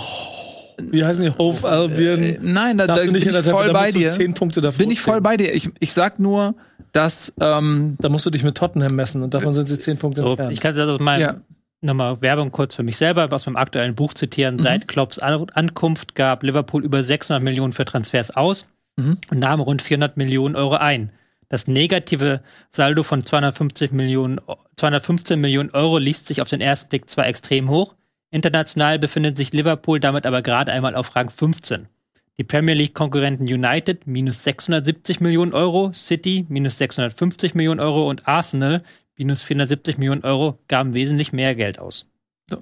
wie 0.79 1.05
heißen 1.05 1.25
die, 1.25 1.31
Hove 1.31 1.69
Albion, 1.69 2.23
äh, 2.23 2.39
nein, 2.41 2.79
da, 2.79 2.87
da 2.87 2.97
bin 2.97 3.13
nicht 3.13 3.23
ich 3.23 3.27
in 3.27 3.33
der 3.33 3.45
voll 3.45 3.67
Tabelle, 3.67 3.73
da 3.73 3.81
bei 3.81 3.91
dir. 3.93 4.11
zehn 4.11 4.35
Punkte 4.35 4.61
davor 4.61 4.79
Bin 4.79 4.91
ich 4.91 5.01
voll 5.01 5.21
bei 5.21 5.37
dir. 5.37 5.55
Ich, 5.55 5.71
ich 5.81 5.93
sag 5.93 6.19
nur, 6.19 6.55
dass 6.95 7.35
ähm, 7.41 7.97
Da 8.01 8.09
musst 8.09 8.25
du 8.25 8.31
dich 8.31 8.43
mit 8.45 8.57
Tottenham 8.57 8.95
messen 8.97 9.23
und 9.23 9.35
davon 9.35 9.53
sind 9.53 9.69
sie 9.69 9.79
zehn 9.79 9.99
Punkte 9.99 10.23
So, 10.23 10.29
entfernt. 10.31 10.53
ich 10.53 10.61
kann 10.61 10.75
das 10.75 10.89
aus 10.89 11.01
meinem 11.01 11.21
ja, 11.21 11.35
nochmal 11.83 12.23
Werbung 12.23 12.51
kurz 12.53 12.75
für 12.75 12.83
mich 12.83 12.97
selber 12.97 13.31
aus 13.31 13.45
meinem 13.45 13.57
aktuellen 13.57 13.95
Buch 13.95 14.15
zitieren. 14.15 14.59
Seit 14.59 14.89
Klopps 14.89 15.19
An 15.19 15.47
Ankunft 15.53 16.15
gab 16.15 16.43
Liverpool 16.43 16.83
über 16.85 17.03
600 17.03 17.43
Millionen 17.43 17.73
für 17.75 17.85
Transfers 17.85 18.31
aus 18.31 18.67
Mhm. 18.97 19.19
und 19.33 19.39
nahm 19.41 19.59
rund 19.61 19.83
400 19.83 20.17
Millionen 20.17 20.55
Euro 20.55 20.77
ein. 20.77 21.11
Das 21.49 21.67
negative 21.67 22.41
Saldo 22.71 23.03
von 23.03 23.25
250 23.25 23.91
Millionen, 23.91 24.41
215 24.77 25.41
Millionen 25.41 25.71
Euro 25.71 25.99
liest 25.99 26.29
sich 26.29 26.41
auf 26.41 26.49
den 26.49 26.61
ersten 26.61 26.91
Blick 26.91 27.11
zwar 27.11 27.27
extrem 27.27 27.69
hoch, 27.71 27.97
international 28.31 29.01
befindet 29.01 29.37
sich 29.37 29.53
Liverpool 29.53 29.99
damit 29.99 30.27
aber 30.27 30.43
gerade 30.43 30.71
einmal 30.73 30.95
auf 30.95 31.17
Rang 31.17 31.29
15. 31.29 31.89
Die 32.39 32.45
Premier 32.45 32.75
League-Konkurrenten 32.75 33.45
United 33.45 34.07
minus 34.07 34.43
670 34.43 35.21
Millionen 35.21 35.53
Euro, 35.53 35.93
City 35.93 36.47
minus 36.49 36.79
650 36.79 37.55
Millionen 37.55 37.81
Euro 37.81 38.09
und 38.09 38.27
Arsenal 38.27 38.83
minus 39.17 39.43
470 39.45 39.99
Millionen 39.99 40.25
Euro 40.25 40.59
gaben 40.67 40.95
wesentlich 40.95 41.33
mehr 41.33 41.55
Geld 41.55 41.79
aus. 41.79 42.07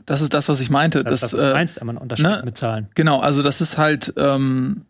das 0.06 0.20
ist 0.20 0.34
das, 0.34 0.48
was 0.48 0.60
ich 0.60 0.68
meinte. 0.68 1.02
Das, 1.04 1.20
Das, 1.20 1.22
ist 1.22 1.32
das, 1.32 1.32
was 1.32 1.40
du 1.40 1.50
äh, 1.50 1.52
meinst, 1.54 1.78
immer 1.78 1.92
ein 1.94 1.98
Unterschied 1.98 2.26
ne? 2.26 2.42
mit 2.44 2.56
Zahlen. 2.56 2.88
genau, 2.94 3.20
also 3.20 3.42
das 3.42 3.60
ist 3.60 3.78
halt. 3.78 4.12
Ähm, 4.16 4.84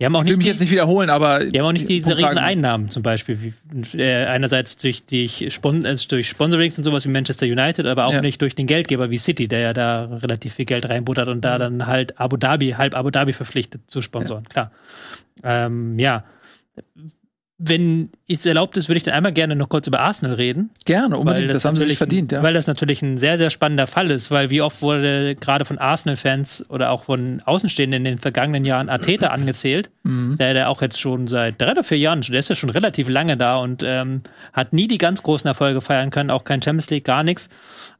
Die 0.00 0.04
haben 0.06 0.14
auch 0.14 0.22
ich 0.22 0.28
will 0.28 0.36
nicht, 0.36 0.38
mich 0.38 0.44
die, 0.44 0.50
jetzt 0.50 0.60
nicht 0.60 0.70
wiederholen, 0.70 1.10
aber 1.10 1.44
die 1.44 1.58
haben 1.58 1.66
auch 1.66 1.72
nicht 1.72 1.88
diese 1.88 2.16
riesen. 2.16 2.38
Einnahmen 2.38 2.88
zum 2.88 3.02
Beispiel. 3.02 3.38
Wie, 3.42 3.98
äh, 3.98 4.26
einerseits 4.26 4.76
durch, 4.76 5.04
die 5.04 5.50
Spon 5.50 5.84
äh, 5.84 5.96
durch 6.08 6.28
Sponsorings 6.28 6.78
und 6.78 6.84
sowas 6.84 7.04
wie 7.04 7.08
Manchester 7.10 7.46
United, 7.46 7.84
aber 7.84 8.06
auch 8.06 8.12
Ja. 8.12 8.20
nicht 8.20 8.40
durch 8.40 8.54
den 8.54 8.68
Geldgeber 8.68 9.10
wie 9.10 9.18
City, 9.18 9.48
der 9.48 9.58
ja 9.58 9.72
da 9.72 10.04
relativ 10.04 10.54
viel 10.54 10.66
Geld 10.66 10.88
reinbuttert 10.88 11.26
und 11.26 11.40
da 11.44 11.58
dann 11.58 11.86
halt 11.88 12.20
Abu 12.20 12.36
Dhabi, 12.36 12.70
halb 12.78 12.94
Abu 12.94 13.10
Dhabi 13.10 13.32
verpflichtet 13.32 13.82
zu 13.88 14.00
sponsoren. 14.00 14.44
Klar. 14.44 14.70
Ähm, 15.42 15.98
ja. 15.98 16.22
Wenn 17.60 18.10
es 18.28 18.46
erlaubt 18.46 18.76
ist, 18.76 18.88
würde 18.88 18.98
ich 18.98 19.02
dann 19.02 19.14
einmal 19.14 19.32
gerne 19.32 19.56
noch 19.56 19.68
kurz 19.68 19.86
über 19.88 20.00
Arsenal 20.00 20.34
reden. 20.34 20.70
Gerne, 20.84 21.18
unbedingt. 21.18 21.52
Das, 21.52 21.64
haben 21.64 21.74
sie 21.74 21.86
sich 21.86 21.98
verdient, 21.98 22.30
ja. 22.30 22.42
Weil 22.42 22.54
das 22.54 22.68
natürlich 22.68 23.02
ein 23.02 23.18
sehr, 23.18 23.36
sehr 23.36 23.50
spannender 23.50 23.88
Fall 23.88 24.10
ist, 24.10 24.30
weil 24.30 24.50
wie 24.50 24.62
oft 24.62 24.80
wurde 24.80 25.34
gerade 25.34 25.64
von 25.64 25.78
Arsenal-Fans 25.78 26.66
oder 26.68 26.90
auch 26.90 27.02
von 27.04 27.42
Außenstehenden 27.44 27.98
in 27.98 28.04
den 28.04 28.18
vergangenen 28.18 28.64
Jahren 28.64 28.88
Arteta 28.88 29.26
angezählt, 29.28 29.90
Mhm. 30.08 30.38
der, 30.38 30.54
der 30.54 30.70
auch 30.70 30.80
jetzt 30.80 30.98
schon 30.98 31.28
seit 31.28 31.60
drei 31.60 31.72
oder 31.72 31.84
vier 31.84 31.98
Jahren, 31.98 32.22
der 32.22 32.40
ist 32.40 32.48
ja 32.48 32.54
schon 32.54 32.70
relativ 32.70 33.10
lange 33.10 33.36
da 33.36 33.58
und 33.58 33.82
ähm, 33.84 34.22
hat 34.54 34.72
nie 34.72 34.88
die 34.88 34.96
ganz 34.96 35.22
großen 35.22 35.46
Erfolge 35.46 35.82
feiern 35.82 36.10
können, 36.10 36.30
auch 36.30 36.44
kein 36.44 36.62
Champions 36.62 36.88
League, 36.88 37.04
gar 37.04 37.22
nichts. 37.22 37.50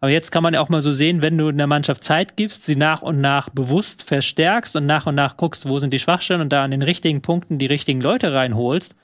Aber 0.00 0.10
jetzt 0.10 0.30
kann 0.32 0.42
man 0.42 0.54
ja 0.54 0.60
auch 0.60 0.70
mal 0.70 0.80
so 0.80 0.90
sehen, 0.90 1.20
wenn 1.20 1.36
du 1.36 1.48
einer 1.48 1.66
Mannschaft 1.66 2.02
Zeit 2.02 2.36
gibst, 2.36 2.64
sie 2.64 2.76
nach 2.76 3.02
und 3.02 3.20
nach 3.20 3.50
bewusst 3.50 4.04
verstärkst 4.04 4.74
und 4.76 4.86
nach 4.86 5.06
und 5.06 5.16
nach 5.16 5.36
guckst, 5.36 5.68
wo 5.68 5.78
sind 5.78 5.92
die 5.92 5.98
Schwachstellen 5.98 6.40
und 6.40 6.50
da 6.50 6.64
an 6.64 6.70
den 6.70 6.82
richtigen 6.82 7.20
Punkten 7.20 7.58
die 7.58 7.66
richtigen 7.66 8.00
Leute 8.00 8.32
reinholst, 8.32 8.94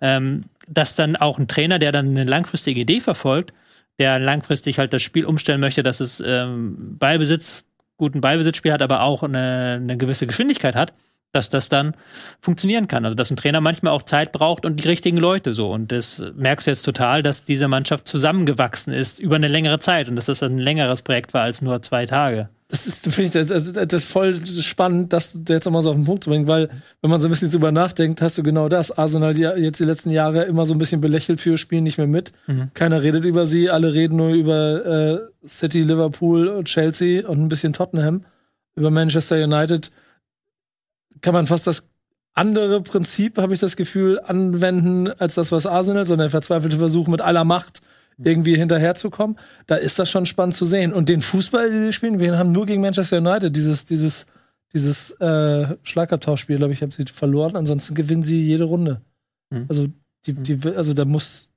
ähm, 0.00 0.44
dass 0.68 0.96
dann 0.96 1.16
auch 1.16 1.38
ein 1.38 1.48
Trainer, 1.48 1.78
der 1.78 1.92
dann 1.92 2.08
eine 2.08 2.24
langfristige 2.24 2.80
Idee 2.80 3.00
verfolgt, 3.00 3.52
der 3.98 4.18
langfristig 4.18 4.78
halt 4.78 4.92
das 4.92 5.02
Spiel 5.02 5.24
umstellen 5.24 5.60
möchte, 5.60 5.82
dass 5.82 6.00
es 6.00 6.22
ähm, 6.24 6.96
Ballbesitz, 6.98 7.64
guten 7.96 8.20
Ballbesitzspiel 8.20 8.72
hat, 8.72 8.82
aber 8.82 9.02
auch 9.02 9.22
eine, 9.22 9.78
eine 9.80 9.96
gewisse 9.96 10.26
Geschwindigkeit 10.26 10.74
hat, 10.74 10.92
dass 11.32 11.48
das 11.48 11.68
dann 11.68 11.94
funktionieren 12.40 12.88
kann. 12.88 13.04
Also 13.04 13.14
dass 13.16 13.30
ein 13.30 13.36
Trainer 13.36 13.60
manchmal 13.60 13.92
auch 13.92 14.02
Zeit 14.02 14.32
braucht 14.32 14.64
und 14.64 14.82
die 14.82 14.88
richtigen 14.88 15.16
Leute 15.16 15.54
so. 15.54 15.72
Und 15.72 15.90
das 15.90 16.22
merkst 16.36 16.66
du 16.66 16.70
jetzt 16.70 16.82
total, 16.82 17.22
dass 17.22 17.44
diese 17.44 17.68
Mannschaft 17.68 18.06
zusammengewachsen 18.06 18.92
ist 18.92 19.18
über 19.18 19.36
eine 19.36 19.48
längere 19.48 19.80
Zeit 19.80 20.08
und 20.08 20.16
dass 20.16 20.26
das 20.26 20.42
ein 20.42 20.58
längeres 20.58 21.02
Projekt 21.02 21.34
war 21.34 21.42
als 21.42 21.62
nur 21.62 21.82
zwei 21.82 22.06
Tage. 22.06 22.48
Das 22.72 22.86
ist, 22.86 23.04
finde 23.12 23.24
ich, 23.24 23.30
das, 23.32 23.48
das, 23.48 23.72
das 23.74 24.02
ist 24.02 24.10
voll 24.10 24.46
spannend, 24.46 25.12
das 25.12 25.38
jetzt 25.46 25.66
nochmal 25.66 25.82
so 25.82 25.90
auf 25.90 25.96
den 25.96 26.06
Punkt 26.06 26.24
zu 26.24 26.30
bringen, 26.30 26.48
weil, 26.48 26.70
wenn 27.02 27.10
man 27.10 27.20
so 27.20 27.28
ein 27.28 27.30
bisschen 27.30 27.50
drüber 27.50 27.70
nachdenkt, 27.70 28.22
hast 28.22 28.38
du 28.38 28.42
genau 28.42 28.70
das. 28.70 28.96
Arsenal 28.96 29.34
die 29.34 29.42
jetzt 29.42 29.78
die 29.78 29.84
letzten 29.84 30.08
Jahre 30.08 30.44
immer 30.44 30.64
so 30.64 30.72
ein 30.72 30.78
bisschen 30.78 31.02
belächelt 31.02 31.38
für, 31.38 31.58
spielen 31.58 31.84
nicht 31.84 31.98
mehr 31.98 32.06
mit. 32.06 32.32
Mhm. 32.46 32.70
Keiner 32.72 33.02
redet 33.02 33.26
über 33.26 33.44
sie, 33.44 33.68
alle 33.68 33.92
reden 33.92 34.16
nur 34.16 34.30
über 34.30 34.86
äh, 34.86 35.46
City, 35.46 35.82
Liverpool, 35.82 36.64
Chelsea 36.64 37.28
und 37.28 37.42
ein 37.42 37.50
bisschen 37.50 37.74
Tottenham. 37.74 38.24
Über 38.74 38.90
Manchester 38.90 39.36
United 39.36 39.92
kann 41.20 41.34
man 41.34 41.46
fast 41.46 41.66
das 41.66 41.88
andere 42.34 42.80
Prinzip, 42.80 43.38
habe 43.38 43.54
ich 43.54 43.60
das 43.60 43.76
Gefühl, 43.76 44.20
anwenden, 44.20 45.08
als 45.08 45.34
das, 45.34 45.52
was 45.52 45.66
Arsenal, 45.66 46.06
sondern 46.06 46.26
der 46.26 46.30
verzweifelte 46.30 46.78
Versuch 46.78 47.08
mit 47.08 47.20
aller 47.20 47.44
Macht 47.44 47.80
irgendwie 48.24 48.56
hinterherzukommen. 48.56 49.38
Da 49.66 49.76
ist 49.76 49.98
das 49.98 50.10
schon 50.10 50.26
spannend 50.26 50.54
zu 50.54 50.64
sehen. 50.64 50.92
Und 50.92 51.08
den 51.08 51.22
Fußball, 51.22 51.70
den 51.70 51.84
sie 51.84 51.92
spielen, 51.92 52.18
wir 52.18 52.38
haben 52.38 52.52
nur 52.52 52.66
gegen 52.66 52.80
Manchester 52.80 53.18
United 53.18 53.54
dieses, 53.54 53.84
dieses, 53.84 54.26
dieses 54.72 55.12
äh, 55.12 55.76
Schlagabtauschspiel, 55.82 56.58
glaube 56.58 56.72
ich, 56.72 56.82
haben 56.82 56.92
sie 56.92 57.04
verloren. 57.12 57.56
Ansonsten 57.56 57.94
gewinnen 57.94 58.22
sie 58.22 58.42
jede 58.42 58.64
Runde. 58.64 59.02
Mhm. 59.50 59.66
Also, 59.68 59.88
die, 60.26 60.34
die, 60.34 60.58
also 60.76 60.94
da 60.94 61.04
muss, 61.04 61.52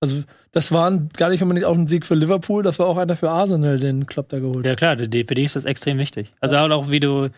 also 0.00 0.22
das 0.50 0.72
war 0.72 0.90
gar 1.16 1.28
nicht 1.28 1.42
unbedingt 1.42 1.66
auch 1.66 1.76
ein 1.76 1.86
Sieg 1.86 2.04
für 2.04 2.16
Liverpool, 2.16 2.64
das 2.64 2.78
war 2.80 2.86
auch 2.86 2.96
einer 2.96 3.14
für 3.14 3.30
Arsenal, 3.30 3.78
den 3.78 4.06
Klopp 4.06 4.30
da 4.30 4.40
geholt 4.40 4.58
hat. 4.58 4.66
Ja 4.66 4.74
klar, 4.74 4.96
für 4.96 5.06
die 5.06 5.44
ist 5.44 5.54
das 5.54 5.64
extrem 5.64 5.98
wichtig. 5.98 6.32
Also 6.40 6.56
auch 6.56 6.90
wie 6.90 6.98
du 6.98 7.28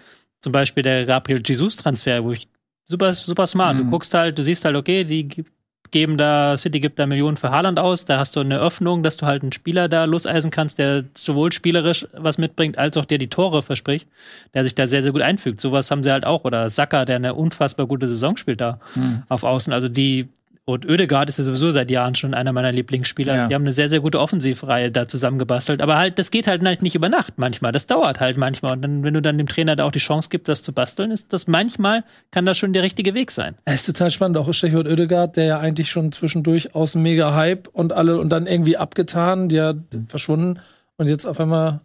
zum 0.43 0.53
Beispiel 0.53 0.83
der 0.83 1.07
Gabriel 1.07 1.41
Jesus-Transfer, 1.45 2.23
wo 2.25 2.33
ich 2.33 2.47
super, 2.85 3.15
super 3.15 3.47
smart. 3.47 3.79
Du 3.79 3.85
Mhm. 3.85 3.91
guckst 3.91 4.13
halt, 4.13 4.37
du 4.39 4.43
siehst 4.43 4.65
halt, 4.67 4.77
okay, 4.77 5.05
die 5.05 5.29
ge- 5.29 5.45
geben 5.93 6.17
da, 6.19 6.57
City 6.59 6.81
gibt 6.81 6.99
da 6.99 7.07
Millionen 7.07 7.37
für 7.37 7.51
Haaland 7.51 7.79
aus, 7.79 8.05
da 8.05 8.19
hast 8.19 8.35
du 8.35 8.41
eine 8.41 8.59
Öffnung, 8.59 9.03
dass 9.03 9.19
du 9.19 9.27
halt 9.27 9.43
einen 9.43 9.53
Spieler 9.53 9.89
da 9.89 10.05
loseisen 10.05 10.51
kannst, 10.51 10.79
der 10.79 11.05
sowohl 11.17 11.53
spielerisch 11.53 12.07
was 12.15 12.39
mitbringt, 12.39 12.77
als 12.79 12.97
auch 12.97 13.05
der 13.05 13.19
die 13.19 13.29
Tore 13.29 13.63
verspricht, 13.63 14.09
der 14.55 14.65
sich 14.65 14.75
da 14.75 14.89
sehr, 14.89 15.03
sehr 15.03 15.13
gut 15.13 15.23
einfügt. 15.23 15.61
Sowas 15.61 15.91
haben 15.91 16.03
sie 16.03 16.11
halt 16.11 16.25
auch. 16.27 16.45
Oder 16.45 16.71
Saka, 16.71 17.05
der 17.05 17.17
eine 17.17 17.35
unfassbar 17.35 17.87
gute 17.87 18.09
Saison 18.09 18.37
spielt 18.37 18.61
da 18.61 18.81
Mhm. 18.95 19.23
auf 19.29 19.45
Außen. 19.45 19.73
Also 19.73 19.89
die 19.89 20.29
und 20.65 20.89
Oedegaard 20.89 21.29
ist 21.29 21.39
ja 21.39 21.45
sowieso 21.45 21.73
seit 21.73 21.91
Jahren 21.91 22.15
schon 22.15 22.35
einer 22.35 22.53
meiner 22.53 22.71
Lieblingsspieler. 22.71 23.35
Ja. 23.35 23.47
Die 23.49 23.55
haben 23.55 23.63
eine 23.63 23.73
sehr, 23.73 23.89
sehr 23.89 23.99
gute 23.99 24.21
Offensivreihe 24.21 24.93
da 24.93 25.09
zusammengebastelt. 25.09 25.81
Aber 25.83 25.97
halt, 25.97 26.21
das 26.21 26.31
geht 26.31 26.47
halt 26.47 26.63
nicht 26.83 26.95
über 26.95 27.09
Nacht 27.09 27.35
manchmal. 27.37 27.73
Das 27.73 27.89
dauert 27.89 28.21
halt 28.21 28.37
manchmal. 28.37 28.73
Und 28.75 28.83
dann, 28.83 29.03
wenn 29.03 29.13
du 29.13 29.21
dann 29.21 29.39
dem 29.39 29.49
Trainer 29.49 29.75
da 29.75 29.85
auch 29.85 29.91
die 29.91 29.99
Chance 29.99 30.29
gibst, 30.31 30.49
das 30.49 30.63
zu 30.63 30.73
basteln, 30.73 31.11
ist 31.11 31.33
das 31.33 31.49
manchmal, 31.49 32.05
kann 32.31 32.47
das 32.47 32.59
schon 32.59 32.73
der 32.73 32.85
richtige 32.85 33.13
Weg 33.13 33.33
sein. 33.33 33.57
Es 33.65 33.81
ist 33.81 33.87
total 33.87 34.13
spannend, 34.13 34.39
auch 34.39 34.53
Stichwort 34.55 34.87
Oedegaard, 34.87 35.37
der 35.37 35.45
ja 35.47 35.59
eigentlich 35.59 35.91
schon 35.91 36.13
zwischendurch 36.13 36.77
aus 36.77 36.93
dem 36.93 37.03
mega 37.03 37.35
Hype 37.35 37.67
und 37.67 37.93
alle 37.93 38.21
und 38.21 38.29
dann 38.31 38.47
irgendwie 38.47 38.77
abgetan, 38.77 39.49
die 39.49 39.57
ja 39.57 39.75
verschwunden 40.09 40.61
und 40.97 41.09
jetzt 41.09 41.27
auf 41.27 41.41
einmal 41.41 41.81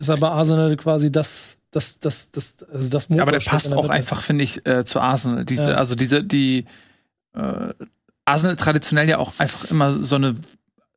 ist 0.00 0.08
er 0.08 0.16
bei 0.16 0.28
Arsenal 0.28 0.76
quasi 0.76 1.12
das 1.12 1.58
das 1.70 2.00
das 2.00 2.32
das 2.32 2.56
also 2.72 2.88
das 2.88 3.08
Ja, 3.10 3.22
aber 3.22 3.32
der 3.32 3.38
passt 3.40 3.70
der 3.70 3.78
auch 3.78 3.82
Mitte. 3.84 3.94
einfach, 3.94 4.22
finde 4.22 4.42
ich, 4.42 4.66
äh, 4.66 4.84
zu 4.84 5.00
Arsenal. 5.00 5.44
Diese, 5.44 5.70
Ja. 5.70 5.76
also 5.76 5.94
diese, 5.94 6.24
die 6.24 6.64
äh, 7.34 7.74
Arsenal 8.28 8.56
traditionell 8.56 9.08
ja 9.08 9.18
auch 9.18 9.32
einfach 9.38 9.70
immer 9.70 10.02
so 10.04 10.16
eine 10.16 10.34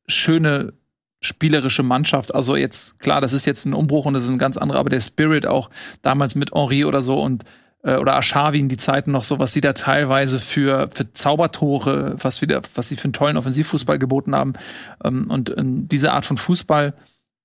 schöne 0.07 0.73
spielerische 1.21 1.83
Mannschaft. 1.83 2.33
Also 2.33 2.55
jetzt, 2.55 2.99
klar, 2.99 3.21
das 3.21 3.33
ist 3.33 3.45
jetzt 3.45 3.65
ein 3.65 3.73
Umbruch 3.73 4.05
und 4.05 4.13
das 4.13 4.23
ist 4.23 4.29
ein 4.29 4.39
ganz 4.39 4.57
anderer, 4.57 4.79
aber 4.79 4.89
der 4.89 5.01
Spirit 5.01 5.45
auch 5.45 5.69
damals 6.01 6.35
mit 6.35 6.53
Henri 6.53 6.83
oder 6.83 7.01
so 7.01 7.21
und 7.21 7.45
äh, 7.83 7.95
oder 7.95 8.15
Ashavi 8.15 8.59
in 8.59 8.69
die 8.69 8.77
Zeiten 8.77 9.11
noch 9.11 9.23
so, 9.23 9.39
was 9.39 9.53
sie 9.53 9.61
da 9.61 9.73
teilweise 9.73 10.39
für, 10.39 10.89
für 10.93 11.13
Zaubertore, 11.13 12.15
was 12.17 12.41
wieder, 12.41 12.61
was 12.75 12.89
sie 12.89 12.95
für 12.95 13.05
einen 13.05 13.13
tollen 13.13 13.37
Offensivfußball 13.37 13.99
geboten 13.99 14.35
haben. 14.35 14.53
Ähm, 15.03 15.29
und 15.29 15.49
in 15.49 15.87
diese 15.87 16.11
Art 16.11 16.25
von 16.25 16.37
Fußball 16.37 16.93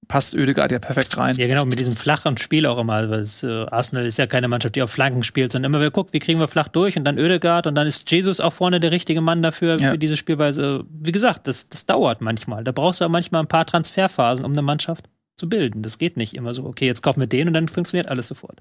passt 0.09 0.35
Oedegaard 0.37 0.71
ja 0.71 0.79
perfekt 0.79 1.17
rein. 1.19 1.35
Ja, 1.37 1.47
genau, 1.49 1.65
mit 1.65 1.81
diesem 1.81 1.97
flachen 1.97 2.37
Spiel 2.37 2.67
auch 2.67 2.79
immer. 2.79 3.11
Weil 3.11 3.21
es, 3.21 3.43
äh, 3.43 3.67
Arsenal 3.71 4.07
ist 4.07 4.19
ja 4.19 4.27
keine 4.27 4.47
Mannschaft, 4.49 4.77
die 4.77 4.83
auf 4.83 4.91
Flanken 4.91 5.23
spielt, 5.25 5.51
sondern 5.53 5.73
immer, 5.73 5.81
wer 5.81 5.91
guckt, 5.91 6.13
wie 6.13 6.19
kriegen 6.21 6.39
wir 6.39 6.47
flach 6.49 6.69
durch 6.69 6.97
und 6.97 7.05
dann 7.05 7.19
Oedegaard 7.19 7.67
und 7.67 7.75
dann 7.75 7.87
ist 7.87 8.09
Jesus 8.11 8.41
auch 8.41 8.53
vorne 8.53 8.79
der 8.79 8.93
richtige 8.93 9.21
Mann 9.21 9.43
dafür, 9.43 9.81
Ja. 9.81 9.91
für 9.93 9.99
diese 9.99 10.17
Spielweise. 10.17 10.85
Wie 10.91 11.13
gesagt, 11.13 11.49
das, 11.49 11.69
das 11.69 11.87
dauert 11.87 12.21
manchmal. 12.21 12.63
Da 12.63 12.73
brauchst 12.73 13.01
du 13.01 13.05
auch 13.05 13.09
manchmal 13.11 13.43
ein 13.43 13.49
paar 13.49 13.67
Transferphasen, 13.67 14.45
um 14.45 14.53
eine 14.53 14.63
Mannschaft 14.63 15.09
zu 15.37 15.49
bilden. 15.49 15.83
Das 15.83 15.99
geht 15.99 16.17
nicht 16.17 16.35
immer 16.35 16.55
so, 16.55 16.65
okay, 16.65 16.87
jetzt 16.87 17.03
kaufen 17.03 17.21
wir 17.21 17.27
den 17.27 17.49
und 17.49 17.55
dann 17.55 17.69
funktioniert 17.69 18.09
alles 18.09 18.29
sofort. 18.29 18.61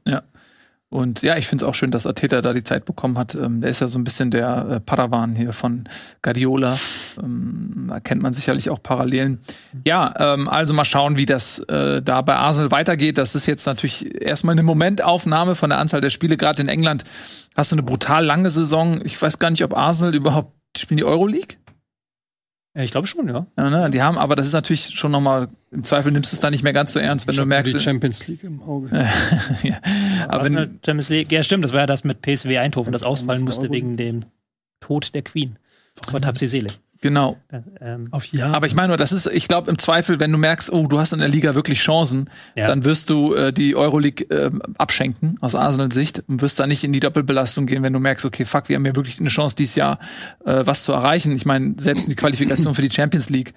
Und 0.89 1.23
ja, 1.23 1.35
ich 1.35 1.47
finde 1.47 1.65
es 1.65 1.69
auch 1.69 1.73
schön, 1.73 1.91
dass 1.91 2.05
Ateta 2.05 2.41
da 2.41 2.53
die 2.53 2.63
Zeit 2.63 2.85
bekommen 2.85 3.17
hat. 3.17 3.35
Ähm, 3.35 3.59
der 3.59 3.69
ist 3.71 3.81
ja 3.81 3.87
so 3.87 3.97
ein 3.97 4.03
bisschen 4.03 4.31
der 4.31 4.67
äh, 4.69 4.79
Padawan 4.79 5.35
hier 5.35 5.51
von 5.51 5.89
Guardiola. 6.21 6.77
Ähm, 7.21 7.87
da 7.89 7.99
kennt 7.99 8.21
man 8.21 8.33
sicherlich 8.33 8.69
auch 8.69 8.81
Parallelen. 8.81 9.39
Ja, 9.85 10.13
ähm, 10.17 10.47
also 10.47 10.73
mal 10.73 10.85
schauen, 10.85 11.17
wie 11.17 11.25
das 11.25 11.59
äh, 11.59 12.01
da 12.01 12.21
bei 12.21 12.35
Arsenal 12.35 12.71
weitergeht. 12.71 13.17
Das 13.17 13.35
ist 13.35 13.45
jetzt 13.47 13.65
natürlich 13.65 14.21
erstmal 14.21 14.53
eine 14.53 14.63
Momentaufnahme 14.63 15.55
von 15.55 15.69
der 15.69 15.79
Anzahl 15.79 16.01
der 16.01 16.11
Spiele. 16.11 16.37
Gerade 16.37 16.61
in 16.61 16.69
England 16.69 17.03
hast 17.55 17.71
du 17.71 17.75
eine 17.75 17.83
brutal 17.83 18.23
lange 18.23 18.49
Saison. 18.49 19.01
Ich 19.03 19.19
weiß 19.19 19.39
gar 19.39 19.49
nicht, 19.49 19.63
ob 19.63 19.75
Arsenal 19.75 20.13
überhaupt 20.13 20.53
spielen 20.77 20.97
die 20.97 21.03
Euroleague. 21.03 21.57
Ja, 22.75 22.83
ich 22.83 22.91
glaube 22.91 23.07
schon, 23.07 23.27
ja. 23.29 23.47
Ja, 23.57 23.69
ne? 23.69 23.89
Die 23.89 24.01
haben, 24.01 24.17
aber 24.17 24.35
das 24.35 24.47
ist 24.47 24.53
natürlich 24.53 24.89
schon 24.99 25.11
noch 25.11 25.21
mal 25.21 25.47
im 25.71 25.83
Zweifel 25.85 26.11
nimmst 26.11 26.31
du 26.31 26.35
es 26.35 26.41
da 26.41 26.51
nicht 26.51 26.61
mehr 26.63 26.73
ganz 26.73 26.91
so 26.93 26.99
ernst, 26.99 27.25
wenn 27.25 27.33
Ich 27.33 27.39
du 27.39 27.45
merkst. 27.45 27.73
die 27.73 27.79
Champions 27.79 28.27
League 28.27 28.43
im 28.43 28.61
Auge. 28.61 28.89
ja. 29.63 29.79
Aber 30.27 30.45
wenn, 30.45 30.79
Champions 30.85 31.09
League, 31.09 31.31
ja, 31.31 31.41
stimmt, 31.41 31.63
das 31.63 31.71
war 31.71 31.79
ja 31.81 31.85
das 31.85 32.03
mit 32.03 32.21
PSW 32.21 32.57
Eindhoven, 32.57 32.91
das 32.91 33.03
ausfallen 33.03 33.43
musste 33.43 33.71
wegen 33.71 33.95
dem 33.97 34.25
Tod 34.81 35.13
der 35.15 35.21
Queen. 35.21 35.57
Gott 36.11 36.25
hab 36.25 36.37
sie 36.37 36.47
selig. 36.47 36.79
Genau. 37.05 37.37
Äh, 37.51 37.59
Ähm, 37.81 38.07
auf 38.11 38.25
Jahr. 38.25 38.53
Aber 38.55 38.65
ich 38.65 38.73
meine 38.73 38.87
nur, 38.89 38.97
das 38.97 39.11
ist, 39.11 39.27
ich 39.27 39.47
glaube, 39.47 39.69
im 39.69 39.77
Zweifel, 39.77 40.19
wenn 40.19 40.31
du 40.31 40.37
merkst, 40.39 40.71
oh, 40.73 40.87
du 40.87 40.99
hast 40.99 41.13
in 41.13 41.19
der 41.19 41.27
Liga 41.29 41.53
wirklich 41.53 41.79
Chancen, 41.79 42.29
Ja. 42.55 42.65
dann 42.67 42.83
wirst 42.83 43.09
du 43.11 43.35
äh, 43.35 43.53
die 43.53 43.75
Euroleague 43.75 44.25
äh, 44.29 44.49
abschenken, 44.77 45.35
aus 45.41 45.53
Arsenals 45.53 45.93
Sicht, 45.93 46.23
und 46.27 46.41
wirst 46.41 46.59
da 46.59 46.65
nicht 46.65 46.83
in 46.83 46.93
die 46.93 46.99
Doppelbelastung 46.99 47.67
gehen, 47.67 47.83
wenn 47.83 47.93
du 47.93 47.99
merkst, 47.99 48.25
okay, 48.25 48.43
fuck, 48.45 48.69
wir 48.69 48.75
haben 48.75 48.85
ja 48.85 48.95
wirklich 48.95 49.19
eine 49.19 49.29
Chance, 49.29 49.55
dieses 49.55 49.75
Jahr 49.75 49.99
äh, 50.45 50.65
was 50.65 50.83
zu 50.83 50.93
erreichen. 50.93 51.31
Ich 51.35 51.45
meine, 51.45 51.75
selbst 51.77 52.09
die 52.09 52.15
Qualifikation 52.15 52.73
für 52.73 52.81
die 52.81 52.91
Champions 52.91 53.29
League 53.29 53.53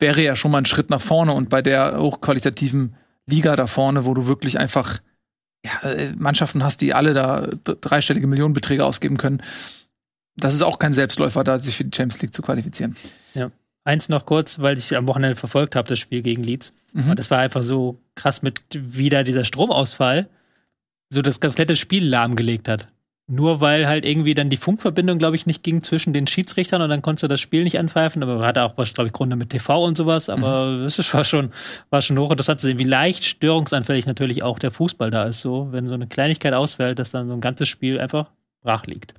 wäre 0.00 0.22
ja 0.22 0.34
schon 0.36 0.50
mal 0.50 0.58
ein 0.58 0.66
Schritt 0.66 0.88
nach 0.88 1.02
vorne 1.02 1.32
und 1.32 1.50
bei 1.50 1.60
der 1.62 1.98
hochqualitativen 2.00 2.96
Liga 3.26 3.56
da 3.56 3.66
vorne, 3.66 4.04
wo 4.06 4.14
du 4.14 4.26
wirklich 4.26 4.58
einfach 4.58 4.98
ja, 5.64 5.90
äh, 5.90 6.12
Mannschaften 6.16 6.64
hast, 6.64 6.80
die 6.80 6.94
alle 6.94 7.12
da 7.12 7.48
dreistellige 7.64 8.26
Millionenbeträge 8.26 8.84
ausgeben 8.84 9.16
können. 9.16 9.40
Das 10.36 10.54
ist 10.54 10.62
auch 10.62 10.78
kein 10.78 10.92
Selbstläufer, 10.92 11.44
da 11.44 11.58
sich 11.58 11.76
für 11.76 11.84
die 11.84 11.96
Champions 11.96 12.22
League 12.22 12.34
zu 12.34 12.42
qualifizieren. 12.42 12.96
eins 13.84 14.08
noch 14.08 14.26
kurz, 14.26 14.58
weil 14.58 14.76
ich 14.76 14.96
am 14.96 15.06
Wochenende 15.06 15.36
verfolgt 15.36 15.76
habe, 15.76 15.88
das 15.88 15.98
Spiel 15.98 16.22
gegen 16.22 16.42
Leeds. 16.42 16.72
Mhm. 16.92 17.10
Und 17.10 17.18
das 17.18 17.30
war 17.30 17.38
einfach 17.38 17.62
so 17.62 18.00
krass 18.14 18.42
mit 18.42 18.60
wieder 18.72 19.24
dieser 19.24 19.44
Stromausfall, 19.44 20.28
so 21.10 21.22
das 21.22 21.40
komplette 21.40 21.76
Spiel 21.76 22.06
lahmgelegt 22.08 22.66
hat. 22.66 22.88
Nur 23.26 23.62
weil 23.62 23.86
halt 23.86 24.04
irgendwie 24.04 24.34
dann 24.34 24.50
die 24.50 24.58
Funkverbindung, 24.58 25.18
glaube 25.18 25.36
ich, 25.36 25.46
nicht 25.46 25.62
ging 25.62 25.82
zwischen 25.82 26.12
den 26.12 26.26
Schiedsrichtern 26.26 26.82
und 26.82 26.90
dann 26.90 27.00
konntest 27.00 27.22
du 27.22 27.28
das 27.28 27.40
Spiel 27.40 27.64
nicht 27.64 27.78
anpfeifen. 27.78 28.22
Aber 28.22 28.44
hatte 28.46 28.62
auch, 28.62 28.74
glaube 28.74 29.06
ich, 29.06 29.12
Gründe 29.14 29.36
mit 29.36 29.48
TV 29.48 29.82
und 29.82 29.96
sowas. 29.96 30.28
Aber 30.28 30.66
es 30.86 31.14
war 31.14 31.24
schon, 31.24 31.50
war 31.88 32.02
schon 32.02 32.18
hochinteressant 32.18 32.60
zu 32.60 32.66
sehen, 32.66 32.78
wie 32.78 32.84
leicht 32.84 33.24
störungsanfällig 33.24 34.04
natürlich 34.04 34.42
auch 34.42 34.58
der 34.58 34.70
Fußball 34.70 35.10
da 35.10 35.24
ist. 35.24 35.40
So, 35.40 35.68
wenn 35.70 35.88
so 35.88 35.94
eine 35.94 36.06
Kleinigkeit 36.06 36.52
ausfällt, 36.52 36.98
dass 36.98 37.12
dann 37.12 37.28
so 37.28 37.32
ein 37.32 37.40
ganzes 37.40 37.68
Spiel 37.68 37.98
einfach 37.98 38.30
brach 38.60 38.86
liegt. 38.86 39.14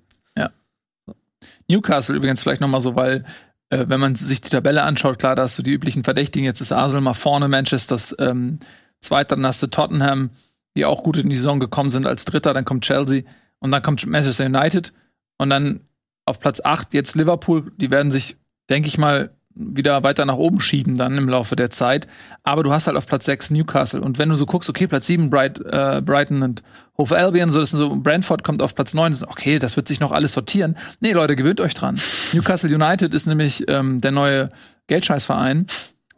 Newcastle 1.67 2.15
übrigens 2.15 2.41
vielleicht 2.41 2.61
noch 2.61 2.67
mal 2.67 2.81
so, 2.81 2.95
weil 2.95 3.25
äh, 3.69 3.85
wenn 3.87 3.99
man 3.99 4.15
sich 4.15 4.41
die 4.41 4.49
Tabelle 4.49 4.83
anschaut, 4.83 5.19
klar, 5.19 5.35
da 5.35 5.43
hast 5.43 5.57
du 5.57 5.63
die 5.63 5.71
üblichen 5.71 6.03
Verdächtigen. 6.03 6.45
Jetzt 6.45 6.61
ist 6.61 6.71
Arsenal 6.71 7.01
mal 7.01 7.13
vorne, 7.13 7.47
Manchester 7.47 7.97
ähm, 8.19 8.59
Zweiter, 8.99 9.35
dann 9.35 9.45
hast 9.45 9.61
du 9.61 9.67
Tottenham, 9.67 10.31
die 10.75 10.85
auch 10.85 11.03
gut 11.03 11.17
in 11.17 11.29
die 11.29 11.35
Saison 11.35 11.59
gekommen 11.59 11.89
sind 11.89 12.07
als 12.07 12.25
Dritter, 12.25 12.53
dann 12.53 12.65
kommt 12.65 12.85
Chelsea 12.85 13.23
und 13.59 13.71
dann 13.71 13.81
kommt 13.81 14.05
Manchester 14.05 14.45
United 14.45 14.93
und 15.37 15.49
dann 15.49 15.81
auf 16.25 16.39
Platz 16.39 16.61
8 16.63 16.93
jetzt 16.93 17.15
Liverpool. 17.15 17.71
Die 17.77 17.91
werden 17.91 18.11
sich, 18.11 18.37
denke 18.69 18.87
ich 18.87 18.97
mal, 18.97 19.31
wieder 19.55 20.03
weiter 20.03 20.25
nach 20.25 20.35
oben 20.35 20.59
schieben 20.59 20.95
dann 20.95 21.17
im 21.17 21.29
Laufe 21.29 21.55
der 21.55 21.69
Zeit. 21.69 22.07
Aber 22.43 22.63
du 22.63 22.71
hast 22.71 22.87
halt 22.87 22.97
auf 22.97 23.07
Platz 23.07 23.25
6 23.25 23.51
Newcastle. 23.51 24.01
Und 24.01 24.19
wenn 24.19 24.29
du 24.29 24.35
so 24.35 24.45
guckst, 24.45 24.69
okay, 24.69 24.87
Platz 24.87 25.07
7 25.07 25.29
Bright, 25.29 25.59
äh, 25.59 26.01
Brighton 26.03 26.43
und 26.43 26.63
Hove 26.97 27.17
Albion, 27.17 27.51
so, 27.51 27.59
das 27.59 27.71
sind 27.71 27.79
so 27.79 27.95
Brentford 27.95 28.43
kommt 28.43 28.61
auf 28.61 28.75
Platz 28.75 28.93
9, 28.93 29.11
das 29.11 29.21
ist, 29.21 29.27
okay, 29.27 29.59
das 29.59 29.75
wird 29.75 29.87
sich 29.87 29.99
noch 29.99 30.11
alles 30.11 30.33
sortieren. 30.33 30.77
Nee, 30.99 31.13
Leute, 31.13 31.35
gewöhnt 31.35 31.61
euch 31.61 31.73
dran. 31.73 31.99
Newcastle 32.33 32.73
United 32.73 33.13
ist 33.13 33.25
nämlich 33.25 33.63
ähm, 33.69 34.01
der 34.01 34.11
neue 34.11 34.51
Geldscheißverein. 34.87 35.67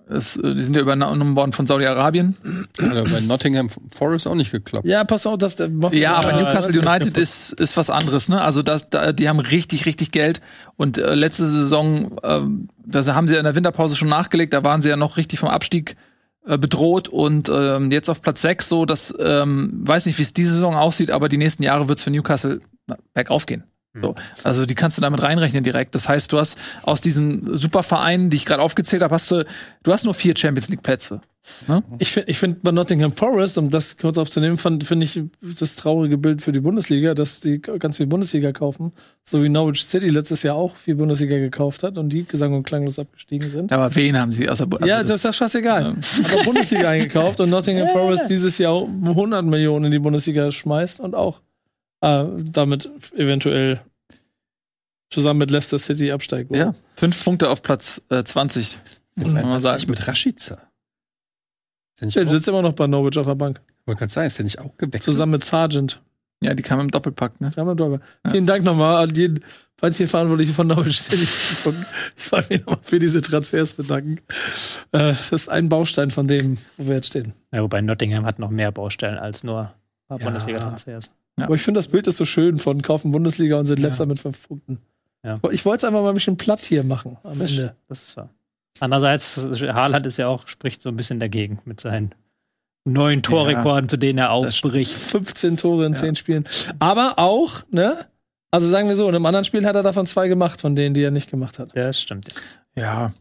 Es, 0.09 0.37
äh, 0.37 0.53
die 0.55 0.63
sind 0.63 0.75
ja 0.75 0.81
übernommen 0.81 1.35
worden 1.35 1.51
von 1.53 1.65
Saudi-Arabien. 1.67 2.35
Hat 2.81 2.91
aber 2.91 3.03
bei 3.09 3.19
Nottingham 3.19 3.69
Forest 3.93 4.27
auch 4.27 4.35
nicht 4.35 4.51
geklappt. 4.51 4.87
ja, 4.87 5.03
pass 5.03 5.27
auf, 5.27 5.37
das, 5.37 5.55
das 5.57 5.69
Ja, 5.91 6.15
aber 6.15 6.31
Ja, 6.31 6.37
Newcastle 6.37 6.73
das- 6.73 6.85
United 6.85 7.17
ist, 7.17 7.51
ist 7.53 7.75
was 7.77 7.89
anderes, 7.89 8.29
ne? 8.29 8.41
Also 8.41 8.61
das, 8.63 8.89
da, 8.89 9.11
die 9.11 9.27
haben 9.27 9.39
richtig, 9.39 9.85
richtig 9.85 10.11
Geld. 10.11 10.41
Und 10.77 10.97
äh, 10.97 11.13
letzte 11.13 11.45
Saison, 11.45 12.17
ähm, 12.23 12.69
da 12.85 13.03
haben 13.15 13.27
sie 13.27 13.35
in 13.35 13.43
der 13.43 13.55
Winterpause 13.55 13.95
schon 13.95 14.07
nachgelegt, 14.09 14.53
da 14.53 14.63
waren 14.63 14.81
sie 14.81 14.89
ja 14.89 14.95
noch 14.97 15.17
richtig 15.17 15.39
vom 15.39 15.49
Abstieg 15.49 15.95
äh, 16.45 16.57
bedroht 16.57 17.09
und 17.09 17.49
ähm, 17.53 17.91
jetzt 17.91 18.09
auf 18.09 18.21
Platz 18.21 18.41
6 18.41 18.69
so, 18.69 18.85
dass, 18.85 19.13
ähm, 19.19 19.81
weiß 19.83 20.05
nicht, 20.05 20.17
wie 20.17 20.23
es 20.23 20.33
diese 20.33 20.53
Saison 20.53 20.75
aussieht, 20.75 21.11
aber 21.11 21.27
die 21.27 21.37
nächsten 21.37 21.63
Jahre 21.63 21.89
wird 21.89 21.97
es 21.97 22.03
für 22.03 22.11
Newcastle 22.11 22.61
na, 22.85 22.97
bergauf 23.13 23.45
gehen. 23.45 23.63
So, 24.01 24.15
also 24.43 24.65
die 24.65 24.75
kannst 24.75 24.97
du 24.97 25.01
damit 25.01 25.21
reinrechnen 25.23 25.63
direkt. 25.63 25.95
Das 25.95 26.07
heißt, 26.09 26.31
du 26.31 26.37
hast 26.37 26.57
aus 26.83 27.01
diesen 27.01 27.55
Supervereinen, 27.57 28.29
die 28.29 28.37
ich 28.37 28.45
gerade 28.45 28.61
aufgezählt 28.61 29.01
habe, 29.01 29.13
hast 29.13 29.29
du, 29.31 29.45
du 29.83 29.91
hast 29.91 30.05
nur 30.05 30.13
vier 30.13 30.33
Champions 30.35 30.69
League 30.69 30.83
Plätze. 30.83 31.21
Ich 31.99 32.11
finde 32.11 32.29
ich 32.29 32.39
find 32.39 32.61
bei 32.61 32.71
Nottingham 32.71 33.13
Forest, 33.15 33.57
um 33.57 33.69
das 33.69 33.97
kurz 33.97 34.17
aufzunehmen, 34.17 34.57
finde 34.57 35.05
ich 35.05 35.21
das 35.41 35.75
traurige 35.75 36.17
Bild 36.17 36.41
für 36.41 36.51
die 36.51 36.59
Bundesliga, 36.59 37.13
dass 37.13 37.39
die 37.39 37.61
ganz 37.61 37.97
viel 37.97 38.07
Bundesliga 38.07 38.51
kaufen, 38.51 38.91
so 39.23 39.43
wie 39.43 39.49
Norwich 39.49 39.85
City 39.85 40.09
letztes 40.09 40.43
Jahr 40.43 40.55
auch 40.55 40.75
viel 40.75 40.95
Bundesliga 40.95 41.37
gekauft 41.37 41.83
hat 41.83 41.97
und 41.97 42.09
die 42.09 42.25
gesang- 42.25 42.53
und 42.53 42.63
klanglos 42.63 42.99
abgestiegen 42.99 43.49
sind. 43.49 43.71
Aber 43.71 43.95
wen 43.95 44.19
haben 44.19 44.31
sie? 44.31 44.47
Also, 44.47 44.65
ja, 44.85 45.01
das 45.03 45.17
ist 45.17 45.25
ja 45.25 45.33
scheißegal. 45.33 45.95
Hat 45.95 46.35
auch 46.35 46.45
Bundesliga 46.45 46.89
eingekauft 46.89 47.39
und 47.39 47.49
Nottingham 47.49 47.89
Forest 47.93 48.29
dieses 48.29 48.57
Jahr 48.57 48.83
100 48.83 49.45
Millionen 49.45 49.85
in 49.85 49.91
die 49.91 49.99
Bundesliga 49.99 50.51
schmeißt 50.51 50.99
und 50.99 51.15
auch 51.15 51.41
äh, 52.01 52.25
damit 52.51 52.89
eventuell 53.15 53.81
zusammen 55.09 55.39
mit 55.39 55.51
Leicester 55.51 55.79
City 55.79 56.11
absteigt. 56.11 56.55
Ja, 56.55 56.75
fünf 56.95 57.23
Punkte 57.23 57.49
auf 57.49 57.61
Platz 57.61 58.01
äh, 58.09 58.23
20. 58.23 58.79
Muss 59.15 59.33
man 59.33 59.45
mal 59.45 59.59
sagen. 59.61 59.83
mit 59.89 60.07
Rashica? 60.07 60.57
Der 61.99 62.27
sitzt 62.27 62.47
immer 62.47 62.61
noch 62.61 62.73
bei 62.73 62.85
Norwich 62.85 63.17
auf 63.17 63.25
der 63.25 63.35
Bank. 63.35 63.59
wollte 63.85 63.99
gerade 63.99 64.11
sagen, 64.13 64.27
ist 64.27 64.37
der 64.37 64.43
nicht 64.43 64.59
auch 64.59 64.77
gewechselt? 64.77 65.03
Zusammen 65.03 65.31
mit 65.31 65.43
Sargent. 65.43 66.01
Ja, 66.43 66.53
die 66.53 66.61
kam 66.61 66.79
im 66.79 66.91
Doppelpack, 66.91 67.41
ne? 67.41 67.49
Ja, 67.55 67.63
mal 67.63 67.73
drüber. 67.75 67.99
Vielen 68.29 68.45
Dank 68.45 68.63
nochmal 68.63 68.97
an 69.03 69.15
jeden, 69.15 69.43
falls 69.79 69.97
hier 69.97 70.07
Verantwortliche 70.07 70.53
von 70.53 70.67
Norwich 70.67 71.01
City 71.01 71.27
gucken. 71.63 71.83
Ich 72.15 72.31
wollte 72.31 72.53
mich 72.53 72.59
nochmal 72.61 72.77
für 72.83 72.99
diese 72.99 73.23
Transfers 73.23 73.73
bedanken. 73.73 74.19
Äh, 74.91 74.99
das 75.09 75.31
ist 75.31 75.49
ein 75.49 75.67
Baustein 75.69 76.11
von 76.11 76.27
dem, 76.27 76.57
wo 76.77 76.87
wir 76.89 76.95
jetzt 76.97 77.07
stehen. 77.07 77.33
Ja, 77.51 77.63
wobei 77.63 77.81
Nottingham 77.81 78.23
hat 78.27 78.37
noch 78.37 78.51
mehr 78.51 78.71
Baustellen 78.71 79.17
als 79.17 79.43
nur 79.43 79.73
Ja. 80.11 80.17
Bundesliga-Transfers. 80.17 81.11
Ja. 81.39 81.45
Aber 81.45 81.55
ich 81.55 81.63
finde, 81.63 81.79
das 81.79 81.87
Bild 81.87 82.05
ist 82.05 82.17
so 82.17 82.25
schön 82.25 82.59
von 82.59 82.83
kaufen 82.83 83.11
Bundesliga 83.11 83.57
und 83.57 83.65
sind 83.65 83.79
Ja. 83.79 83.87
letzter 83.87 84.05
mit 84.05 84.19
fünf 84.19 84.47
Punkten. 84.47 84.77
Ja. 85.23 85.39
Ich 85.51 85.65
wollte 85.65 85.77
es 85.77 85.83
einfach 85.85 86.01
mal 86.01 86.09
ein 86.09 86.13
bisschen 86.15 86.37
platt 86.37 86.61
hier 86.61 86.83
machen 86.83 87.17
am 87.23 87.37
Das, 87.39 87.51
Ende. 87.51 87.75
das 87.87 88.03
ist 88.03 88.17
wahr. 88.17 88.29
Andererseits, 88.79 89.37
Haaland 89.61 90.05
ist 90.05 90.17
ja 90.17 90.27
auch, 90.27 90.47
spricht 90.47 90.81
so 90.81 90.89
ein 90.89 90.95
bisschen 90.95 91.19
dagegen 91.19 91.59
mit 91.65 91.79
seinen 91.79 92.13
neuen 92.85 93.23
Torrekorden, 93.23 93.89
zu 93.89 93.97
denen 93.97 94.19
er 94.19 94.31
aufbricht. 94.31 94.91
15 94.93 95.57
Tore 95.57 95.85
in 95.85 95.93
Ja. 95.93 95.99
10 95.99 96.15
Spielen. 96.15 96.45
Aber 96.79 97.15
auch, 97.17 97.63
ne? 97.71 98.05
Also 98.51 98.67
sagen 98.69 98.87
wir 98.87 98.95
so, 98.95 99.09
in 99.09 99.15
einem 99.15 99.25
anderen 99.25 99.43
Spiel 99.43 99.65
hat 99.65 99.75
er 99.75 99.83
davon 99.83 100.05
zwei 100.05 100.27
gemacht, 100.29 100.61
von 100.61 100.75
denen, 100.75 100.93
die 100.93 101.01
er 101.03 101.11
nicht 101.11 101.29
gemacht 101.29 101.59
hat. 101.59 101.75
Das 101.75 101.99
stimmt. 101.99 102.29
Ja. 102.75 103.11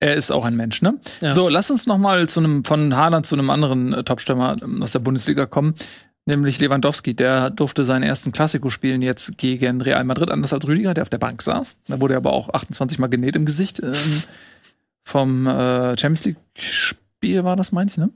Er 0.00 0.14
ist 0.14 0.30
auch 0.30 0.44
ein 0.44 0.56
Mensch, 0.56 0.82
ne? 0.82 0.98
Ja. 1.22 1.32
So, 1.32 1.48
lass 1.48 1.70
uns 1.70 1.86
noch 1.86 1.96
mal 1.96 2.28
zu 2.28 2.40
einem 2.40 2.64
von 2.64 2.94
Haaland 2.94 3.24
zu 3.24 3.34
einem 3.36 3.48
anderen 3.48 3.94
äh, 3.94 4.04
Topstürmer 4.04 4.56
ähm, 4.62 4.82
aus 4.82 4.92
der 4.92 4.98
Bundesliga 4.98 5.46
kommen, 5.46 5.74
nämlich 6.26 6.58
Lewandowski. 6.60 7.14
Der 7.14 7.50
durfte 7.50 7.84
seinen 7.84 8.02
ersten 8.02 8.32
Klassiko 8.32 8.70
spielen 8.70 9.02
jetzt 9.02 9.38
gegen 9.38 9.80
Real 9.80 10.04
Madrid, 10.04 10.30
anders 10.30 10.52
als 10.52 10.66
Rüdiger, 10.66 10.94
der 10.94 11.02
auf 11.02 11.10
der 11.10 11.18
Bank 11.18 11.42
saß. 11.42 11.76
Da 11.88 12.00
wurde 12.00 12.14
er 12.14 12.18
aber 12.18 12.32
auch 12.32 12.52
28 12.52 12.98
Mal 12.98 13.08
genäht 13.08 13.36
im 13.36 13.44
Gesicht. 13.44 13.80
Ähm, 13.82 14.22
vom 15.04 15.46
äh, 15.46 15.98
Champions 15.98 16.24
League 16.24 16.38
Spiel 16.56 17.44
war 17.44 17.56
das, 17.56 17.72
meine 17.72 17.90
ich, 17.90 17.96
ne? 17.96 18.10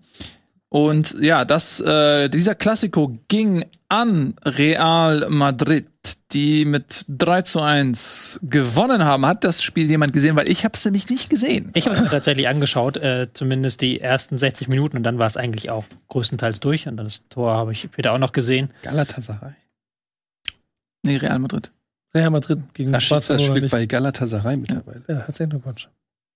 Und 0.70 1.16
ja, 1.20 1.46
das, 1.46 1.80
äh, 1.80 2.28
dieser 2.28 2.54
Klassiko 2.54 3.18
ging 3.28 3.64
an 3.88 4.34
Real 4.44 5.30
Madrid, 5.30 5.86
die 6.32 6.66
mit 6.66 7.06
3 7.08 7.42
zu 7.42 7.60
1 7.60 8.40
gewonnen 8.42 9.02
haben. 9.02 9.24
Hat 9.24 9.44
das 9.44 9.62
Spiel 9.62 9.88
jemand 9.88 10.12
gesehen? 10.12 10.36
Weil 10.36 10.46
ich 10.48 10.64
habe 10.64 10.74
es 10.74 10.84
nämlich 10.84 11.08
nicht 11.08 11.30
gesehen. 11.30 11.70
Ich 11.72 11.86
habe 11.86 11.96
es 11.96 12.02
mir 12.02 12.10
tatsächlich 12.10 12.48
angeschaut, 12.48 12.98
äh, 12.98 13.28
zumindest 13.32 13.80
die 13.80 13.98
ersten 14.00 14.36
60 14.36 14.68
Minuten 14.68 14.98
und 14.98 15.04
dann 15.04 15.18
war 15.18 15.26
es 15.26 15.38
eigentlich 15.38 15.70
auch 15.70 15.86
größtenteils 16.08 16.60
durch 16.60 16.86
und 16.86 16.98
das 16.98 17.22
Tor 17.30 17.54
habe 17.54 17.72
ich 17.72 17.80
später 17.80 18.12
auch 18.12 18.18
noch 18.18 18.32
gesehen. 18.32 18.70
Galatasaray. 18.82 19.54
Nee, 21.02 21.16
Real 21.16 21.38
Madrid. 21.38 21.72
Real 22.14 22.30
Madrid 22.30 22.58
gegen 22.74 22.92
Rashica 22.94 23.16
Barcelona 23.16 23.44
spielt 23.46 23.62
nicht. 23.62 23.72
bei 23.72 23.86
Galatasaray 23.86 24.56
mittlerweile. 24.58 25.02
Ja, 25.08 25.16
herzlichen 25.20 25.50
Glückwunsch. 25.50 25.88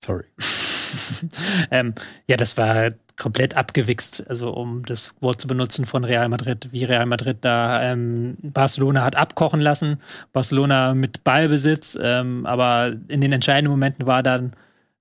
Sorry. 0.03 0.24
Ähm, 1.70 1.95
ja, 2.26 2.36
das 2.36 2.57
war 2.57 2.93
komplett 3.16 3.57
abgewichst, 3.57 4.24
also 4.28 4.51
um 4.51 4.84
das 4.84 5.14
Wort 5.20 5.40
zu 5.40 5.47
benutzen 5.47 5.84
von 5.84 6.05
Real 6.05 6.28
Madrid, 6.28 6.68
wie 6.72 6.84
Real 6.84 7.07
Madrid 7.07 7.38
da 7.43 7.82
ähm, 7.82 8.36
Barcelona 8.43 9.05
hat 9.05 9.16
abkochen 9.16 9.61
lassen. 9.61 10.01
Barcelona 10.32 10.95
mit 10.95 11.24
Ballbesitz, 11.24 11.97
ähm, 12.01 12.47
aber 12.47 12.95
in 13.09 13.20
den 13.20 13.32
entscheidenden 13.32 13.70
Momenten 13.70 14.07
war 14.07 14.22
dann 14.22 14.53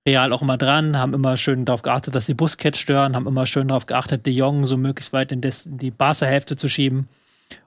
Real 0.06 0.32
auch 0.32 0.42
immer 0.42 0.56
dran, 0.56 0.98
haben 0.98 1.14
immer 1.14 1.36
schön 1.36 1.64
darauf 1.64 1.82
geachtet, 1.82 2.14
dass 2.14 2.26
sie 2.26 2.34
Busquets 2.34 2.78
stören, 2.78 3.14
haben 3.14 3.26
immer 3.26 3.46
schön 3.46 3.68
darauf 3.68 3.86
geachtet, 3.86 4.26
De 4.26 4.32
Jong 4.32 4.66
so 4.66 4.76
möglichst 4.76 5.12
weit 5.12 5.32
in, 5.32 5.40
des, 5.40 5.66
in 5.66 5.78
die 5.78 5.90
Barca-Hälfte 5.90 6.56
zu 6.56 6.68
schieben. 6.68 7.08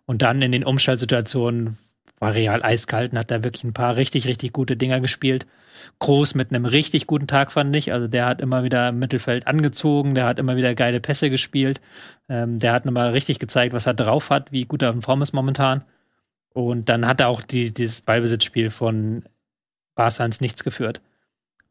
Und 0.06 0.22
dann 0.22 0.42
in 0.42 0.52
den 0.52 0.64
Umschaltsituationen 0.64 1.78
war 2.26 2.34
Real 2.34 2.64
eiskalt 2.64 3.12
und 3.12 3.20
hat 3.20 3.30
da 3.30 3.44
wirklich 3.44 3.64
ein 3.64 3.74
paar 3.74 3.96
richtig, 3.96 4.28
richtig 4.28 4.52
gute 4.52 4.76
Dinger 4.76 5.00
gespielt. 5.00 5.46
Groß 6.00 6.34
mit 6.34 6.50
einem 6.50 6.66
richtig 6.66 7.06
guten 7.06 7.28
Tag, 7.28 7.52
fand 7.52 7.76
ich. 7.76 7.94
Also 7.94 8.08
der 8.08 8.26
hat 8.26 8.42
immer 8.42 8.64
wieder 8.64 8.90
im 8.90 8.98
Mittelfeld 8.98 9.46
angezogen, 9.46 10.16
der 10.16 10.26
hat 10.26 10.40
immer 10.40 10.56
wieder 10.56 10.74
geile 10.74 11.00
Pässe 11.00 11.30
gespielt. 11.30 11.82
Ähm, 12.28 12.58
der 12.58 12.74
hat 12.74 12.86
nochmal 12.86 13.12
richtig 13.12 13.38
gezeigt, 13.38 13.74
was 13.74 13.86
er 13.86 13.94
drauf 13.94 14.32
hat, 14.32 14.52
wie 14.52 14.66
gut 14.66 14.82
er 14.82 14.92
in 14.92 15.04
Form 15.04 15.22
ist 15.22 15.34
momentan. 15.34 15.84
Und 16.54 16.90
dann 16.90 17.06
hat 17.06 17.20
er 17.20 17.28
auch 17.28 17.42
die, 17.42 17.72
dieses 17.72 18.02
Ballbesitzspiel 18.02 18.72
von 18.72 19.24
Barca 19.94 20.26
ins 20.26 20.42
Nichts 20.42 20.64
geführt. 20.64 21.02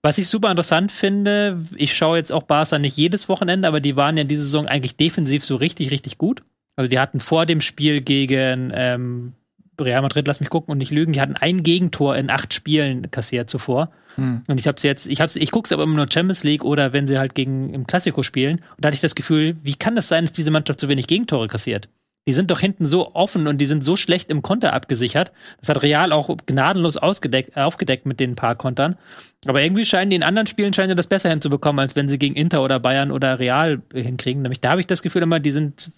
Was 0.02 0.18
ich 0.18 0.28
super 0.28 0.50
interessant 0.50 0.92
finde, 0.92 1.62
ich 1.74 1.96
schaue 1.96 2.18
jetzt 2.18 2.30
auch 2.30 2.44
Barca 2.44 2.78
nicht 2.78 2.96
jedes 2.96 3.28
Wochenende, 3.28 3.66
aber 3.66 3.80
die 3.80 3.96
waren 3.96 4.16
ja 4.16 4.24
diese 4.24 4.42
Saison 4.42 4.66
eigentlich 4.66 4.96
defensiv 4.96 5.44
so 5.44 5.56
richtig, 5.56 5.90
richtig 5.90 6.18
gut. 6.18 6.42
Also 6.76 6.88
die 6.88 6.98
hatten 6.98 7.18
vor 7.20 7.46
dem 7.46 7.60
Spiel 7.60 8.02
gegen 8.02 8.70
ähm, 8.74 9.32
Real 9.80 10.02
Madrid, 10.02 10.26
lass 10.26 10.40
mich 10.40 10.50
gucken 10.50 10.72
und 10.72 10.78
nicht 10.78 10.90
lügen, 10.90 11.12
die 11.12 11.20
hatten 11.20 11.36
ein 11.36 11.62
Gegentor 11.62 12.16
in 12.16 12.30
acht 12.30 12.54
Spielen 12.54 13.10
kassiert 13.10 13.50
zuvor. 13.50 13.90
Hm. 14.16 14.42
Und 14.46 14.60
ich 14.60 14.66
hab's 14.66 14.82
jetzt, 14.82 15.06
ich 15.06 15.20
hab's, 15.20 15.36
ich 15.36 15.50
guck's 15.50 15.72
aber 15.72 15.82
immer 15.82 15.96
nur 15.96 16.06
Champions 16.10 16.44
League 16.44 16.64
oder 16.64 16.92
wenn 16.92 17.06
sie 17.06 17.18
halt 17.18 17.34
gegen 17.34 17.72
im 17.74 17.86
Klassiko 17.86 18.22
spielen. 18.22 18.58
Und 18.58 18.84
da 18.84 18.88
hatte 18.88 18.94
ich 18.94 19.00
das 19.00 19.14
Gefühl, 19.14 19.56
wie 19.62 19.74
kann 19.74 19.96
das 19.96 20.08
sein, 20.08 20.24
dass 20.24 20.32
diese 20.32 20.50
Mannschaft 20.50 20.80
so 20.80 20.88
wenig 20.88 21.06
Gegentore 21.06 21.48
kassiert? 21.48 21.88
Die 22.26 22.32
sind 22.32 22.50
doch 22.50 22.60
hinten 22.60 22.86
so 22.86 23.14
offen 23.14 23.46
und 23.46 23.58
die 23.58 23.66
sind 23.66 23.84
so 23.84 23.96
schlecht 23.96 24.30
im 24.30 24.40
Konter 24.40 24.72
abgesichert. 24.72 25.30
Das 25.60 25.68
hat 25.68 25.82
Real 25.82 26.10
auch 26.10 26.34
gnadenlos 26.46 26.96
ausgedeckt, 26.96 27.54
aufgedeckt 27.56 28.06
mit 28.06 28.18
den 28.18 28.34
paar 28.34 28.54
Kontern. 28.54 28.96
Aber 29.44 29.62
irgendwie 29.62 29.84
scheinen 29.84 30.08
die 30.08 30.16
in 30.16 30.22
anderen 30.22 30.46
Spielen 30.46 30.72
scheinen 30.72 30.90
sie 30.90 30.96
das 30.96 31.06
besser 31.06 31.28
hinzubekommen, 31.28 31.80
als 31.80 31.96
wenn 31.96 32.08
sie 32.08 32.18
gegen 32.18 32.34
Inter 32.34 32.62
oder 32.62 32.80
Bayern 32.80 33.10
oder 33.10 33.38
Real 33.38 33.82
hinkriegen. 33.92 34.40
Nämlich 34.40 34.60
da 34.60 34.70
habe 34.70 34.80
ich 34.80 34.86
das 34.86 35.02
Gefühl 35.02 35.22
immer, 35.22 35.38
die 35.38 35.50
sind 35.50 35.90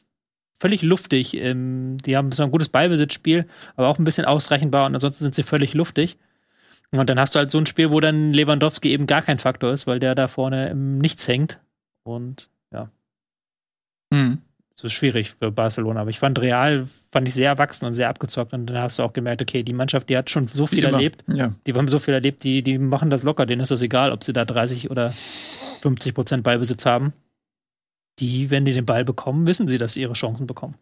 völlig 0.58 0.82
luftig. 0.82 1.34
Ähm, 1.34 1.98
die 2.04 2.16
haben 2.16 2.32
so 2.32 2.42
ein 2.42 2.50
gutes 2.50 2.68
Ballbesitzspiel, 2.68 3.46
aber 3.76 3.88
auch 3.88 3.98
ein 3.98 4.04
bisschen 4.04 4.24
ausrechenbar 4.24 4.86
und 4.86 4.94
ansonsten 4.94 5.24
sind 5.24 5.34
sie 5.34 5.42
völlig 5.42 5.74
luftig. 5.74 6.16
Und 6.92 7.10
dann 7.10 7.18
hast 7.18 7.34
du 7.34 7.38
halt 7.40 7.50
so 7.50 7.58
ein 7.58 7.66
Spiel, 7.66 7.90
wo 7.90 8.00
dann 8.00 8.32
Lewandowski 8.32 8.90
eben 8.92 9.06
gar 9.06 9.22
kein 9.22 9.38
Faktor 9.38 9.72
ist, 9.72 9.86
weil 9.86 9.98
der 9.98 10.14
da 10.14 10.28
vorne 10.28 10.68
im 10.68 10.98
Nichts 10.98 11.26
hängt. 11.26 11.58
Und 12.04 12.48
ja, 12.72 12.88
Hm. 14.14 14.38
es 14.76 14.84
ist 14.84 14.92
schwierig 14.92 15.32
für 15.32 15.50
Barcelona. 15.50 16.02
Aber 16.02 16.10
ich 16.10 16.20
fand 16.20 16.40
Real, 16.40 16.84
fand 17.10 17.26
ich 17.26 17.34
sehr 17.34 17.48
erwachsen 17.50 17.86
und 17.86 17.92
sehr 17.92 18.08
abgezockt. 18.08 18.52
Und 18.52 18.66
dann 18.66 18.78
hast 18.78 18.98
du 18.98 19.02
auch 19.02 19.12
gemerkt, 19.12 19.42
okay, 19.42 19.64
die 19.64 19.72
Mannschaft, 19.72 20.08
die 20.08 20.16
hat 20.16 20.30
schon 20.30 20.46
so 20.46 20.66
viel 20.66 20.82
Wie 20.82 20.86
erlebt. 20.86 21.24
Ja. 21.26 21.52
Die 21.66 21.72
haben 21.74 21.88
so 21.88 21.98
viel 21.98 22.14
erlebt, 22.14 22.44
die, 22.44 22.62
die 22.62 22.78
machen 22.78 23.10
das 23.10 23.24
locker. 23.24 23.46
Denen 23.46 23.62
ist 23.62 23.72
das 23.72 23.82
egal, 23.82 24.12
ob 24.12 24.22
sie 24.22 24.32
da 24.32 24.44
30 24.44 24.88
oder 24.90 25.12
50 25.82 26.14
Prozent 26.14 26.44
Ballbesitz 26.44 26.86
haben. 26.86 27.12
Die, 28.18 28.50
wenn 28.50 28.64
die 28.64 28.72
den 28.72 28.86
Ball 28.86 29.04
bekommen, 29.04 29.46
wissen 29.46 29.68
sie, 29.68 29.78
dass 29.78 29.94
sie 29.94 30.00
ihre 30.00 30.14
Chancen 30.14 30.46
bekommen. 30.46 30.76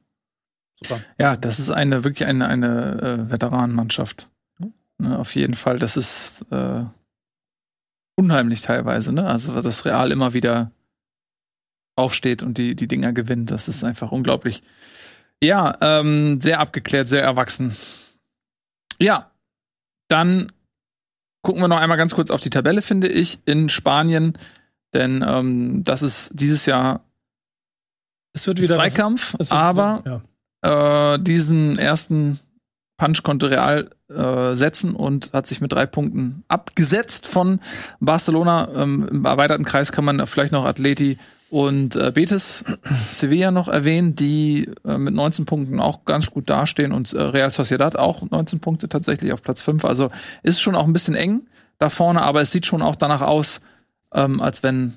Super. 0.82 1.01
Ja, 1.18 1.37
das 1.37 1.59
ist 1.59 1.70
eine 1.70 2.05
wirklich 2.05 2.26
eine, 2.28 2.47
eine 2.49 3.01
äh, 3.01 3.30
Veteranenmannschaft. 3.30 4.30
Ne, 4.99 5.18
auf 5.18 5.35
jeden 5.35 5.55
Fall. 5.55 5.78
Das 5.78 5.97
ist 5.97 6.45
äh, 6.51 6.85
unheimlich 8.16 8.62
teilweise, 8.62 9.12
ne? 9.12 9.26
Also 9.26 9.61
das 9.61 9.85
Real 9.85 10.12
immer 10.12 10.35
wieder 10.35 10.70
aufsteht 11.97 12.43
und 12.43 12.59
die, 12.59 12.74
die 12.74 12.89
Dinger 12.89 13.12
gewinnt. 13.12 13.51
Das 13.51 13.68
ist 13.68 13.85
einfach 13.85 14.12
unglaublich. 14.12 14.62
Ja, 15.43 15.76
ähm, 15.80 16.41
sehr 16.41 16.61
abgeklärt, 16.61 17.09
sehr 17.09 17.22
erwachsen. 17.22 17.76
Ja, 19.01 19.30
dann 20.09 20.51
gucken 21.43 21.62
wir 21.62 21.68
noch 21.68 21.78
einmal 21.78 21.99
ganz 21.99 22.14
kurz 22.14 22.30
auf 22.30 22.41
die 22.41 22.51
Tabelle, 22.51 22.82
finde 22.82 23.09
ich, 23.09 23.41
in 23.45 23.68
Spanien. 23.68 24.39
Denn 24.93 25.24
ähm, 25.26 25.82
das 25.85 26.03
ist 26.03 26.30
dieses 26.35 26.66
Jahr 26.66 27.05
Es 28.35 28.47
wird 28.47 28.61
wieder 28.61 28.74
Zweikampf, 28.74 29.35
es 29.39 29.51
wird- 29.51 29.61
aber 29.61 30.22
ja. 30.64 31.14
äh, 31.14 31.18
diesen 31.18 31.78
ersten 31.78 32.39
Punch 32.97 33.22
konnte 33.22 33.51
Real 33.51 33.91
äh, 34.09 34.55
setzen 34.55 34.95
und 34.95 35.32
hat 35.32 35.47
sich 35.47 35.61
mit 35.61 35.72
drei 35.72 35.87
Punkten 35.87 36.45
abgesetzt 36.49 37.26
von 37.26 37.61
Barcelona. 38.01 38.68
Ähm, 38.74 39.09
Im 39.11 39.24
erweiterten 39.24 39.64
Kreis 39.64 39.91
kann 39.93 40.05
man 40.05 40.24
vielleicht 40.26 40.53
noch 40.53 40.64
Atleti 40.64 41.18
und 41.51 41.97
äh, 41.97 42.11
Betis 42.12 42.64
Sevilla 43.12 43.51
noch 43.51 43.68
erwähnen, 43.68 44.14
die 44.14 44.68
äh, 44.85 44.99
mit 44.99 45.14
19 45.14 45.45
Punkten 45.47 45.80
auch 45.80 46.05
ganz 46.05 46.30
gut 46.30 46.49
dastehen 46.51 46.93
und 46.93 47.12
äh, 47.12 47.20
Real 47.22 47.51
Sociedad 47.51 47.97
auch 47.97 48.28
19 48.28 48.61
Punkte 48.61 48.89
tatsächlich 48.89 49.32
auf 49.32 49.43
Platz 49.43 49.62
5. 49.62 49.85
Also 49.85 50.11
ist 50.43 50.61
schon 50.61 50.74
auch 50.76 50.85
ein 50.85 50.93
bisschen 50.93 51.14
eng 51.14 51.47
da 51.78 51.89
vorne, 51.89 52.22
aber 52.22 52.41
es 52.43 52.53
sieht 52.53 52.66
schon 52.66 52.82
auch 52.82 52.95
danach 52.97 53.22
aus, 53.22 53.61
ähm, 54.12 54.41
als 54.41 54.62
wenn 54.62 54.95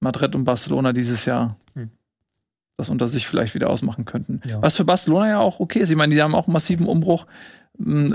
Madrid 0.00 0.34
und 0.34 0.44
Barcelona 0.44 0.92
dieses 0.92 1.24
Jahr 1.26 1.56
Hm. 1.74 1.90
Das 2.78 2.88
unter 2.88 3.08
sich 3.08 3.26
vielleicht 3.26 3.54
wieder 3.54 3.68
ausmachen 3.68 4.04
könnten. 4.06 4.40
Ja. 4.46 4.62
Was 4.62 4.76
für 4.76 4.84
Barcelona 4.84 5.28
ja 5.28 5.38
auch 5.40 5.60
okay 5.60 5.80
ist. 5.80 5.90
Ich 5.90 5.96
meine, 5.96 6.14
die 6.14 6.22
haben 6.22 6.34
auch 6.34 6.46
einen 6.46 6.52
massiven 6.54 6.86
Umbruch. 6.86 7.26
Mm, 7.76 8.08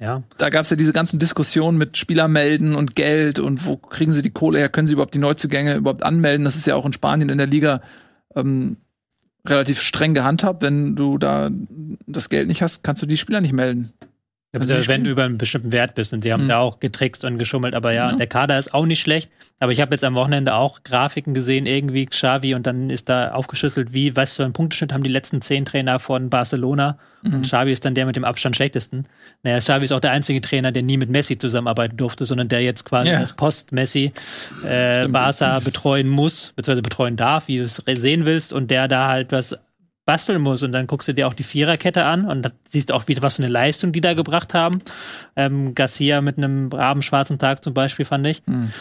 Ja. 0.00 0.24
Da 0.36 0.50
gab 0.50 0.64
es 0.64 0.70
ja 0.70 0.76
diese 0.76 0.92
ganzen 0.92 1.20
Diskussionen 1.20 1.78
mit 1.78 1.96
Spielermelden 1.96 2.74
und 2.74 2.96
Geld 2.96 3.38
und 3.38 3.64
wo 3.64 3.76
kriegen 3.76 4.12
sie 4.12 4.22
die 4.22 4.30
Kohle 4.30 4.58
her? 4.58 4.68
Können 4.68 4.88
sie 4.88 4.94
überhaupt 4.94 5.14
die 5.14 5.20
Neuzugänge 5.20 5.76
überhaupt 5.76 6.02
anmelden? 6.02 6.44
Das 6.44 6.56
ist 6.56 6.66
ja 6.66 6.74
auch 6.74 6.84
in 6.84 6.92
Spanien 6.92 7.28
in 7.28 7.38
der 7.38 7.46
Liga 7.46 7.80
ähm, 8.34 8.78
relativ 9.46 9.80
streng 9.80 10.12
gehandhabt. 10.14 10.62
Wenn 10.62 10.96
du 10.96 11.18
da 11.18 11.50
das 12.08 12.28
Geld 12.28 12.48
nicht 12.48 12.62
hast, 12.62 12.82
kannst 12.82 13.00
du 13.02 13.06
die 13.06 13.16
Spieler 13.16 13.40
nicht 13.40 13.52
melden. 13.52 13.92
Also, 14.60 14.66
die 14.74 14.74
wenn 14.74 14.82
spielen. 14.82 15.04
du 15.04 15.10
über 15.10 15.24
einen 15.24 15.38
bestimmten 15.38 15.72
Wert 15.72 15.94
bist 15.94 16.12
und 16.12 16.24
die 16.24 16.32
haben 16.32 16.44
Mhm. 16.44 16.48
da 16.48 16.58
auch 16.58 16.78
getrickst 16.78 17.24
und 17.24 17.38
geschummelt, 17.38 17.74
aber 17.74 17.92
ja, 17.92 18.10
Ja. 18.10 18.16
der 18.16 18.26
Kader 18.26 18.58
ist 18.58 18.74
auch 18.74 18.84
nicht 18.84 19.00
schlecht. 19.00 19.30
Aber 19.60 19.72
ich 19.72 19.80
habe 19.80 19.92
jetzt 19.94 20.04
am 20.04 20.14
Wochenende 20.16 20.54
auch 20.54 20.82
Grafiken 20.82 21.32
gesehen, 21.34 21.64
irgendwie 21.66 22.04
Xavi 22.04 22.54
und 22.54 22.66
dann 22.66 22.90
ist 22.90 23.08
da 23.08 23.30
aufgeschlüsselt, 23.32 23.94
wie, 23.94 24.14
was 24.16 24.36
für 24.36 24.44
einen 24.44 24.52
Punkteschnitt 24.52 24.92
haben 24.92 25.04
die 25.04 25.10
letzten 25.10 25.40
zehn 25.40 25.64
Trainer 25.64 25.98
von 26.00 26.28
Barcelona 26.28 26.98
Mhm. 27.22 27.34
und 27.34 27.42
Xavi 27.46 27.72
ist 27.72 27.84
dann 27.86 27.94
der 27.94 28.04
mit 28.04 28.16
dem 28.16 28.24
Abstand 28.24 28.54
schlechtesten. 28.56 29.04
Naja, 29.42 29.58
Xavi 29.58 29.84
ist 29.84 29.92
auch 29.92 30.00
der 30.00 30.10
einzige 30.10 30.40
Trainer, 30.42 30.70
der 30.72 30.82
nie 30.82 30.98
mit 30.98 31.08
Messi 31.08 31.38
zusammenarbeiten 31.38 31.96
durfte, 31.96 32.26
sondern 32.26 32.48
der 32.48 32.60
jetzt 32.62 32.84
quasi 32.84 33.08
Ja. 33.10 33.18
als 33.20 33.32
Post-Messi 33.34 34.12
äh, 34.68 35.08
Barca 35.08 35.60
betreuen 35.60 36.08
muss, 36.08 36.52
beziehungsweise 36.56 36.82
betreuen 36.82 37.16
darf, 37.16 37.48
wie 37.48 37.58
du 37.58 37.64
es 37.64 37.82
sehen 37.94 38.26
willst 38.26 38.52
und 38.52 38.70
der 38.70 38.86
da 38.88 39.08
halt 39.08 39.32
was 39.32 39.56
basteln 40.04 40.42
muss 40.42 40.62
und 40.62 40.72
dann 40.72 40.86
guckst 40.86 41.08
du 41.08 41.14
dir 41.14 41.28
auch 41.28 41.34
die 41.34 41.44
Viererkette 41.44 42.04
an 42.04 42.26
und 42.26 42.42
dann 42.42 42.52
siehst 42.68 42.90
du 42.90 42.94
auch 42.94 43.08
wieder, 43.08 43.22
was 43.22 43.36
für 43.36 43.42
eine 43.42 43.52
Leistung 43.52 43.92
die 43.92 44.00
da 44.00 44.14
gebracht 44.14 44.54
haben. 44.54 44.82
Ähm, 45.36 45.74
Garcia 45.74 46.20
mit 46.20 46.38
einem 46.38 46.68
braven 46.68 47.02
schwarzen 47.02 47.38
Tag 47.38 47.62
zum 47.62 47.74
Beispiel 47.74 48.04
fand 48.04 48.26
ich. 48.26 48.42
Mhm. 48.46 48.72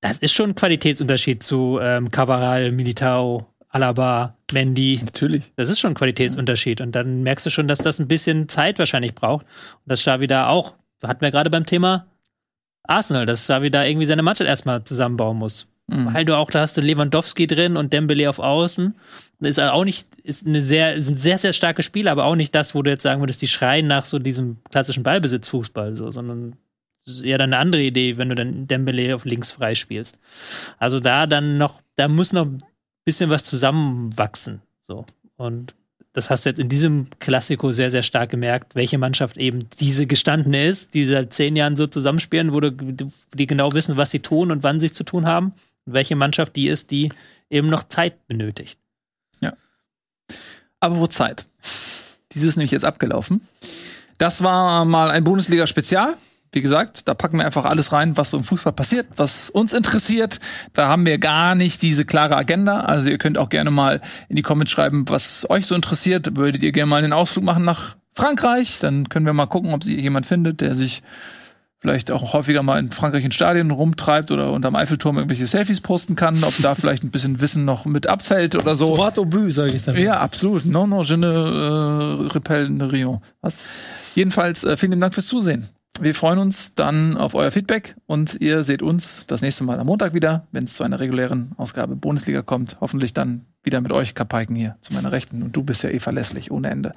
Das 0.00 0.18
ist 0.18 0.32
schon 0.32 0.50
ein 0.50 0.54
Qualitätsunterschied 0.54 1.42
zu 1.42 1.78
ähm, 1.80 2.10
Cavaral, 2.10 2.72
Militao, 2.72 3.46
Alaba, 3.68 4.36
Mendy. 4.52 5.00
Natürlich. 5.02 5.52
Das 5.56 5.68
ist 5.68 5.80
schon 5.80 5.92
ein 5.92 5.96
Qualitätsunterschied 5.96 6.80
und 6.80 6.92
dann 6.92 7.22
merkst 7.22 7.46
du 7.46 7.50
schon, 7.50 7.68
dass 7.68 7.78
das 7.78 7.98
ein 7.98 8.08
bisschen 8.08 8.48
Zeit 8.48 8.78
wahrscheinlich 8.78 9.14
braucht 9.14 9.46
und 9.46 9.90
dass 9.90 10.00
Xavi 10.00 10.26
da 10.26 10.48
auch, 10.48 10.74
hatten 11.02 11.20
wir 11.20 11.30
gerade 11.30 11.50
beim 11.50 11.66
Thema 11.66 12.06
Arsenal, 12.84 13.26
dass 13.26 13.42
Xavi 13.42 13.70
da 13.70 13.84
irgendwie 13.84 14.06
seine 14.06 14.22
Mannschaft 14.22 14.48
erstmal 14.48 14.84
zusammenbauen 14.84 15.38
muss. 15.38 15.68
Mhm. 15.88 16.14
Weil 16.14 16.24
du 16.24 16.36
auch, 16.36 16.50
da 16.50 16.60
hast 16.60 16.76
du 16.76 16.80
Lewandowski 16.80 17.46
drin 17.46 17.76
und 17.76 17.92
Dembele 17.92 18.28
auf 18.28 18.38
Außen. 18.38 18.94
Das 19.40 19.50
ist 19.50 19.58
auch 19.58 19.84
nicht, 19.84 20.08
ist 20.22 20.46
eine 20.46 20.62
sehr, 20.62 21.00
sind 21.02 21.18
sehr, 21.18 21.38
sehr 21.38 21.52
starke 21.52 21.82
Spiele, 21.82 22.10
aber 22.10 22.24
auch 22.24 22.36
nicht 22.36 22.54
das, 22.54 22.74
wo 22.74 22.82
du 22.82 22.90
jetzt 22.90 23.02
sagen 23.02 23.20
würdest, 23.20 23.42
die 23.42 23.48
schreien 23.48 23.86
nach 23.86 24.04
so 24.04 24.18
diesem 24.18 24.58
klassischen 24.70 25.02
Ballbesitzfußball, 25.02 25.96
so, 25.96 26.10
sondern 26.10 26.56
eher 27.22 27.38
dann 27.38 27.52
eine 27.52 27.60
andere 27.60 27.82
Idee, 27.82 28.16
wenn 28.16 28.28
du 28.28 28.34
dann 28.34 28.68
Dembele 28.68 29.14
auf 29.14 29.24
links 29.24 29.50
frei 29.50 29.74
spielst. 29.74 30.18
Also 30.78 31.00
da 31.00 31.26
dann 31.26 31.58
noch, 31.58 31.80
da 31.96 32.08
muss 32.08 32.32
noch 32.32 32.46
ein 32.46 32.62
bisschen 33.04 33.30
was 33.30 33.44
zusammenwachsen, 33.44 34.62
so. 34.80 35.04
Und 35.36 35.74
das 36.12 36.28
hast 36.28 36.44
du 36.44 36.50
jetzt 36.50 36.60
in 36.60 36.68
diesem 36.68 37.08
Klassiko 37.18 37.72
sehr, 37.72 37.90
sehr 37.90 38.02
stark 38.02 38.30
gemerkt, 38.30 38.74
welche 38.74 38.98
Mannschaft 38.98 39.38
eben 39.38 39.68
diese 39.80 40.06
gestandene 40.06 40.66
ist, 40.66 40.94
die 40.94 41.04
seit 41.04 41.32
zehn 41.32 41.56
Jahren 41.56 41.76
so 41.76 41.86
zusammenspielen, 41.86 42.52
wo 42.52 42.60
du, 42.60 42.70
die 42.70 43.46
genau 43.46 43.72
wissen, 43.72 43.96
was 43.96 44.10
sie 44.10 44.20
tun 44.20 44.50
und 44.50 44.62
wann 44.62 44.78
sie 44.78 44.86
es 44.86 44.92
zu 44.92 45.04
tun 45.04 45.26
haben. 45.26 45.54
Welche 45.84 46.16
Mannschaft 46.16 46.56
die 46.56 46.68
ist, 46.68 46.90
die 46.90 47.10
eben 47.50 47.68
noch 47.68 47.84
Zeit 47.84 48.26
benötigt. 48.26 48.78
Ja. 49.40 49.54
Aber 50.80 50.98
wo 50.98 51.06
Zeit? 51.06 51.46
Dieses 52.32 52.50
ist 52.50 52.56
nämlich 52.56 52.70
jetzt 52.70 52.84
abgelaufen. 52.84 53.46
Das 54.18 54.42
war 54.42 54.84
mal 54.84 55.10
ein 55.10 55.24
Bundesliga-Spezial 55.24 56.16
wie 56.52 56.60
gesagt, 56.60 57.08
da 57.08 57.14
packen 57.14 57.38
wir 57.38 57.46
einfach 57.46 57.64
alles 57.64 57.92
rein, 57.92 58.16
was 58.18 58.30
so 58.30 58.36
im 58.36 58.44
Fußball 58.44 58.74
passiert, 58.74 59.06
was 59.16 59.48
uns 59.48 59.72
interessiert. 59.72 60.38
Da 60.74 60.86
haben 60.88 61.06
wir 61.06 61.16
gar 61.18 61.54
nicht 61.54 61.80
diese 61.80 62.04
klare 62.04 62.36
Agenda. 62.36 62.80
Also 62.80 63.08
ihr 63.08 63.16
könnt 63.16 63.38
auch 63.38 63.48
gerne 63.48 63.70
mal 63.70 64.02
in 64.28 64.36
die 64.36 64.42
Comments 64.42 64.70
schreiben, 64.70 65.08
was 65.08 65.48
euch 65.48 65.66
so 65.66 65.74
interessiert. 65.74 66.36
Würdet 66.36 66.62
ihr 66.62 66.72
gerne 66.72 66.90
mal 66.90 67.02
einen 67.02 67.14
Ausflug 67.14 67.44
machen 67.44 67.64
nach 67.64 67.96
Frankreich? 68.12 68.78
Dann 68.80 69.08
können 69.08 69.24
wir 69.24 69.32
mal 69.32 69.46
gucken, 69.46 69.72
ob 69.72 69.82
sie 69.82 69.98
jemand 69.98 70.26
findet, 70.26 70.60
der 70.60 70.74
sich 70.74 71.02
vielleicht 71.82 72.12
auch 72.12 72.32
häufiger 72.32 72.62
mal 72.62 72.78
in 72.78 72.92
Frankreich 72.92 73.24
in 73.24 73.32
Stadien 73.32 73.72
rumtreibt 73.72 74.30
oder 74.30 74.52
unterm 74.52 74.76
Eiffelturm 74.76 75.16
irgendwelche 75.16 75.48
Selfies 75.48 75.80
posten 75.80 76.14
kann, 76.14 76.42
ob 76.44 76.54
da 76.62 76.76
vielleicht 76.76 77.02
ein 77.02 77.10
bisschen 77.10 77.40
Wissen 77.40 77.64
noch 77.64 77.84
mit 77.84 78.06
abfällt 78.06 78.54
oder 78.54 78.76
so. 78.76 78.96
Droit 78.96 79.18
au 79.18 79.24
but, 79.24 79.52
sage 79.52 79.72
ich 79.72 79.82
dann. 79.82 79.96
Ja, 79.96 80.20
absolut. 80.20 80.64
Non, 80.64 80.88
non, 80.88 81.02
je 81.02 81.16
ne 81.16 81.26
äh, 81.26 82.32
repelle 82.32 82.70
ne 82.70 82.90
rien. 82.90 83.18
Was? 83.40 83.58
Jedenfalls, 84.14 84.62
äh, 84.62 84.76
vielen 84.76 85.00
Dank 85.00 85.12
fürs 85.12 85.26
Zusehen. 85.26 85.68
Wir 86.00 86.14
freuen 86.14 86.38
uns 86.38 86.74
dann 86.74 87.16
auf 87.16 87.34
euer 87.34 87.50
Feedback 87.50 87.96
und 88.06 88.40
ihr 88.40 88.62
seht 88.62 88.80
uns 88.80 89.26
das 89.26 89.42
nächste 89.42 89.64
Mal 89.64 89.78
am 89.78 89.86
Montag 89.86 90.14
wieder, 90.14 90.46
wenn 90.52 90.64
es 90.64 90.74
zu 90.74 90.84
einer 90.84 91.00
regulären 91.00 91.50
Ausgabe 91.58 91.96
Bundesliga 91.96 92.42
kommt. 92.42 92.78
Hoffentlich 92.80 93.12
dann 93.12 93.44
wieder 93.64 93.80
mit 93.80 93.92
euch, 93.92 94.14
Kapaiken 94.14 94.54
hier 94.56 94.76
zu 94.80 94.94
meiner 94.94 95.12
Rechten. 95.12 95.42
Und 95.42 95.56
du 95.56 95.64
bist 95.64 95.82
ja 95.82 95.90
eh 95.90 95.98
verlässlich 95.98 96.50
ohne 96.50 96.70
Ende. 96.70 96.94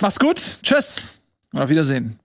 Macht's 0.00 0.18
gut. 0.18 0.58
Tschüss. 0.62 1.20
Und 1.52 1.62
auf 1.62 1.70
Wiedersehen. 1.70 2.18